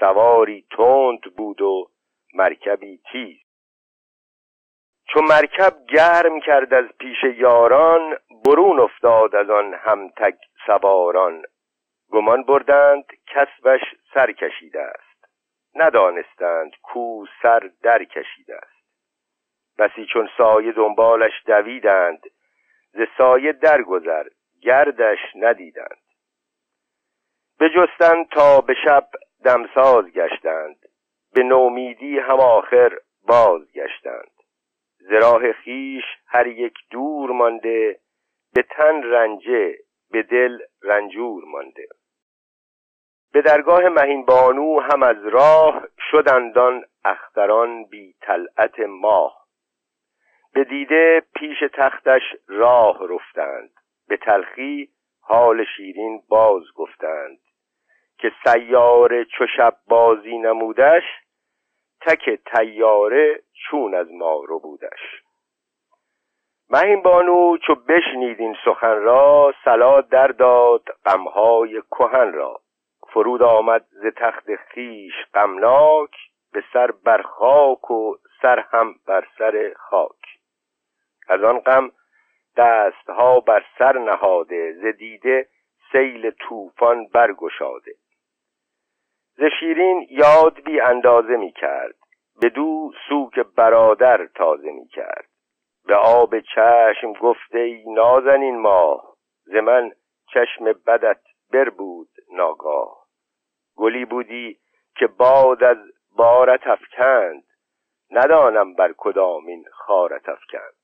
سواری 0.00 0.66
تند 0.76 1.20
بود 1.36 1.60
و 1.60 1.90
مرکبی 2.34 3.00
تیز. 3.12 3.38
چون 5.08 5.24
مرکب 5.24 5.76
گرم 5.88 6.40
کرد 6.40 6.74
از 6.74 6.86
پیش 7.00 7.18
یاران 7.36 8.18
برون 8.44 8.80
افتاد 8.80 9.34
از 9.34 9.50
آن 9.50 9.74
همتگ 9.74 10.34
سواران. 10.66 11.42
گمان 12.10 12.42
بردند 12.42 13.04
کسبش 13.26 13.80
سر 14.14 14.32
کشیده 14.32 14.80
است. 14.80 15.07
ندانستند 15.82 16.72
کو 16.82 17.26
سر 17.42 17.70
در 17.82 18.04
کشیده 18.04 18.56
است. 18.56 18.78
بسی 19.78 20.06
چون 20.12 20.28
سایه 20.38 20.72
دنبالش 20.72 21.32
دویدند 21.46 22.26
ز 22.92 23.00
سایه 23.18 23.52
درگذر 23.52 24.26
گردش 24.62 25.18
ندیدند. 25.34 26.02
بجستند 27.60 28.28
تا 28.28 28.60
به 28.60 28.74
شب 28.84 29.08
دمساز 29.44 30.04
گشتند 30.04 30.76
به 31.34 31.42
نومیدی 31.42 32.18
هم 32.18 32.40
آخر 32.40 32.98
باز 33.28 33.72
گشتند 33.72 34.30
زراح 34.98 35.52
خیش 35.52 36.04
هر 36.26 36.46
یک 36.46 36.74
دور 36.90 37.30
مانده 37.30 38.00
به 38.54 38.62
تن 38.62 39.02
رنجه 39.02 39.74
به 40.10 40.22
دل 40.22 40.58
رنجور 40.82 41.44
مانده. 41.44 41.88
به 43.32 43.42
درگاه 43.42 43.88
مهین 43.88 44.24
بانو 44.24 44.80
هم 44.80 45.02
از 45.02 45.26
راه 45.26 45.82
شدندان 46.10 46.84
اختران 47.04 47.84
بی 47.84 48.14
طلعت 48.20 48.80
ماه. 48.80 49.46
به 50.54 50.64
دیده 50.64 51.22
پیش 51.34 51.58
تختش 51.72 52.22
راه 52.46 53.14
رفتند 53.14 53.70
به 54.08 54.16
تلخی 54.16 54.88
حال 55.20 55.64
شیرین 55.76 56.22
باز 56.28 56.62
گفتند 56.76 57.38
که 58.18 58.32
سیاره 58.44 59.24
چو 59.24 59.46
شب 59.56 59.76
بازی 59.88 60.38
نمودش 60.38 61.02
تک 62.00 62.30
تیاره 62.46 63.42
چون 63.70 63.94
از 63.94 64.12
ما 64.12 64.44
رو 64.44 64.58
بودش 64.58 65.22
مهین 66.70 67.02
بانو 67.02 67.56
چو 67.56 67.74
بشنید 67.74 68.40
این 68.40 68.56
سخن 68.64 68.96
را 68.96 69.54
سلا 69.64 70.00
در 70.00 70.26
داد 70.26 70.82
غمهای 71.04 71.82
کهن 71.90 72.32
را. 72.32 72.60
فرود 73.12 73.42
آمد 73.42 73.86
ز 73.90 74.06
تخت 74.16 74.54
خیش 74.54 75.14
غمناک 75.34 76.10
به 76.52 76.64
سر 76.72 76.90
بر 76.90 77.22
خاک 77.22 77.90
و 77.90 78.16
سر 78.42 78.58
هم 78.58 78.94
بر 79.06 79.26
سر 79.38 79.72
خاک. 79.76 80.38
از 81.28 81.42
آن 81.42 81.58
غم 81.58 81.90
دستها 82.56 83.40
بر 83.40 83.64
سر 83.78 83.98
نهاده 83.98 84.72
ز 84.72 84.86
دیده 84.98 85.48
سیل 85.92 86.30
طوفان 86.30 87.06
برگشاده. 87.06 87.92
ز 89.36 89.42
شیرین 89.60 90.06
یاد 90.10 90.60
بی 90.60 90.80
اندازه 90.80 91.36
می 91.36 91.52
کرد 91.52 91.94
به 92.40 92.48
دو 92.48 92.92
سوک 93.08 93.38
برادر 93.38 94.26
تازه 94.26 94.70
می 94.70 94.88
کرد. 94.88 95.28
به 95.86 95.96
آب 95.96 96.40
چشم 96.40 97.12
گفته 97.12 97.58
ای 97.58 97.84
نازنین 97.92 98.58
ماه 98.58 99.14
ز 99.44 99.54
من 99.54 99.92
چشم 100.34 100.64
بدت 100.64 101.20
بر 101.52 101.70
بود 101.70 102.08
ناگاه. 102.32 102.97
گلی 103.78 104.04
بودی 104.04 104.58
که 104.96 105.06
باد 105.06 105.64
از 105.64 105.78
بارت 106.16 106.66
افکند. 106.66 107.44
ندانم 108.10 108.74
بر 108.74 108.94
کدامین 108.96 109.64
خارت 109.72 110.28
افکند. 110.28 110.74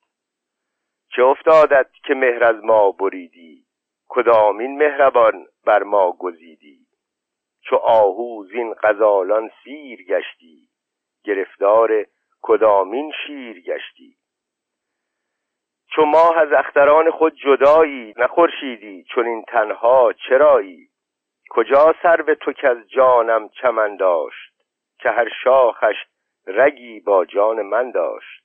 چه 1.09 1.22
افتادت 1.22 1.86
که 2.05 2.14
مهر 2.14 2.45
از 2.45 2.64
ما 2.64 2.90
بریدی؟ 2.90 3.64
کدامین 4.09 4.78
مهربان 4.78 5.47
بر 5.64 5.82
ما 5.82 6.12
گزیدی؟ 6.12 6.78
چو 7.61 7.76
آهو 7.76 8.45
زین 8.45 8.74
غزالان 8.82 9.51
سیر 9.64 10.03
گشتی. 10.03 10.68
گرفتار 11.24 12.07
کدامین 12.42 13.12
شیر 13.26 13.61
گشتی؟ 13.61 14.16
چو 15.95 16.05
ماه 16.05 16.38
از 16.38 16.53
اختران 16.53 17.11
خود 17.11 17.34
جدایی 17.34 18.14
نخورشیدی 18.16 19.05
چون 19.05 19.26
این 19.26 19.45
تنها 19.49 20.12
چرایی؟ 20.28 20.88
کجا 21.51 21.95
سر 22.03 22.22
به 22.22 22.34
تو 22.34 22.53
که 22.53 22.68
از 22.68 22.88
جانم 22.88 23.49
چمن 23.49 23.97
داشت 23.97 24.55
که 24.99 25.11
هر 25.11 25.28
شاخش 25.45 25.97
رگی 26.47 27.01
با 27.01 27.24
جان 27.24 27.62
من 27.62 27.90
داشت؟ 27.90 28.45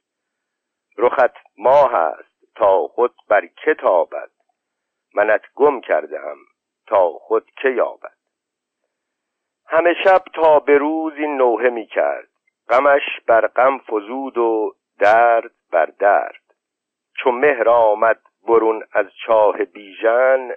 رخت 0.97 1.35
ماه 1.57 1.95
است 1.95 2.55
تا 2.55 2.87
خود 2.87 3.15
بر 3.27 3.47
کتابت 3.65 4.29
منت 5.15 5.41
گم 5.55 5.81
کرده 5.81 6.19
تا 6.87 7.09
خود 7.09 7.51
که 7.61 7.69
یابد؟ 7.69 8.17
همه 9.67 9.93
شب 10.03 10.23
تا 10.33 10.59
به 10.59 10.77
روز 10.77 11.13
این 11.17 11.37
نوحه 11.37 11.69
می 11.69 11.85
کرد. 11.85 12.27
غمش 12.69 13.19
بر 13.27 13.47
غم 13.47 13.79
فزود 13.79 14.37
و 14.37 14.75
درد 14.99 15.51
بر 15.71 15.85
درد. 15.85 16.41
چو 17.17 17.31
مهر 17.31 17.69
آمد 17.69 18.21
برون 18.47 18.83
از 18.91 19.05
چاه 19.25 19.57
بیژن 19.57 20.51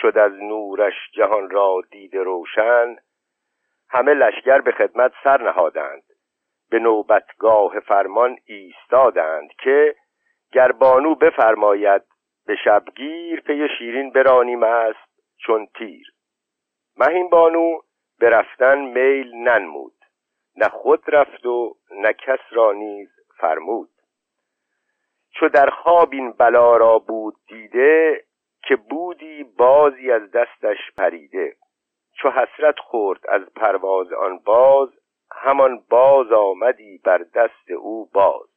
شد 0.00 0.18
از 0.18 0.32
نورش 0.32 0.94
جهان 1.12 1.50
را 1.50 1.82
دید 1.90 2.16
روشن 2.16 2.96
همه 3.90 4.14
لشکر 4.14 4.60
به 4.60 4.72
خدمت 4.72 5.12
سر 5.24 5.42
نهادند. 5.42 6.02
به 6.70 6.78
نوبتگاه 6.78 7.80
فرمان 7.80 8.38
ایستادند 8.44 9.50
که 9.64 9.94
گربانو 10.52 11.14
بفرماید 11.14 12.02
به 12.46 12.56
شبگیر 12.64 13.40
پی 13.40 13.68
شیرین 13.78 14.10
برانیم 14.10 14.62
است 14.62 15.20
چون 15.36 15.66
تیر. 15.78 16.06
مهین 16.96 17.28
بانو 17.28 17.78
به 18.18 18.30
رفتن 18.30 18.78
میل 18.78 19.34
ننمود. 19.34 19.94
نه 20.56 20.68
خود 20.68 21.02
رفت 21.06 21.46
و 21.46 21.76
نه 21.90 22.12
کس 22.12 22.40
را 22.50 22.72
نیز 22.72 23.08
فرمود. 23.36 23.90
چو 25.34 25.48
در 25.48 25.70
خواب 25.70 26.08
این 26.12 26.32
بلا 26.32 26.76
را 26.76 26.98
بود 26.98 27.34
دیده 27.48 28.24
که 28.68 28.76
بودی 28.76 29.44
بازی 29.44 30.12
از 30.12 30.30
دستش 30.30 30.78
پریده. 30.96 31.56
چو 32.16 32.30
حسرت 32.30 32.78
خورد 32.78 33.20
از 33.28 33.42
پرواز 33.56 34.12
آن 34.12 34.38
باز 34.38 34.88
همان 35.32 35.82
باز 35.90 36.32
آمدی 36.32 36.98
بر 37.04 37.18
دست 37.18 37.70
او 37.70 38.10
باز. 38.12 38.48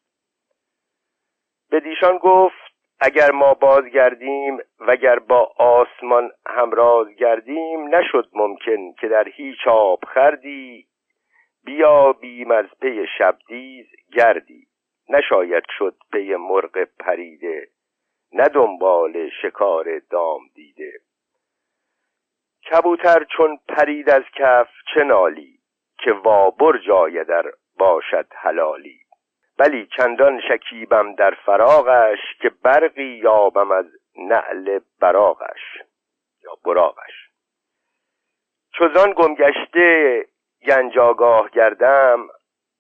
به 1.70 1.80
دیشان 1.80 2.18
گفت 2.18 2.68
اگر 3.00 3.32
ما 3.32 3.54
بازگردیم 3.54 4.60
وگر 4.80 5.20
با 5.20 5.52
آسمان 5.58 6.32
همراز 6.46 7.08
گردیم 7.10 7.96
نشد 7.96 8.30
ممکن 8.34 8.94
که 8.94 9.08
در 9.08 9.30
هیچ 9.30 9.68
آب 9.68 10.06
خردی. 10.06 10.88
بیابیم 11.66 12.52
از 12.52 12.66
پی 12.82 13.06
شبدیز 13.18 13.86
گردی. 14.14 14.68
نشاید 15.10 15.64
شد 15.78 15.96
پی 16.12 16.36
مرغ 16.36 16.88
پریده. 17.00 17.68
نه 18.34 18.48
دنبال 18.48 19.30
شکار 19.42 20.00
دام 20.10 20.42
دیده. 20.54 20.94
کبوتر 22.72 23.24
چون 23.24 23.60
پرید 23.70 24.10
از 24.10 24.24
کف 24.36 24.70
چه 24.94 25.04
نالی 25.04 25.60
که 25.98 26.12
وابر 26.12 26.78
جای 26.78 27.24
در 27.24 27.46
باشد 27.78 28.28
حلالی. 28.34 29.00
ولی 29.60 29.88
چندان 29.98 30.42
شکیبم 30.50 31.16
در 31.16 31.32
فراغش 31.32 32.20
که 32.42 32.50
برقی 32.50 33.04
یابم 33.24 33.72
از 33.72 33.86
نعل 34.18 34.80
براغش 35.02 35.78
یا 36.44 36.52
براغش. 36.66 37.30
چوزان 38.74 39.14
گمگشته 39.14 40.26
گنج 40.68 40.98
آگاه 40.98 41.50
گردم 41.50 42.28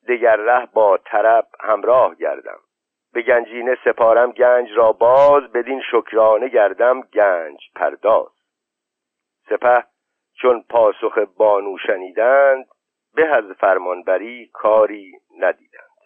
دگر 0.07 0.35
ره 0.35 0.65
با 0.65 0.97
طرب 0.97 1.47
همراه 1.59 2.15
گردم. 2.15 2.59
به 3.18 3.24
گنجینه 3.24 3.78
سپارم 3.86 4.32
گنج 4.32 4.72
را 4.72 4.91
باز 4.91 5.43
بدین 5.51 5.82
شکرانه 5.91 6.47
گردم 6.47 7.01
گنج 7.01 7.59
پرداز. 7.76 8.32
سپه 9.49 9.84
چون 10.41 10.63
پاسخ 10.70 11.18
بانو 11.18 11.78
شنیدند 11.78 12.65
به 13.15 13.26
از 13.26 13.43
فرمانبری 13.59 14.49
کاری 14.53 15.11
ندیدند. 15.39 15.97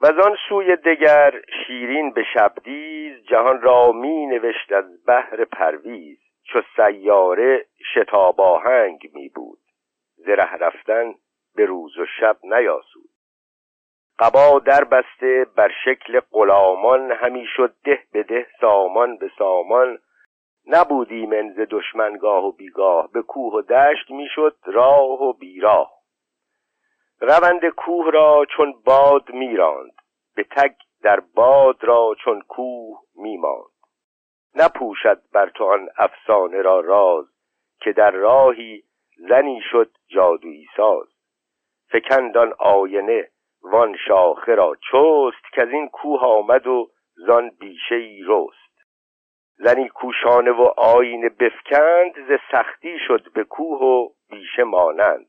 و 0.00 0.06
آن 0.06 0.36
سوی 0.48 0.76
دگر 0.76 1.42
شیرین 1.66 2.10
به 2.10 2.24
شبدیز 2.34 3.24
جهان 3.24 3.60
را 3.60 3.92
می 3.92 4.26
نوشت 4.26 4.72
از 4.72 5.06
بحر 5.06 5.44
پرویز 5.44 6.18
چو 6.42 6.62
سیاره 6.76 7.66
شتاب 7.94 8.40
آهنگ 8.40 9.10
می 9.14 9.28
بود 9.28 9.60
زره 10.16 10.56
رفتن 10.56 11.14
به 11.56 11.64
روز 11.64 11.98
و 11.98 12.06
شب 12.20 12.36
نیاسود. 12.42 13.11
قبا 14.18 14.58
در 14.58 14.84
بسته 14.84 15.46
بر 15.56 15.70
شکل 15.84 16.20
غلامان 16.30 17.12
همی 17.12 17.46
شد 17.56 17.74
ده 17.84 18.02
به 18.12 18.22
ده 18.22 18.46
سامان 18.60 19.16
به 19.16 19.30
سامان. 19.38 19.98
نبودی 20.66 21.26
منز 21.26 21.60
دشمنگاه 21.70 22.44
و 22.44 22.52
بیگاه 22.52 23.10
به 23.12 23.22
کوه 23.22 23.54
و 23.54 23.62
دشت 23.62 24.10
می‌شد 24.10 24.56
راه 24.64 25.22
و 25.22 25.32
بیراه. 25.32 25.90
روند 27.20 27.68
کوه 27.68 28.10
را 28.10 28.46
چون 28.56 28.74
باد 28.84 29.30
میراند 29.30 29.94
به 30.36 30.44
تگ 30.44 30.74
در 31.02 31.20
باد 31.20 31.84
را 31.84 32.14
چون 32.24 32.40
کوه 32.40 33.00
میماند 33.14 33.72
نپوشد 34.54 35.22
بر 35.32 35.50
تو 35.50 35.64
آن 35.64 35.88
افسانه 35.96 36.62
را 36.62 36.80
راز 36.80 37.26
که 37.80 37.92
در 37.92 38.10
راهی 38.10 38.82
زنی 39.28 39.60
شد 39.70 39.90
جادویی 40.08 40.66
ساز. 40.76 41.08
فکندان 41.88 42.54
آینه 42.58 43.28
وان 43.62 43.96
شاخه 44.08 44.54
را 44.54 44.74
چست 44.74 45.52
که 45.54 45.62
از 45.62 45.68
این 45.68 45.88
کوه 45.88 46.20
آمد 46.20 46.66
و 46.66 46.90
زان 47.14 47.50
بیشه 47.60 47.94
ای 47.94 48.22
رست. 48.26 48.62
زنی 49.56 49.88
کوشانه 49.88 50.50
و 50.50 50.62
آینه 50.76 51.28
بفکند 51.28 52.12
ز 52.28 52.38
سختی 52.52 52.98
شد 53.06 53.32
به 53.32 53.44
کوه 53.44 53.78
و 53.78 54.08
بیشه 54.30 54.64
مانند. 54.64 55.28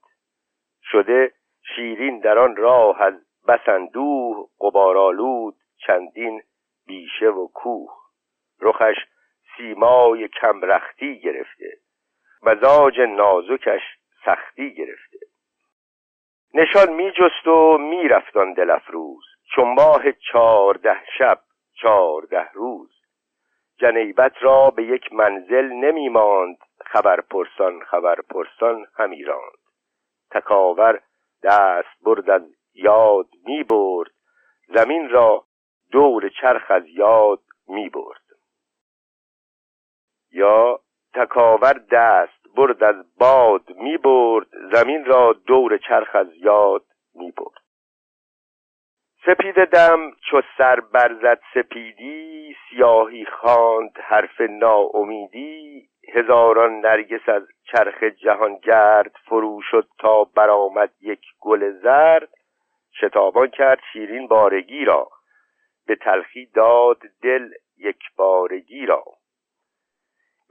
شده 0.84 1.32
شیرین 1.76 2.20
در 2.20 2.40
آن 2.40 2.56
راه 2.56 3.02
از 3.02 3.14
بسندوه 3.48 4.50
قبارالود 4.62 5.56
چندین 5.88 6.42
بیشه 6.88 7.28
و 7.28 7.48
کوه. 7.48 7.90
رخش 8.62 8.96
سیمای 9.58 10.28
کمرختی 10.28 11.20
گرفته 11.20 11.78
مزاج 12.44 13.00
نازکش 13.00 13.82
سختی 14.26 14.74
گرفته. 14.74 15.18
نشان 16.54 16.93
می 16.93 17.12
جست 17.12 17.47
و 17.47 17.78
می 17.78 18.08
رفتان 18.08 18.54
دل 18.54 18.70
افروز. 18.70 19.24
چون 19.56 19.74
ماه 19.74 20.12
چهارده 20.12 20.97
شب 21.18 21.39
چهارده 21.82 22.49
روز. 22.54 22.89
جنیبت 23.78 24.34
را 24.41 24.70
به 24.70 24.84
یک 24.84 25.14
منزل 25.14 25.66
نمی 25.66 26.10
ماند. 26.10 26.58
خبر 26.86 27.22
پرسان 27.22 27.80
خبر 27.80 28.16
پرسان 28.16 28.86
همی 28.97 29.26
تکاور 30.32 31.01
دست 31.43 32.04
برد 32.04 32.30
از 32.30 32.41
یاد 32.74 33.28
می 33.45 33.64
برد. 33.64 34.12
زمین 34.68 35.10
را 35.10 35.45
دور 35.91 36.30
چرخ 36.30 36.72
از 36.72 36.84
یاد 36.88 37.41
می 37.68 37.89
برد. 37.89 38.22
یا 40.32 40.80
تکاور 41.14 41.74
دست 41.74 42.43
برد 42.58 42.84
از 42.84 43.18
باد 43.18 43.70
می 43.76 43.97
برد 43.97 44.47
زمین 44.72 45.06
را 45.06 45.34
دور 45.47 45.78
چرخ 45.78 46.16
از 46.16 46.28
یاد 46.36 46.86
می 47.16 47.32
برد 47.32 47.64
سپید 49.26 49.56
دم 49.56 50.12
چو 50.30 50.41
سر 50.58 50.80
برزد 50.80 51.39
سپیدی 51.54 52.56
سیاهی 52.70 53.26
خواند 53.26 53.97
حرف 54.04 54.41
ناامیدی. 54.41 55.88
هزاران 56.14 56.80
نرگس 56.80 57.30
از 57.30 57.43
چرخ 57.72 58.04
جهان 58.04 58.58
گرد 58.58 59.16
فرو 59.26 59.62
شد 59.62 59.88
تا 59.99 60.24
برآمد 60.24 60.91
یک 61.01 61.22
گل 61.39 61.72
زرد. 61.72 62.30
شتابان 63.01 63.47
کرد 63.47 63.80
شیرین 63.93 64.28
بارگی 64.28 64.86
را 64.86 65.10
به 65.88 65.95
تلخی 65.95 66.45
داد 66.45 66.97
دل 67.22 67.49
یک 67.78 67.99
بارگی 68.16 68.86
را. 68.86 69.04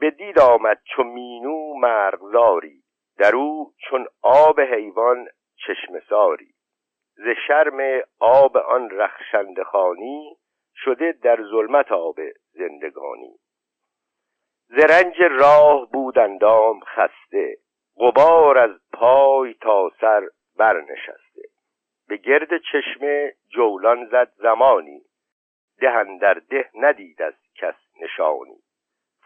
به 0.03 0.11
دید 0.11 0.39
آمد 0.39 0.81
چو 0.85 1.03
مینو 1.03 1.75
مرغزاری 1.75 2.83
در 3.19 3.37
او 3.37 3.73
چون 3.89 4.07
آب 4.23 4.61
حیوان 4.61 5.29
چشم 5.67 6.01
ساری. 6.09 6.55
ز 7.15 7.25
شرم 7.47 8.03
آب 8.21 8.57
آن 8.57 8.91
رخشنده 8.91 9.65
خانی 9.65 10.37
شده 10.77 11.13
در 11.13 11.43
ظلمت 11.43 11.93
آب 11.93 12.17
زندگانی. 12.53 13.35
ز 14.69 14.79
رنج 14.79 15.17
راه 15.31 15.91
بود 15.93 16.19
اندام 16.19 16.81
خسته 16.81 17.57
غبار 17.97 18.59
از 18.59 18.81
پای 18.93 19.55
تا 19.55 19.91
سر 20.01 20.23
برنشسته. 20.57 21.43
به 22.09 22.17
گرد 22.17 22.49
چشمه 22.73 23.33
جولان 23.55 24.07
زد 24.07 24.33
زمانی 24.37 25.03
ده 25.81 26.19
در 26.21 26.35
ده 26.35 26.71
ندید 26.75 27.23
از 27.23 27.35
کس 27.55 27.75
نشانی. 28.01 28.62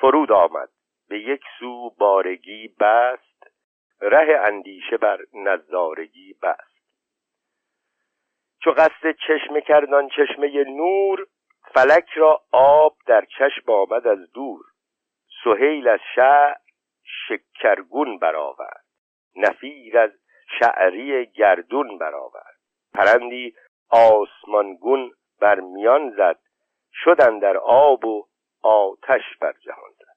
فرود 0.01 0.33
آمد. 0.33 0.69
به 1.09 1.21
یک 1.21 1.41
سو 1.59 1.91
بارگی 1.99 2.69
بست 2.81 3.47
ره 4.01 4.41
اندیشه 4.47 4.97
بر 4.97 5.19
نظارگی 5.35 6.35
بست. 6.43 6.77
چو 8.63 8.71
قصد 8.71 9.17
چشمه 9.27 9.61
کردان 9.61 10.09
چشمه 10.09 10.65
نور 10.65 11.27
فلک 11.75 12.09
را 12.17 12.43
آب 12.53 12.97
در 13.07 13.25
چشم 13.25 13.73
آمد 13.73 14.07
از 14.07 14.33
دور. 14.33 14.61
سهیل 15.45 15.89
از 15.89 16.01
شعر 16.15 16.55
شکرگون 17.29 18.19
برآورد 18.19 18.85
نفیر 19.37 19.99
از 19.99 20.11
شعری 20.59 21.27
گردون 21.27 21.99
برآورد. 21.99 22.57
پرندی 22.95 23.55
آسمانگون 23.91 25.13
بر 25.41 25.61
میان 25.61 26.11
زد 26.11 26.39
شدن 26.93 27.39
در 27.39 27.57
آب 27.57 28.05
و 28.05 28.27
آتش 28.67 29.37
بر 29.41 29.53
جهان 29.53 29.91
زد. 29.99 30.17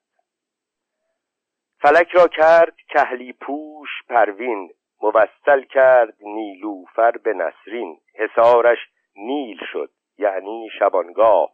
فلک 1.82 2.08
را 2.12 2.28
کرد 2.28 2.76
کهلی 2.90 3.34
پوش 3.34 3.90
پروین 4.10 4.70
موصل 5.02 5.64
کرد 5.64 6.14
نیلوفر 6.22 7.12
به 7.12 7.34
نسرین. 7.34 8.00
حسارش 8.16 8.78
نیل 9.16 9.60
شد 9.72 9.92
یعنی 10.18 10.70
شبانگاه. 10.80 11.50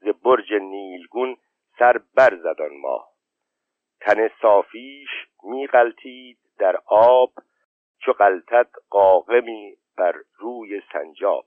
ز 0.00 0.08
برج 0.08 0.52
نیلگون 0.52 1.36
سر 1.78 2.00
برزد 2.14 2.62
ماه. 2.82 3.08
تن 4.00 4.28
صافیش 4.42 5.08
میغلطید 5.42 6.38
در 6.58 6.76
آب 6.86 7.32
چو 7.98 8.12
غلطد 8.12 8.70
قاقمی 8.90 9.76
بر 9.96 10.14
روی 10.38 10.82
سنجاب. 10.92 11.44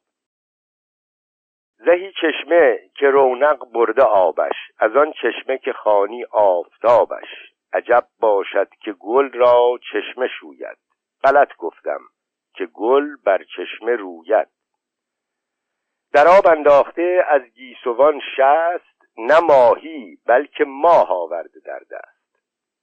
زهی 1.86 2.12
چشمه 2.12 2.80
که 2.96 3.06
رونق 3.06 3.66
برده 3.74 4.04
آبش 4.04 4.56
از 4.80 4.96
آن 4.96 5.12
چشمه 5.12 5.58
که 5.58 5.74
خانی 5.74 6.26
آفتابش. 6.32 7.28
عجب 7.74 8.08
باشد 8.20 8.68
که 8.82 8.94
گل 8.94 9.32
را 9.32 9.80
چشمه 9.92 10.28
شوید. 10.40 10.78
غلط 11.24 11.56
گفتم 11.58 12.00
که 12.54 12.66
گل 12.66 13.16
بر 13.26 13.44
چشمه 13.44 13.96
روید. 13.96 14.48
در 16.14 16.28
آب 16.28 16.48
انداخته 16.48 17.26
از 17.28 17.42
گیسوان 17.42 18.22
شست 18.36 19.18
نه 19.18 19.40
ماهی 19.40 20.18
بلکه 20.26 20.66
ماه 20.68 21.12
آورده 21.12 21.60
در 21.66 21.80
دست. 21.92 22.22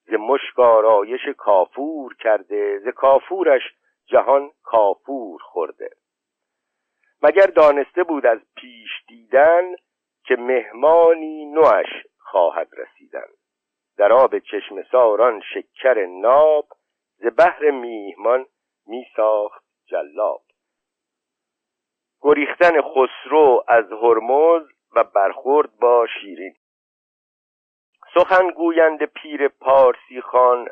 ز 0.06 0.14
مشک 0.14 0.58
آرایش 0.58 1.28
کافور 1.36 2.14
کرده 2.14 2.78
ز 2.78 2.88
کافورش 2.88 3.62
جهان 4.06 4.50
کافور 4.62 5.40
خورده. 5.42 5.90
مگر 7.22 7.46
دانسته 7.46 8.02
بود 8.02 8.26
از 8.26 8.38
پیش 8.56 8.90
دیدن 9.08 9.74
که 10.24 10.36
مهمانی 10.36 11.44
نوش 11.44 11.86
خواهد 12.18 12.68
رسیدن. 12.76 13.26
در 13.96 14.12
آب 14.12 14.38
چشم 14.38 14.82
ساران 14.82 15.42
شکر 15.54 16.06
ناب 16.06 16.68
ز 17.16 17.26
بحر 17.38 17.70
میهمان 17.70 18.46
می 18.86 19.06
ساخت 19.16 19.64
جلاب. 19.86 20.42
گریختن 22.20 22.82
خسرو 22.82 23.64
از 23.68 23.92
هرمز 23.92 24.62
و 24.96 25.04
برخورد 25.04 25.78
با 25.78 26.06
شیرین. 26.06 26.54
سخن 28.14 28.50
گویند 28.50 29.04
پیر 29.04 29.48
پارسی 29.48 30.20
خان 30.20 30.68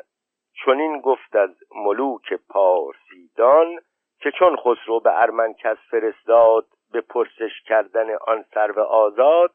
چنین 0.65 1.01
گفت 1.01 1.35
از 1.35 1.49
ملوک 1.75 2.33
پارسیدان 2.33 3.79
که 4.19 4.31
چون 4.31 4.55
خسرو 4.55 4.99
به 4.99 5.21
ارمنکس 5.21 5.77
فرستاد 5.91 6.65
به 6.91 7.01
پرسش 7.01 7.61
کردن 7.65 8.15
آن 8.27 8.45
سرو 8.53 8.81
آزاد 8.83 9.51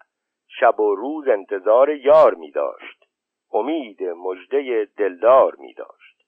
شب 0.48 0.80
و 0.80 0.94
روز 0.94 1.28
انتظار 1.28 1.90
یار 1.90 2.34
می 2.34 2.50
داشت. 2.50 3.04
امید 3.52 4.02
مژده 4.02 4.88
دلدار 4.96 5.54
می 5.58 5.74
داشت. 5.74 6.22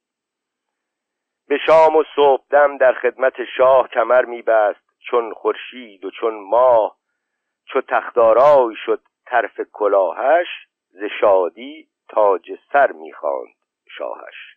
به 1.48 1.58
شام 1.66 1.96
و 1.96 2.04
صبحدم 2.16 2.76
در 2.76 2.92
خدمت 2.92 3.44
شاه 3.56 3.88
کمر 3.88 4.24
می 4.24 4.42
بست 4.42 4.84
چون 5.10 5.32
خورشید 5.34 6.04
و 6.04 6.10
چون 6.10 6.34
ماه 6.34 6.96
چو 7.64 7.80
تختارای 7.80 8.74
شد 8.76 9.00
طرف 9.26 9.60
کلاهش 9.72 10.48
ز 10.88 11.04
شادی 11.20 11.88
تاج 12.08 12.50
سر 12.72 12.92
می‌خواند 12.92 13.54
شاهش. 13.98 14.56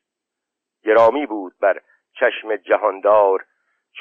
گرامی 0.83 1.25
بود 1.25 1.53
بر 1.59 1.81
چشم 2.19 2.55
جهاندار 2.55 3.45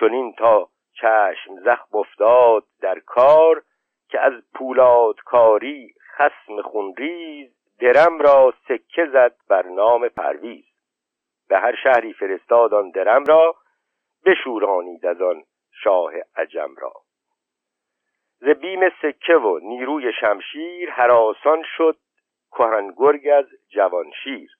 چنین 0.01 0.35
تا 0.39 0.69
چشم 0.93 1.61
زخم 1.65 1.99
افتاد 1.99 2.65
در 2.81 2.99
کار 2.99 3.63
که 4.09 4.21
از 4.21 4.33
پولادکاری 4.55 5.95
خسم 6.17 6.63
خونریز 6.63 7.57
درم 7.81 8.19
را 8.19 8.55
سکه 8.69 9.07
زد 9.13 9.37
بر 9.49 9.63
نام 9.63 10.09
پرویز. 10.09 10.65
به 11.49 11.59
هر 11.59 11.75
شهری 11.83 12.13
فرستاد 12.13 12.75
آن 12.75 12.91
درم 12.91 13.25
را 13.25 13.57
بشورانید 14.27 15.07
از 15.07 15.23
آن 15.23 15.43
شاه 15.83 16.13
عجم 16.37 16.75
را. 16.79 16.93
ز 18.41 18.45
بیم 18.49 18.81
سکه 19.03 19.35
و 19.35 19.59
نیروی 19.63 20.13
شمشیر 20.21 20.91
حراسان 20.91 21.63
شد 21.77 21.97
کهنگرگ 22.53 23.29
از 23.29 23.47
جوانشیر. 23.69 24.51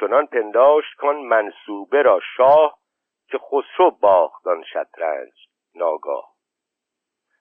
چنان 0.00 0.26
پنداشت 0.26 0.94
کن 0.94 1.16
منصوبه 1.16 2.02
را 2.02 2.20
شاه 2.36 2.79
که 3.30 3.38
خسرو 3.38 3.90
باختان 3.90 4.64
شطرنج 4.72 5.32
ناگاه. 5.74 6.34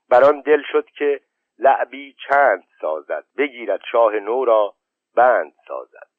بر 0.09 0.23
آن 0.23 0.41
دل 0.41 0.61
شد 0.71 0.89
که 0.89 1.21
لعبی 1.59 2.15
چند 2.27 2.63
سازد 2.81 3.25
بگیرد 3.37 3.81
شاه 3.91 4.13
نو 4.13 4.45
را 4.45 4.75
بند 5.15 5.53
سازد. 5.67 6.09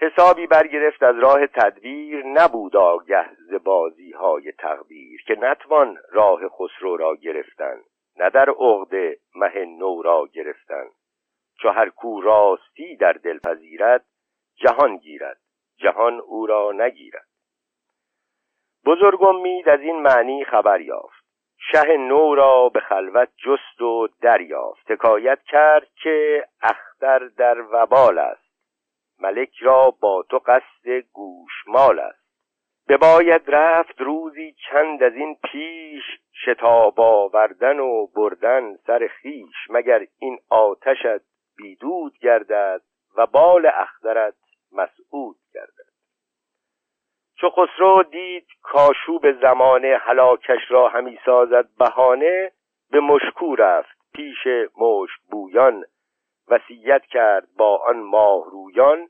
حسابی 0.00 0.46
برگرفت 0.46 1.02
از 1.02 1.18
راه 1.18 1.46
تدبیر 1.46 2.26
نبود 2.26 2.76
آگه 2.76 3.34
ز 3.34 3.54
بازی 3.54 4.12
های 4.12 4.52
تقدیر 4.52 5.22
که 5.26 5.34
نتوان 5.34 5.98
راه 6.10 6.40
خسرو 6.48 6.96
را 6.96 7.16
گرفتن 7.16 7.80
نه 8.16 8.30
در 8.30 8.50
عقده 8.50 9.18
مه 9.34 9.64
نو 9.64 10.02
را 10.02 10.28
گرفتن. 10.32 10.84
چو 11.62 11.68
هر 11.68 11.90
کو 11.90 12.20
راستی 12.20 12.96
در 12.96 13.12
دل 13.12 13.38
پذیرد 13.38 14.04
جهان 14.56 14.96
گیرد 14.96 15.40
جهان 15.76 16.20
او 16.20 16.46
را 16.46 16.72
نگیرد. 16.72 17.31
بزرگ 18.86 19.22
امید 19.22 19.68
از 19.68 19.80
این 19.80 20.02
معنی 20.02 20.44
خبر 20.44 20.80
یافت. 20.80 21.24
شه 21.72 21.96
نو 21.96 22.34
را 22.34 22.68
به 22.68 22.80
خلوت 22.80 23.28
جست 23.36 23.82
و 23.82 24.08
دریافت. 24.20 24.90
حکایت 24.90 25.38
کرد 25.42 25.88
که 26.02 26.46
اختر 26.62 27.18
در 27.18 27.60
وبال 27.72 28.18
است. 28.18 28.52
ملک 29.20 29.58
را 29.60 29.90
با 29.90 30.24
تو 30.30 30.38
قصد 30.38 30.88
گوشمال 31.12 31.98
است. 31.98 32.22
بباید 32.88 33.42
رفت 33.46 34.00
روزی 34.00 34.54
چند 34.70 35.02
از 35.02 35.12
این 35.14 35.36
پیش 35.44 36.02
شتاب 36.44 37.00
آوردن 37.00 37.78
و 37.78 38.06
بردن 38.06 38.76
سر 38.76 39.08
خیش 39.08 39.56
مگر 39.70 40.06
این 40.18 40.38
آتشت 40.48 41.22
بیدود 41.56 42.18
گردد 42.18 42.82
و 43.16 43.26
بال 43.26 43.66
اخترت 43.66 44.34
مسعود 44.72 45.36
گردد؟ 45.54 45.91
چو 47.42 47.50
خسرو 47.50 48.02
دید 48.02 48.46
کاشوب 48.62 49.32
زمانه 49.40 49.96
هلاکش 50.00 50.60
را 50.70 50.88
همی 50.88 51.18
سازد 51.24 51.68
بهانه 51.78 52.52
به 52.90 53.00
مشکو 53.00 53.56
رفت 53.56 53.98
پیش 54.14 54.46
مشک 54.78 55.20
بویان 55.30 55.84
وصیت 56.48 57.02
کرد 57.02 57.48
با 57.58 57.76
آن 57.76 58.00
ماه 58.00 58.50
رویان 58.50 59.08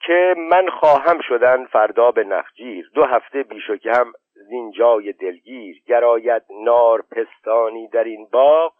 که 0.00 0.34
من 0.38 0.68
خواهم 0.68 1.20
شدن 1.20 1.66
فردا 1.66 2.10
به 2.10 2.24
نخجیر. 2.24 2.90
دو 2.94 3.04
هفته 3.04 3.42
بیش 3.42 3.70
و 3.70 3.76
کم 3.76 4.12
زینجای 4.34 5.12
دلگیر. 5.12 5.82
گراید 5.86 6.42
نار 6.64 7.02
پستانی 7.02 7.88
در 7.88 8.04
این 8.04 8.28
باغ 8.32 8.72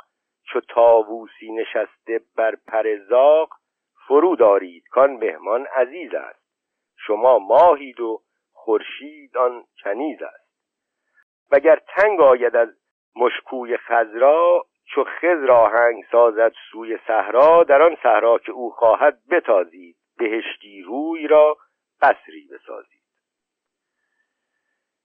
چو 0.53 0.61
تاووسی 0.61 1.53
نشسته 1.53 2.21
بر 2.37 2.55
پر 2.67 2.97
زاغ. 3.09 3.49
فرو 4.09 4.37
دارید 4.37 4.85
کان 4.91 5.11
مهمان 5.11 5.67
عزیز 5.77 6.15
است. 6.15 6.49
شما 7.07 7.39
ماهید 7.39 8.01
و 8.01 8.21
خورشید 8.69 9.37
آن 9.37 9.65
کنیز 9.85 10.23
است. 10.23 10.49
وگر 11.51 11.79
تنگ 11.97 12.21
آید 12.21 12.57
از 12.57 12.69
مشکوی 13.17 13.77
خزرا 13.77 14.67
چو 14.85 15.05
خضر 15.05 15.51
آهنگ 15.51 16.05
سازد 16.13 16.53
سوی 16.73 16.99
صحرا 17.07 17.65
در 17.65 17.83
آن 17.83 17.97
صحرا 18.03 18.39
که 18.39 18.53
او 18.53 18.71
خواهد 18.71 19.19
بتازید 19.31 19.97
بهشتی 20.19 20.83
روی 20.83 21.27
را 21.27 21.57
قصری 22.01 22.49
بسازید. 22.53 23.03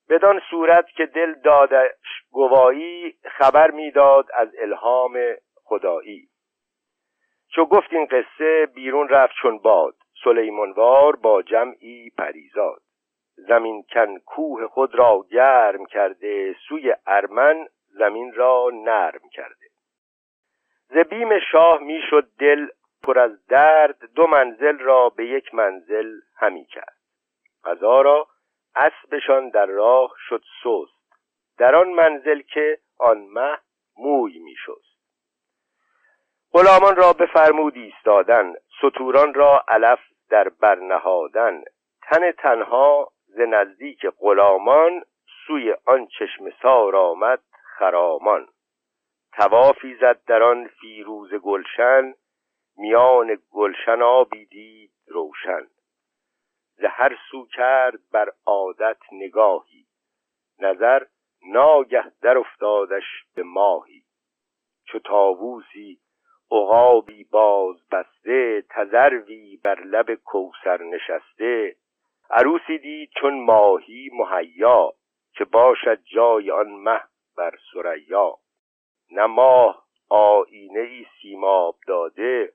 بدان 0.10 0.42
صورت 0.50 0.86
که 0.88 1.06
دل 1.06 1.34
دادش 1.34 2.24
گوایی 2.32 3.18
خبر 3.38 3.72
می‌داد 3.72 4.26
از 4.34 4.50
الهام 4.60 5.18
خدایی. 5.64 6.28
چو 7.56 7.66
گفت 7.66 7.94
این 7.94 8.06
قصه 8.06 8.66
بیرون 8.76 9.10
رفت 9.10 9.34
چون 9.42 9.58
باد 9.58 9.96
سلیمانوار 10.24 11.16
با 11.16 11.42
جمعی 11.42 12.10
پریزاد. 12.10 12.82
زمین 13.36 13.84
کن 13.84 14.20
کوه 14.20 14.68
خود 14.68 14.96
را 14.96 15.26
گرم 15.32 15.86
کرده 15.86 16.56
سوی 16.68 16.96
ارمن 17.08 17.68
زمین 17.88 18.34
را 18.34 18.70
نرم 18.74 19.30
کرده. 19.32 19.66
ز 20.90 20.98
بیم 20.98 21.40
شاه 21.52 21.80
می‌شد 21.80 22.30
دل 22.40 22.68
پر 23.04 23.20
از 23.20 23.46
درد 23.46 24.14
دو 24.16 24.28
منزل 24.28 24.80
را 24.80 25.10
به 25.10 25.26
یک 25.26 25.54
منزل 25.54 26.12
همی 26.38 26.66
کرد. 26.66 26.98
قضا 27.64 28.02
را 28.02 28.28
اسبشان 28.76 29.50
در 29.50 29.66
راه 29.66 30.14
شد 30.30 30.44
سست. 30.64 31.04
در 31.58 31.76
آن 31.76 31.90
منزل 31.90 32.42
که 32.42 32.78
آن 33.00 33.18
مه 33.18 33.58
موی 33.98 34.40
میشست. 34.40 34.94
غلامان 36.54 36.96
را 36.96 37.14
بفرمود 37.14 37.76
ایستادن 37.76 38.54
ستوران 38.78 39.34
را 39.34 39.66
علف 39.68 40.00
در 40.30 40.50
برنهادن. 40.50 41.64
تن 42.02 42.32
تنها 42.32 43.13
ز 43.36 43.40
نزدیک 43.40 44.06
غلامان 44.20 45.04
سوی 45.48 45.76
آن 45.86 46.08
چشم 46.08 46.50
سار 46.62 46.96
آمد 46.96 47.44
خرامان. 47.78 48.48
توافی 49.34 49.96
زد 49.96 50.24
در 50.26 50.44
آن 50.44 50.68
فیروز 50.68 51.34
گلشن 51.34 52.14
میان 52.78 53.38
گلشن 53.52 54.02
آبی 54.02 54.46
دید 54.46 54.92
روشن. 55.08 55.68
ز 56.76 56.84
هر 56.84 57.18
سو 57.32 57.46
کرد 57.46 58.00
بر 58.12 58.30
عادت 58.46 58.98
نگاهی 59.12 59.86
نظر 60.60 61.06
ناگه 61.48 62.12
در 62.22 62.38
افتادش 62.38 63.26
به 63.36 63.44
ماهی. 63.44 64.04
چو 64.86 65.00
تاووسی 65.00 66.00
عقابی 66.52 67.24
باز 67.24 67.90
بسته 67.92 68.64
تذروی 68.70 69.60
بر 69.64 69.80
لب 69.80 70.14
کوسر 70.14 70.84
نشسته 70.84 71.76
عروسی 72.36 72.78
دید 72.78 73.10
چون 73.22 73.46
ماهی 73.46 74.10
مهیا 74.14 74.94
که 75.34 75.46
باشد 75.46 76.00
جای 76.04 76.52
آن 76.52 76.68
مه 76.68 77.02
بر 77.38 77.52
سریا 77.74 78.38
نه 79.12 79.26
ماه 79.26 79.84
آینه 80.10 80.80
ای 80.80 81.06
سیماب 81.22 81.76
داده 81.88 82.54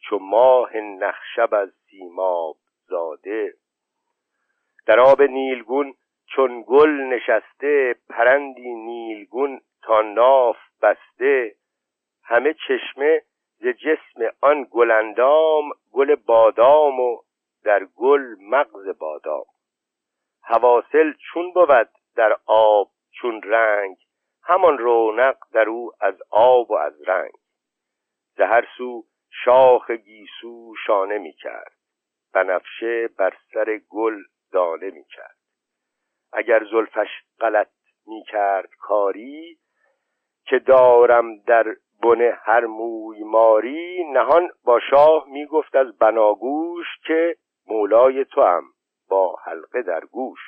چو 0.00 0.18
ماه 0.18 0.76
نخشب 0.76 1.54
از 1.54 1.72
سیماب 1.90 2.56
زاده. 2.86 3.54
در 4.86 5.00
آب 5.00 5.22
نیلگون 5.22 5.94
چون 6.26 6.64
گل 6.66 6.90
نشسته 6.90 7.94
پرندی 8.08 8.74
نیلگون 8.74 9.60
تا 9.82 10.00
ناف 10.00 10.56
بسته. 10.82 11.54
همه 12.24 12.54
چشمه 12.68 13.22
ز 13.58 13.66
جسم 13.66 14.30
آن 14.40 14.66
گلندام 14.70 15.70
گل 15.92 16.14
بادام 16.14 17.00
و 17.00 17.18
در 17.64 17.84
گل 17.84 18.34
مغز 18.40 18.98
بادام. 18.98 19.44
حواصل 20.42 21.12
چون 21.12 21.52
بود 21.52 21.88
در 22.16 22.36
آب 22.46 22.90
چون 23.10 23.42
رنگ 23.42 23.96
همان 24.42 24.78
رونق 24.78 25.36
در 25.52 25.68
او 25.68 25.92
از 26.00 26.14
آب 26.30 26.70
و 26.70 26.74
از 26.74 27.08
رنگ. 27.08 27.32
ز 28.36 28.40
هر 28.40 28.68
سو 28.76 29.04
شاخ 29.44 29.90
گیسو 29.90 30.74
شانه 30.86 31.18
می 31.18 31.32
کرد 31.32 31.72
بنفشه 32.34 33.08
بر 33.18 33.36
سر 33.54 33.80
گل 33.88 34.22
دانه 34.52 34.90
می 34.90 35.04
کرد 35.04 35.36
اگر 36.32 36.64
زلفش 36.70 37.08
غلط 37.40 37.70
می 38.06 38.22
کرد 38.28 38.70
کاری 38.78 39.58
که 40.44 40.58
دارم 40.58 41.38
در 41.38 41.64
بنه 42.02 42.38
هر 42.42 42.66
موی 42.66 43.24
ماری 43.24 44.04
نهان 44.04 44.50
با 44.64 44.80
شاه 44.90 45.24
می 45.28 45.46
گفت 45.46 45.76
از 45.76 45.98
بناگوش 45.98 46.86
که 47.06 47.36
مولای 47.68 48.24
تو 48.24 48.42
هم 48.42 48.64
با 49.08 49.36
حلقه 49.44 49.82
در 49.82 50.00
گوش. 50.00 50.40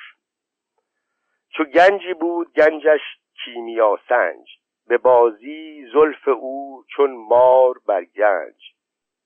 چو 1.49 1.63
گنجی 1.63 2.13
بود 2.13 2.53
گنجش 2.53 3.01
کیمیا 3.43 3.99
سنج 4.09 4.47
به 4.87 4.97
بازی 4.97 5.85
زلف 5.93 6.27
او 6.27 6.83
چون 6.95 7.11
مار 7.11 7.75
بر 7.87 8.03
گنج. 8.03 8.55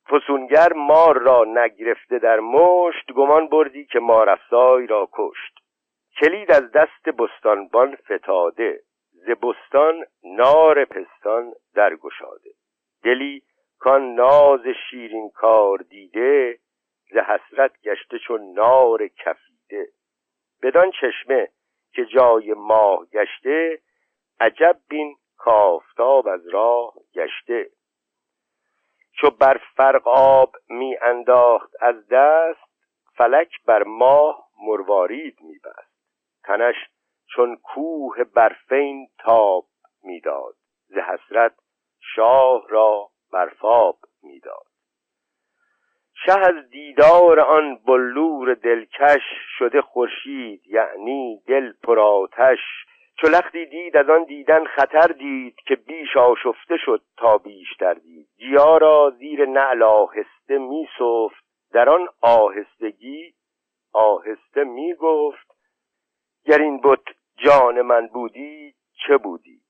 فسونگر 0.10 0.74
مار 0.74 1.18
را 1.18 1.44
نگرفته 1.48 2.20
در 2.20 2.40
مشت 2.40 3.12
گمان 3.16 3.48
بردی 3.48 3.86
که 3.86 4.00
مار 4.00 4.30
افسای 4.30 4.88
را 4.88 5.10
کشت. 5.14 5.60
کلید 6.22 6.52
از 6.52 6.72
دست 6.72 7.10
بستانبان 7.10 7.96
فتاده 7.96 8.80
ز 9.12 9.30
بستان 9.30 10.06
نار 10.24 10.86
پستان 10.86 11.54
درگشاده. 11.76 12.50
دلی 13.04 13.42
کان 13.80 14.16
ناز 14.16 14.62
شیرین 14.90 15.30
کار 15.30 15.78
دیده 15.78 16.60
ز 17.12 17.18
حسرت 17.18 17.82
گشته 17.82 18.20
چون 18.20 18.54
نار 18.54 19.08
کفیده. 19.08 19.88
بدان 20.64 20.92
چشمه 20.92 21.50
که 21.94 22.06
جای 22.06 22.54
ماه 22.54 23.06
گشته 23.06 23.82
عجب 24.40 24.80
بین 24.90 25.16
کافتاب 25.38 26.28
از 26.28 26.48
راه 26.48 26.94
گشته. 27.14 27.70
چو 29.18 29.30
بر 29.30 29.62
فرق 29.76 30.08
آب 30.08 30.56
می 30.70 30.98
انداخت 31.02 31.72
از 31.80 32.08
دست 32.08 32.66
فلک 33.18 33.64
بر 33.66 33.84
ماه 33.84 34.50
مروارید 34.62 35.42
می 35.42 35.60
بست. 35.60 35.96
تنش 36.44 36.76
چون 37.36 37.56
کوه 37.56 38.24
برفین 38.24 39.08
تاب 39.20 39.68
می‌داد 40.04 40.56
ز 40.88 40.98
حسرت 40.98 41.56
شاه 42.16 42.66
را 42.70 43.10
برفاب 43.32 44.00
می‌داد 44.24 44.75
شه 46.26 46.40
از 46.40 46.70
دیدار 46.70 47.40
آن 47.40 47.76
بلور 47.76 48.54
دلکش 48.54 49.22
شده 49.58 49.82
خورشید 49.82 50.62
یعنی 50.68 51.42
دل 51.48 51.74
پرآتش 51.84 52.60
چو 53.18 53.28
لختی 53.28 53.66
دید 53.66 53.98
از 53.98 54.10
آن 54.10 54.24
دیدن 54.24 54.66
خطر 54.66 55.08
دید 55.08 55.56
که 55.68 55.76
بیش 55.76 56.18
آشفته 56.18 56.78
شد 56.78 57.02
تا 57.18 57.38
بیشتر 57.38 57.94
دید. 57.94 58.28
گیا 58.38 58.78
را 58.78 59.14
زیر 59.20 59.46
نعل 59.46 59.84
آهسته 59.84 60.58
می 60.58 60.88
صفت 61.00 61.46
در 61.72 61.90
آن 61.90 62.08
آهستگی 62.22 63.34
آهسته 63.94 64.64
می 64.64 64.94
گفت 64.94 65.48
گر 66.46 66.62
این 66.62 66.82
بت 66.84 67.04
جان 67.38 67.82
من 67.82 68.08
بودی 68.08 68.74
چه 69.08 69.18
بودی؟ 69.18 69.62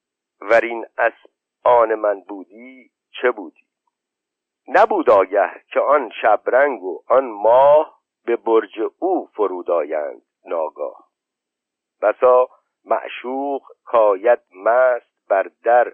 ور 0.41 0.61
این 0.63 0.85
اسب 0.97 1.29
آن 1.63 1.95
من 1.95 2.19
بودی 2.19 2.89
چه 3.21 3.31
بودی؟ 3.31 3.64
نبود 4.67 5.09
آگه 5.09 5.51
که 5.67 5.79
آن 5.79 6.11
شبرنگ 6.21 6.83
و 6.83 7.03
آن 7.07 7.25
ماه 7.25 7.99
به 8.25 8.35
برج 8.35 8.79
او 8.99 9.29
فرود 9.33 9.71
آیند 9.71 10.21
ناگاه. 10.45 11.09
بسا 12.01 12.49
معشوق 12.85 13.61
کاید 13.85 14.39
مست 14.55 15.29
بر 15.29 15.51
در 15.63 15.93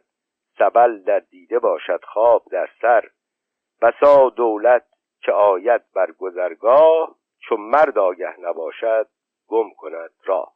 سبل 0.57 1.03
در 1.03 1.19
دیده 1.19 1.60
باشد 1.60 2.03
خواب 2.03 2.43
در 2.52 2.69
سر. 2.81 3.10
بسا 3.81 4.30
دولت 4.30 4.85
که 5.22 5.31
آید 5.31 5.81
بر 5.95 6.11
گذرگاه 6.11 7.15
چون 7.39 7.60
مرد 7.60 7.98
آگه 7.98 8.39
نباشد 8.39 9.07
گم 9.48 9.69
کند 9.77 10.11
راه. 10.26 10.53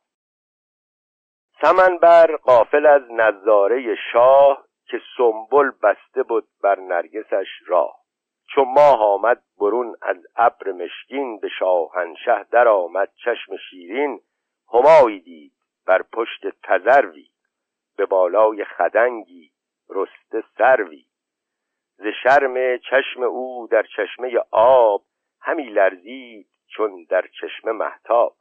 سمن 1.62 1.98
بر 1.98 2.36
قافل 2.36 2.86
از 2.86 3.02
نظاره 3.12 3.96
شاه 4.14 4.66
که 4.86 5.02
سنبل 5.18 5.72
بسته 5.84 6.24
بود 6.24 6.48
بر 6.62 6.80
نرگسش 6.80 7.48
راه. 7.68 8.05
چون 8.56 8.74
ماه 8.74 9.00
آمد 9.00 9.44
برون 9.60 9.96
از 10.02 10.18
ابر 10.36 10.72
مشکین 10.72 11.40
به 11.40 11.50
شاهنشه 11.60 12.46
در 12.52 12.68
آمد 12.68 13.12
چشم 13.26 13.58
شیرین 13.70 14.22
همایی 14.74 15.20
دید 15.20 15.52
بر 15.86 16.02
پشت 16.02 16.48
تذروی 16.64 17.30
به 17.98 18.06
بالای 18.06 18.66
خدنگی 18.66 19.52
رسته 19.90 20.44
سروی. 20.58 21.06
ز 21.98 22.08
شرم 22.24 22.78
چشم 22.78 23.24
او 23.24 23.68
در 23.72 23.84
چشمه 23.84 24.38
آب 24.52 25.02
همی 25.42 25.64
لرزید 25.64 26.48
چون 26.68 27.06
در 27.10 27.28
چشمه 27.42 27.72
محتاب 27.72 28.36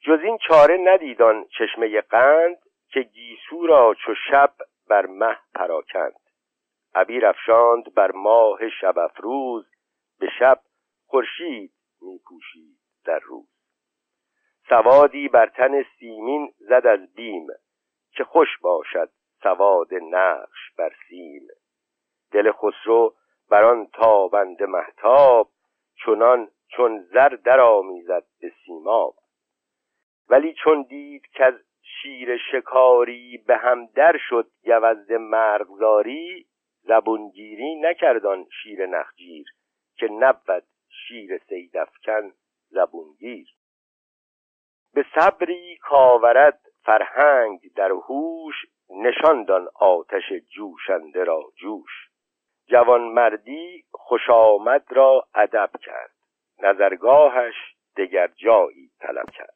جز 0.00 0.20
این 0.22 0.38
چاره 0.38 0.76
ندیدان 0.76 1.44
چشمه 1.58 2.00
قند 2.00 2.58
که 2.88 3.00
گیسو 3.00 3.66
را 3.66 3.94
چو 3.94 4.14
شب 4.30 4.52
بر 4.88 5.06
مه 5.06 5.38
پراکند. 5.54 6.23
عبیر 6.94 7.26
افشاند 7.26 7.94
بر 7.94 8.10
ماه 8.10 8.68
شب 8.80 8.98
افروز 8.98 9.66
به 10.20 10.28
شب 10.38 10.60
خورشید 11.06 11.72
میپوشید 12.02 12.78
در 13.04 13.18
روز. 13.18 13.48
سوادی 14.68 15.28
بر 15.28 15.46
تن 15.46 15.82
سیمین 15.98 16.52
زد 16.58 16.86
از 16.86 17.14
بیم 17.14 17.46
که 18.12 18.24
خوش 18.24 18.48
باشد 18.62 19.10
سواد 19.42 19.94
نقش 19.94 20.72
بر 20.78 20.92
سیم. 21.08 21.48
دل 22.32 22.52
خسرو 22.52 23.14
بر 23.50 23.64
آن 23.64 23.86
تابند 23.86 24.62
محتاب 24.62 25.50
چنان 26.04 26.50
چون 26.68 27.00
زر 27.12 27.28
درآمیزد 27.28 28.24
به 28.40 28.52
سیماب. 28.64 29.14
ولی 30.28 30.54
چون 30.54 30.82
دید 30.82 31.26
که 31.26 31.44
از 31.44 31.54
شیر 31.82 32.36
شکاری 32.52 33.44
به 33.46 33.56
هم 33.56 33.86
در 33.86 34.16
شد 34.28 34.50
گوزد 34.64 35.12
مرغزاری 35.12 36.46
زبونگیری 36.86 37.74
نکردان 37.74 38.46
شیر 38.62 38.86
نخجیر 38.86 39.46
که 39.96 40.08
نبود 40.08 40.64
شیر 40.88 41.38
سیدفکن 41.38 42.32
زبونگیر. 42.68 43.48
به 44.94 45.04
صبری 45.14 45.76
کاورد 45.76 46.60
فرهنگ 46.82 47.60
در 47.76 47.90
هوش 47.90 48.54
نشاندان 48.90 49.68
آتش 49.74 50.32
جوشنده 50.32 51.24
را 51.24 51.42
جوش. 51.56 52.08
جوانمردی 52.66 53.84
خوش 53.90 54.30
آمد 54.30 54.84
را 54.90 55.28
ادب 55.34 55.70
کرد 55.80 56.14
نظرگاهش 56.62 57.54
دگر 57.96 58.26
جایی 58.26 58.90
طلب 59.00 59.30
کرد. 59.30 59.54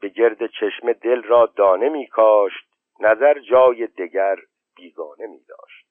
به 0.00 0.08
گرد 0.08 0.46
چشم 0.46 0.92
دل 0.92 1.22
را 1.22 1.46
دانه 1.46 1.88
می 1.88 2.06
کاشت 2.06 2.66
نظر 3.00 3.38
جای 3.38 3.86
دگر 3.86 4.36
بیگانه 4.76 5.26
می 5.26 5.44
داشت 5.48 5.81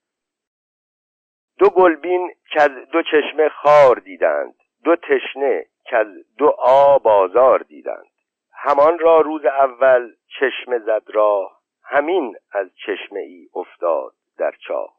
دو 1.62 1.70
گلبین 1.70 2.34
که 2.52 2.62
از 2.62 2.72
دو 2.72 3.02
چشمه 3.04 3.50
خار 3.50 3.96
دیدند 3.96 4.56
دو 4.84 4.96
تشنه 4.96 5.66
که 5.86 5.98
از 5.98 6.08
دو 6.38 6.56
آب 6.60 7.08
آزار 7.08 7.60
دیدند. 7.60 8.12
همان 8.54 9.00
را 9.00 9.22
روز 9.22 9.46
اول 9.46 10.12
چشمه 10.40 10.80
زد 10.80 11.04
راه 11.08 11.62
همین 11.84 12.36
از 12.52 12.68
چشمه 12.86 13.20
ای 13.20 13.48
افتاد 13.56 14.14
در 14.38 14.52
چاه. 14.68 14.94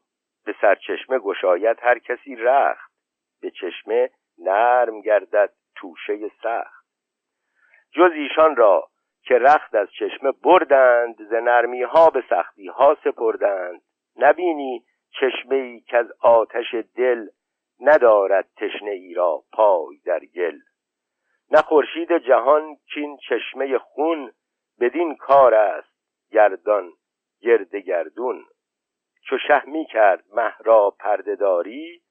به 0.45 0.55
سرچشمه 0.61 1.19
گشاید 1.19 1.77
هر 1.81 1.99
کسی 1.99 2.35
رخت 2.35 2.91
به 3.41 3.51
چشمه 3.51 4.09
نرم 4.37 5.01
گردد 5.01 5.49
توشه 5.75 6.29
سخت. 6.43 6.85
جز 7.93 8.11
ایشان 8.13 8.55
را 8.55 8.87
که 9.23 9.35
رخت 9.35 9.75
از 9.75 9.87
چشمه 9.99 10.31
بردند 10.43 11.15
ز 11.29 11.33
نرمی 11.33 11.83
ها 11.83 12.09
به 12.09 12.23
سختی 12.29 12.67
ها 12.67 12.97
سپردند. 13.03 13.81
نبینی 14.17 14.83
چشمه 15.19 15.55
ای 15.55 15.79
که 15.81 15.97
از 15.97 16.11
آتش 16.21 16.75
دل 16.95 17.27
ندارد 17.79 18.49
تشنه 18.57 18.91
ای 18.91 19.13
را 19.13 19.43
پای 19.53 19.97
در 20.05 20.19
گل. 20.25 20.59
نه 21.51 21.61
خورشید 21.61 22.17
جهان 22.17 22.77
چین 22.93 23.17
چشمه 23.29 23.77
خون 23.77 24.31
بدین 24.79 25.15
کار 25.15 25.53
است 25.53 25.93
گردان 26.31 26.93
گرد 27.41 27.75
گردون. 27.75 28.45
چو 29.29 29.37
شه 29.47 29.65
می 29.65 29.85
کرد 29.85 30.23
مه 30.33 30.53
را 30.59 30.95
پردهداری 30.99 32.01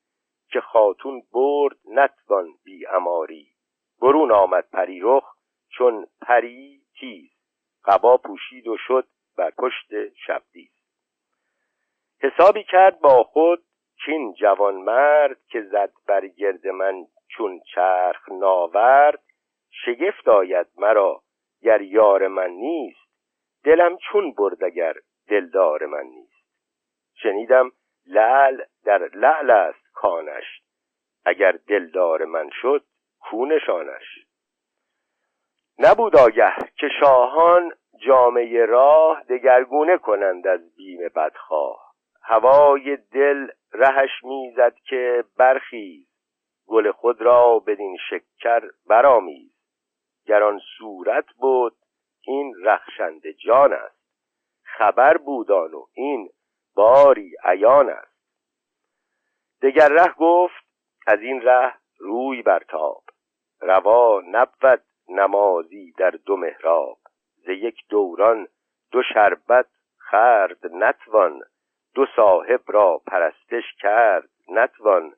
که 0.49 0.61
خاتون 0.61 1.23
برد 1.33 1.77
نتوان 1.85 2.49
بی 2.65 2.87
اماری. 2.87 3.47
برون 4.01 4.33
آمد 4.33 4.69
پری 4.73 5.01
رخ 5.03 5.24
چون 5.69 6.07
پری 6.20 6.83
تیز. 7.01 7.31
قبا 7.85 8.16
پوشید 8.16 8.69
و 8.69 8.77
شد 8.77 9.09
بر 9.37 9.51
پشت 9.51 10.15
شبدیز 10.27 10.82
حسابی 12.23 12.65
کرد 12.65 13.01
با 13.01 13.24
خود 13.24 13.65
چین 14.05 14.35
جوان 14.35 14.74
مرد 14.74 15.36
که 15.49 15.62
زد 15.62 15.93
بر 16.07 16.27
گرد 16.27 16.66
من 16.66 17.07
چون 17.28 17.61
چرخ 17.74 18.28
ناورد 18.28 19.23
شگفت 19.70 20.28
آید 20.28 20.66
مرا 20.77 21.23
گر 21.62 21.81
یار 21.81 22.28
من 22.28 22.51
نیست 22.51 23.03
دلم 23.65 23.97
چون 23.97 24.32
برد 24.32 24.65
اگر 24.65 24.94
دلدار 25.28 25.86
من 25.86 26.03
نیست. 26.03 26.47
شنیدم 27.15 27.73
لعل 28.07 28.62
در 28.85 29.09
لعل 29.15 29.51
است 29.51 29.93
کانش 29.93 30.62
اگر 31.24 31.53
دلدار 31.53 32.24
من 32.24 32.51
شد 32.53 32.85
کونشانش. 33.20 34.27
نبود 35.78 36.16
آگه 36.16 36.53
که 36.77 36.89
شاهان 37.01 37.73
جامعه 38.07 38.66
راه 38.66 39.23
دگرگونه 39.23 39.99
کنند 39.99 40.47
از 40.47 40.77
بیم 40.77 41.09
بدخواه. 41.16 41.91
هوای 42.23 42.97
دل 42.97 43.49
رهش 43.73 44.24
می‌زد 44.24 44.74
که 44.74 45.24
برخیز 45.36 46.07
گل 46.66 46.93
خود 46.93 47.23
را 47.23 47.59
بدین 47.59 47.97
شکر 48.11 48.70
برامیز 48.86 49.53
گران 50.27 50.61
صورت 50.78 51.27
بود 51.36 51.77
این 52.27 52.55
رخشند 52.65 53.31
جان 53.31 53.73
است. 53.73 54.03
خبر 54.65 55.16
بودان 55.16 55.74
و 55.74 55.86
این 55.94 56.31
باری 56.74 57.32
عیان 57.44 57.90
است. 57.90 58.12
دگر 59.62 59.89
ره 59.89 60.15
گفت 60.19 60.65
از 61.07 61.20
این 61.20 61.43
ره 61.43 61.74
روی 61.99 62.43
برتاب. 62.43 63.03
روا 63.61 64.23
نبود 64.27 64.82
نمازی 65.09 65.93
در 65.93 66.11
دو 66.11 66.36
محراب. 66.36 66.99
ز 67.36 67.49
یک 67.49 67.85
دوران 67.89 68.49
دو 68.90 69.03
شربت 69.15 69.66
خرد 69.99 70.66
نتوان. 70.66 71.40
دو 71.94 72.06
صاحب 72.16 72.60
را 72.66 73.01
پرستش 73.06 73.64
کرد 73.81 74.28
نتوان 74.48 75.14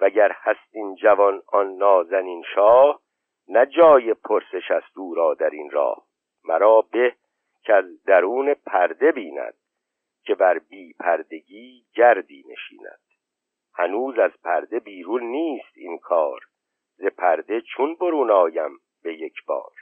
وگر 0.00 0.32
هست 0.34 0.68
این 0.72 0.94
جوان 0.94 1.42
آن 1.46 1.76
نازنین 1.76 2.44
شاه 2.54 3.00
نه 3.48 3.66
جای 3.66 4.14
پرسش 4.14 4.70
است 4.70 4.98
او 4.98 5.14
را 5.14 5.34
در 5.34 5.50
این 5.50 5.70
راه. 5.70 6.06
مرا 6.44 6.80
به 6.80 7.14
که 7.62 7.74
از 7.74 8.04
درون 8.04 8.54
پرده 8.54 9.12
بیند 9.12 9.54
که 10.24 10.34
بر 10.34 10.58
بی 10.58 10.92
پردگی 10.92 11.84
گردی 11.94 12.44
نشیند. 12.48 13.00
هنوز 13.74 14.18
از 14.18 14.30
پرده 14.44 14.80
بیرون 14.80 15.22
نیست 15.22 15.76
این 15.76 15.98
کار 15.98 16.40
ز 16.96 17.06
پرده 17.06 17.60
چون 17.60 17.94
برون 17.94 18.30
آیم 18.30 18.70
به 19.02 19.14
یک 19.14 19.44
بار. 19.46 19.72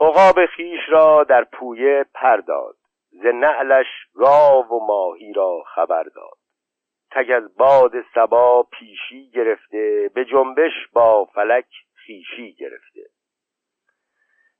عقاب 0.00 0.46
خیش 0.46 0.80
را 0.88 1.24
در 1.24 1.44
پویه 1.44 2.06
پرداد 2.14 2.76
ز 3.22 3.26
نعلش 3.26 3.86
گاو 4.14 4.66
و 4.66 4.86
ماهی 4.86 5.32
را 5.32 5.62
خبر 5.74 6.02
داد. 6.02 6.38
تگ 7.10 7.32
از 7.36 7.56
باد 7.56 7.92
سبا 8.14 8.62
پیشی 8.62 9.30
گرفته 9.30 10.10
به 10.14 10.24
جنبش 10.24 10.72
با 10.92 11.24
فلک 11.24 11.66
خیشی 11.94 12.52
گرفته. 12.52 13.00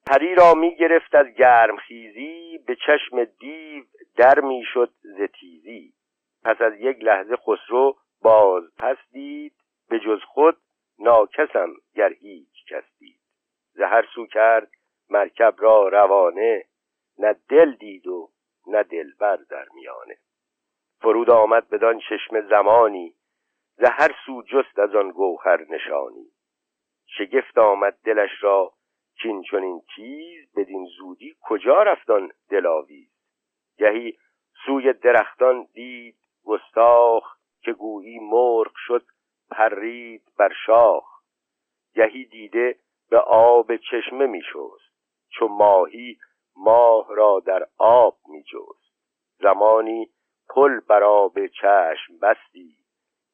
پری 0.07 0.35
را 0.35 0.55
می 0.55 0.77
گرفت 0.77 1.15
از 1.15 1.27
گرم 1.27 1.77
خیزی 1.77 2.59
به 2.67 2.77
چشم 2.77 3.25
دیو 3.25 3.85
در 4.17 4.41
می 4.41 4.65
شد 4.73 4.93
ز 5.03 5.23
تیزی. 5.41 5.93
پس 6.45 6.61
از 6.61 6.73
یک 6.79 6.97
لحظه 7.05 7.37
خسرو 7.37 7.97
باز 8.23 8.65
پس 8.79 8.97
دید 9.13 9.55
به 9.89 9.99
جز 9.99 10.21
خود 10.27 10.57
ناکسم 10.99 11.69
گر 11.95 12.13
هیچ 12.13 12.65
کس 12.69 12.85
دید. 12.99 13.21
زهر 13.73 14.05
سو 14.15 14.27
کرد 14.27 14.71
مرکب 15.11 15.55
را 15.59 15.89
روانه 15.89 16.65
نه 17.19 17.37
دل 17.49 17.75
دید 17.75 18.07
و 18.07 18.31
نه 18.67 18.83
دلبر 18.83 19.37
در 19.37 19.67
میانه. 19.75 20.17
فرود 21.01 21.31
آمد 21.31 21.69
بدان 21.69 22.01
چشم 22.09 22.41
زمانی 22.41 23.15
زهر 23.77 24.17
سو 24.27 24.43
جست 24.43 24.79
از 24.79 24.95
آن 24.95 25.11
گوهر 25.11 25.67
نشانی. 25.71 26.27
شگفت 27.07 27.59
آمد 27.59 27.99
دلش 28.05 28.31
را 28.41 28.73
چین 29.23 29.43
چنین 29.43 29.83
تیز 29.97 30.53
بدین 30.57 30.87
زودی 30.99 31.37
کجا 31.43 31.83
رفتان 31.83 32.33
دلاویز؟ 32.51 33.11
گهی 33.79 34.19
سوی 34.67 34.93
درختان 34.93 35.69
دید 35.73 36.17
گستاخ 36.45 37.37
که 37.63 37.73
گویی 37.73 38.19
مرغ 38.19 38.73
شد 38.87 39.07
پرید 39.51 40.23
بر 40.39 40.53
شاخ. 40.67 41.05
گهی 41.95 42.25
دیده 42.25 42.79
به 43.11 43.19
آب 43.19 43.77
چشمه 43.77 44.27
می 44.27 44.43
شست 44.43 44.95
چو 45.29 45.49
ماهی 45.49 46.19
ماه 46.57 47.07
را 47.15 47.43
در 47.47 47.67
آب 47.79 48.17
می 48.29 48.43
جست 48.43 48.95
زمانی 49.39 50.11
پل 50.49 50.81
بر 50.81 51.03
آب 51.03 51.47
چشم 51.47 52.19
بستی 52.23 52.77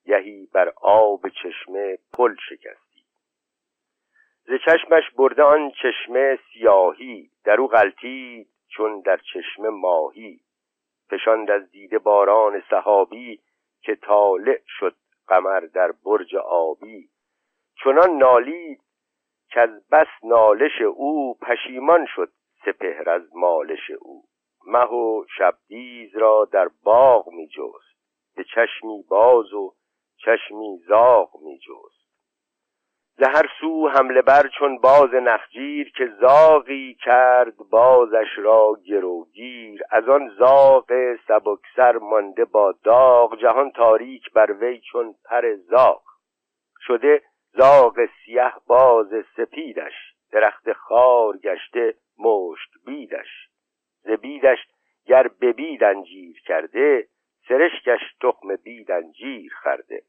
گهی 0.07 0.47
بر 0.53 0.73
آب 0.83 1.29
چشمه 1.29 1.99
پل 2.13 2.35
شکستی. 2.49 3.05
ز 4.45 4.53
چشمش 4.65 5.11
برده 5.17 5.43
آن 5.43 5.71
چشمه 5.71 6.39
سیاهی 6.53 7.31
در 7.45 7.61
او 7.61 7.69
غلطید 7.69 8.49
چون 8.69 9.01
در 9.01 9.17
چشمه 9.17 9.69
ماهی. 9.69 10.41
فشاند 11.11 11.51
از 11.51 11.71
دیده 11.71 11.99
باران 11.99 12.63
صحابی 12.71 13.41
که 13.83 13.95
طالع 13.95 14.61
شد 14.67 14.97
قمر 15.29 15.61
در 15.61 15.93
برج 16.05 16.37
آبی. 16.37 17.09
چنان 17.85 18.11
نالید 18.11 18.81
که 19.51 19.61
از 19.61 19.89
بس 19.89 20.09
نالش 20.23 20.81
او 20.81 21.39
پشیمان 21.39 22.07
شد 22.15 22.33
سپهر 22.65 23.11
از 23.11 23.23
مالش 23.35 23.91
او. 24.01 24.25
مه 24.67 24.87
و 24.87 25.25
شبدیز 25.39 26.17
را 26.17 26.49
در 26.53 26.69
باغ 26.83 27.29
می 27.29 27.49
جست. 27.49 27.91
به 28.37 28.45
چشمی 28.45 29.05
باز 29.09 29.53
و 29.53 29.75
چشمی 30.25 30.79
زاغ 30.89 31.31
می 31.43 31.59
جست. 31.59 32.01
زهر 33.17 33.47
سو 33.61 33.89
حمله 33.89 34.23
بر 34.23 34.49
چون 34.59 34.79
باز 34.79 35.15
نخجیر 35.15 35.93
که 35.97 36.13
زاغی 36.21 36.95
کرد 37.05 37.57
بازش 37.57 38.39
را 38.39 38.77
گروگیر. 38.87 39.83
از 39.91 40.09
آن 40.09 40.29
زاغ 40.39 41.17
سبکسر 41.29 41.97
مانده 41.97 42.45
با 42.45 42.75
داغ. 42.85 43.37
جهان 43.37 43.71
تاریک 43.71 44.33
بر 44.33 44.53
وی 44.53 44.81
چون 44.81 45.15
پر 45.25 45.55
زاغ. 45.55 46.03
شده 46.87 47.23
زاغ 47.53 48.07
سیه 48.25 48.53
باز 48.67 49.09
سپیدش. 49.37 49.95
درخت 50.33 50.73
خار 50.73 51.37
گشته 51.37 51.95
مشت 52.21 52.71
بیدش. 52.87 53.49
ز 54.03 54.11
بیدش 54.11 54.59
گر 55.07 55.29
به 55.29 55.53
بید 55.53 55.85
انجیر 55.85 56.41
کرده 56.47 57.09
سرشکش 57.49 58.01
تخم 58.21 58.57
بید 58.57 58.91
انجیر 58.91 59.53
خرده. 59.63 60.03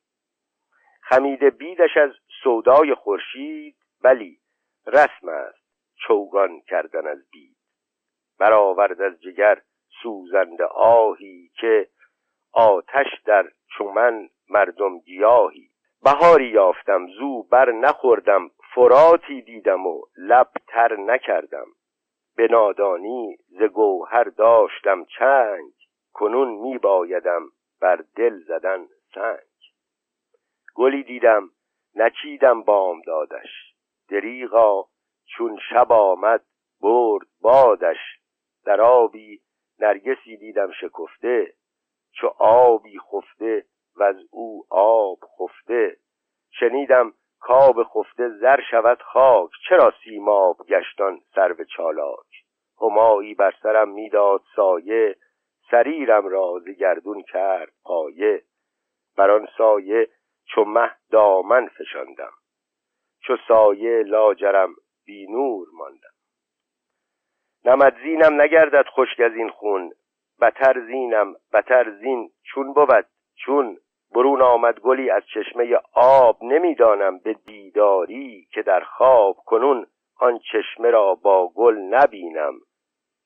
خمیده 1.01 1.49
بیدش 1.49 1.97
از 1.97 2.11
سودای 2.43 2.95
خورشید 2.95 3.75
بلی 4.03 4.39
رسم 4.87 5.29
است 5.29 5.61
چوگان 6.07 6.61
کردن 6.61 7.07
از 7.07 7.29
بید. 7.31 7.57
برآورد 8.39 9.01
از 9.01 9.21
جگر 9.21 9.61
سوزنده 10.03 10.65
آهی 10.75 11.51
که 11.59 11.87
آتش 12.53 13.07
در 13.25 13.49
چومن 13.77 14.29
مردم 14.49 14.99
گیاهی. 14.99 15.69
بهاری 16.03 16.47
یافتم 16.49 17.07
زو 17.07 17.43
بر 17.43 17.71
نخوردم 17.71 18.51
فراتی 18.75 19.41
دیدم 19.41 19.87
و 19.87 20.01
لب 20.17 20.51
تر 20.67 20.95
نکردم. 20.95 21.67
به 22.41 22.47
نادانی 22.47 23.37
ز 23.47 23.63
گوهر 23.63 24.23
داشتم 24.23 25.05
چنگ 25.05 25.73
کنون 26.13 26.47
می 26.47 26.77
بایدم 26.77 27.41
بر 27.81 28.03
دل 28.15 28.39
زدن 28.39 28.87
سنگ. 29.15 29.49
گلی 30.75 31.03
دیدم 31.03 31.49
نچیدم 31.95 32.61
بام 32.61 33.01
دادش 33.01 33.75
دریغا 34.09 34.85
چون 35.25 35.59
شب 35.69 35.91
آمد 35.91 36.43
برد 36.81 37.27
بادش. 37.41 38.19
در 38.65 38.81
آبی 38.81 39.41
نرگسی 39.79 40.37
دیدم 40.37 40.71
شکفته 40.71 41.53
چو 42.11 42.27
آبی 42.39 42.99
خفته 42.99 43.65
و 43.95 44.03
از 44.03 44.17
او 44.31 44.65
آب 44.69 45.19
خفته. 45.39 45.97
شنیدم 46.51 47.13
کاب 47.41 47.83
خفته 47.83 48.29
زر 48.29 48.61
شود 48.71 49.01
خاک 49.01 49.49
چرا 49.69 49.93
سیماب 50.03 50.57
گشتان 50.67 51.19
سر 51.35 51.55
چالاک؟ 51.75 52.45
همایی 52.81 53.33
بر 53.35 53.53
سرم 53.63 53.89
می‌داد 53.89 54.41
سایه 54.55 55.15
سریرم 55.71 56.27
را 56.27 56.59
ز 56.65 56.69
گردون 56.69 57.21
کرد 57.21 57.71
پایه. 57.83 58.43
بر 59.17 59.31
آن 59.31 59.47
سایه 59.57 60.09
چو 60.45 60.63
مه 60.63 60.91
دامن 61.11 61.67
فشاندم 61.67 62.31
چو 63.23 63.37
سایه 63.47 64.03
لاجرم 64.03 64.75
بی 65.05 65.27
نور 65.27 65.67
ماندم. 65.73 66.11
نمد 67.65 67.97
زینم 68.03 68.41
نگردد 68.41 68.85
خشک 68.87 69.19
از 69.19 69.35
این 69.35 69.49
خون 69.49 69.91
بتر 70.41 70.85
زینم 70.87 71.35
بتر 71.53 71.91
زین 71.91 72.31
چون 72.43 72.73
بود 72.73 73.05
چون 73.35 73.77
برون 74.15 74.41
آمد 74.41 74.79
گلی 74.79 75.09
از 75.09 75.23
چشمه 75.33 75.75
آب 75.93 76.43
نمی‌دانم 76.43 77.17
به 77.17 77.33
دیداری 77.33 78.47
که 78.53 78.61
در 78.61 78.79
خواب 78.79 79.35
کنون 79.35 79.85
آن 80.19 80.39
چشمه 80.51 80.89
را 80.89 81.15
با 81.15 81.47
گل 81.47 81.77
نبینم 81.77 82.53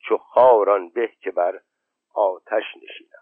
چو 0.07 0.17
خاران 0.17 0.89
به 0.89 1.09
که 1.21 1.31
بر 1.31 1.59
آتش 2.15 2.63
نشینم 2.75 3.14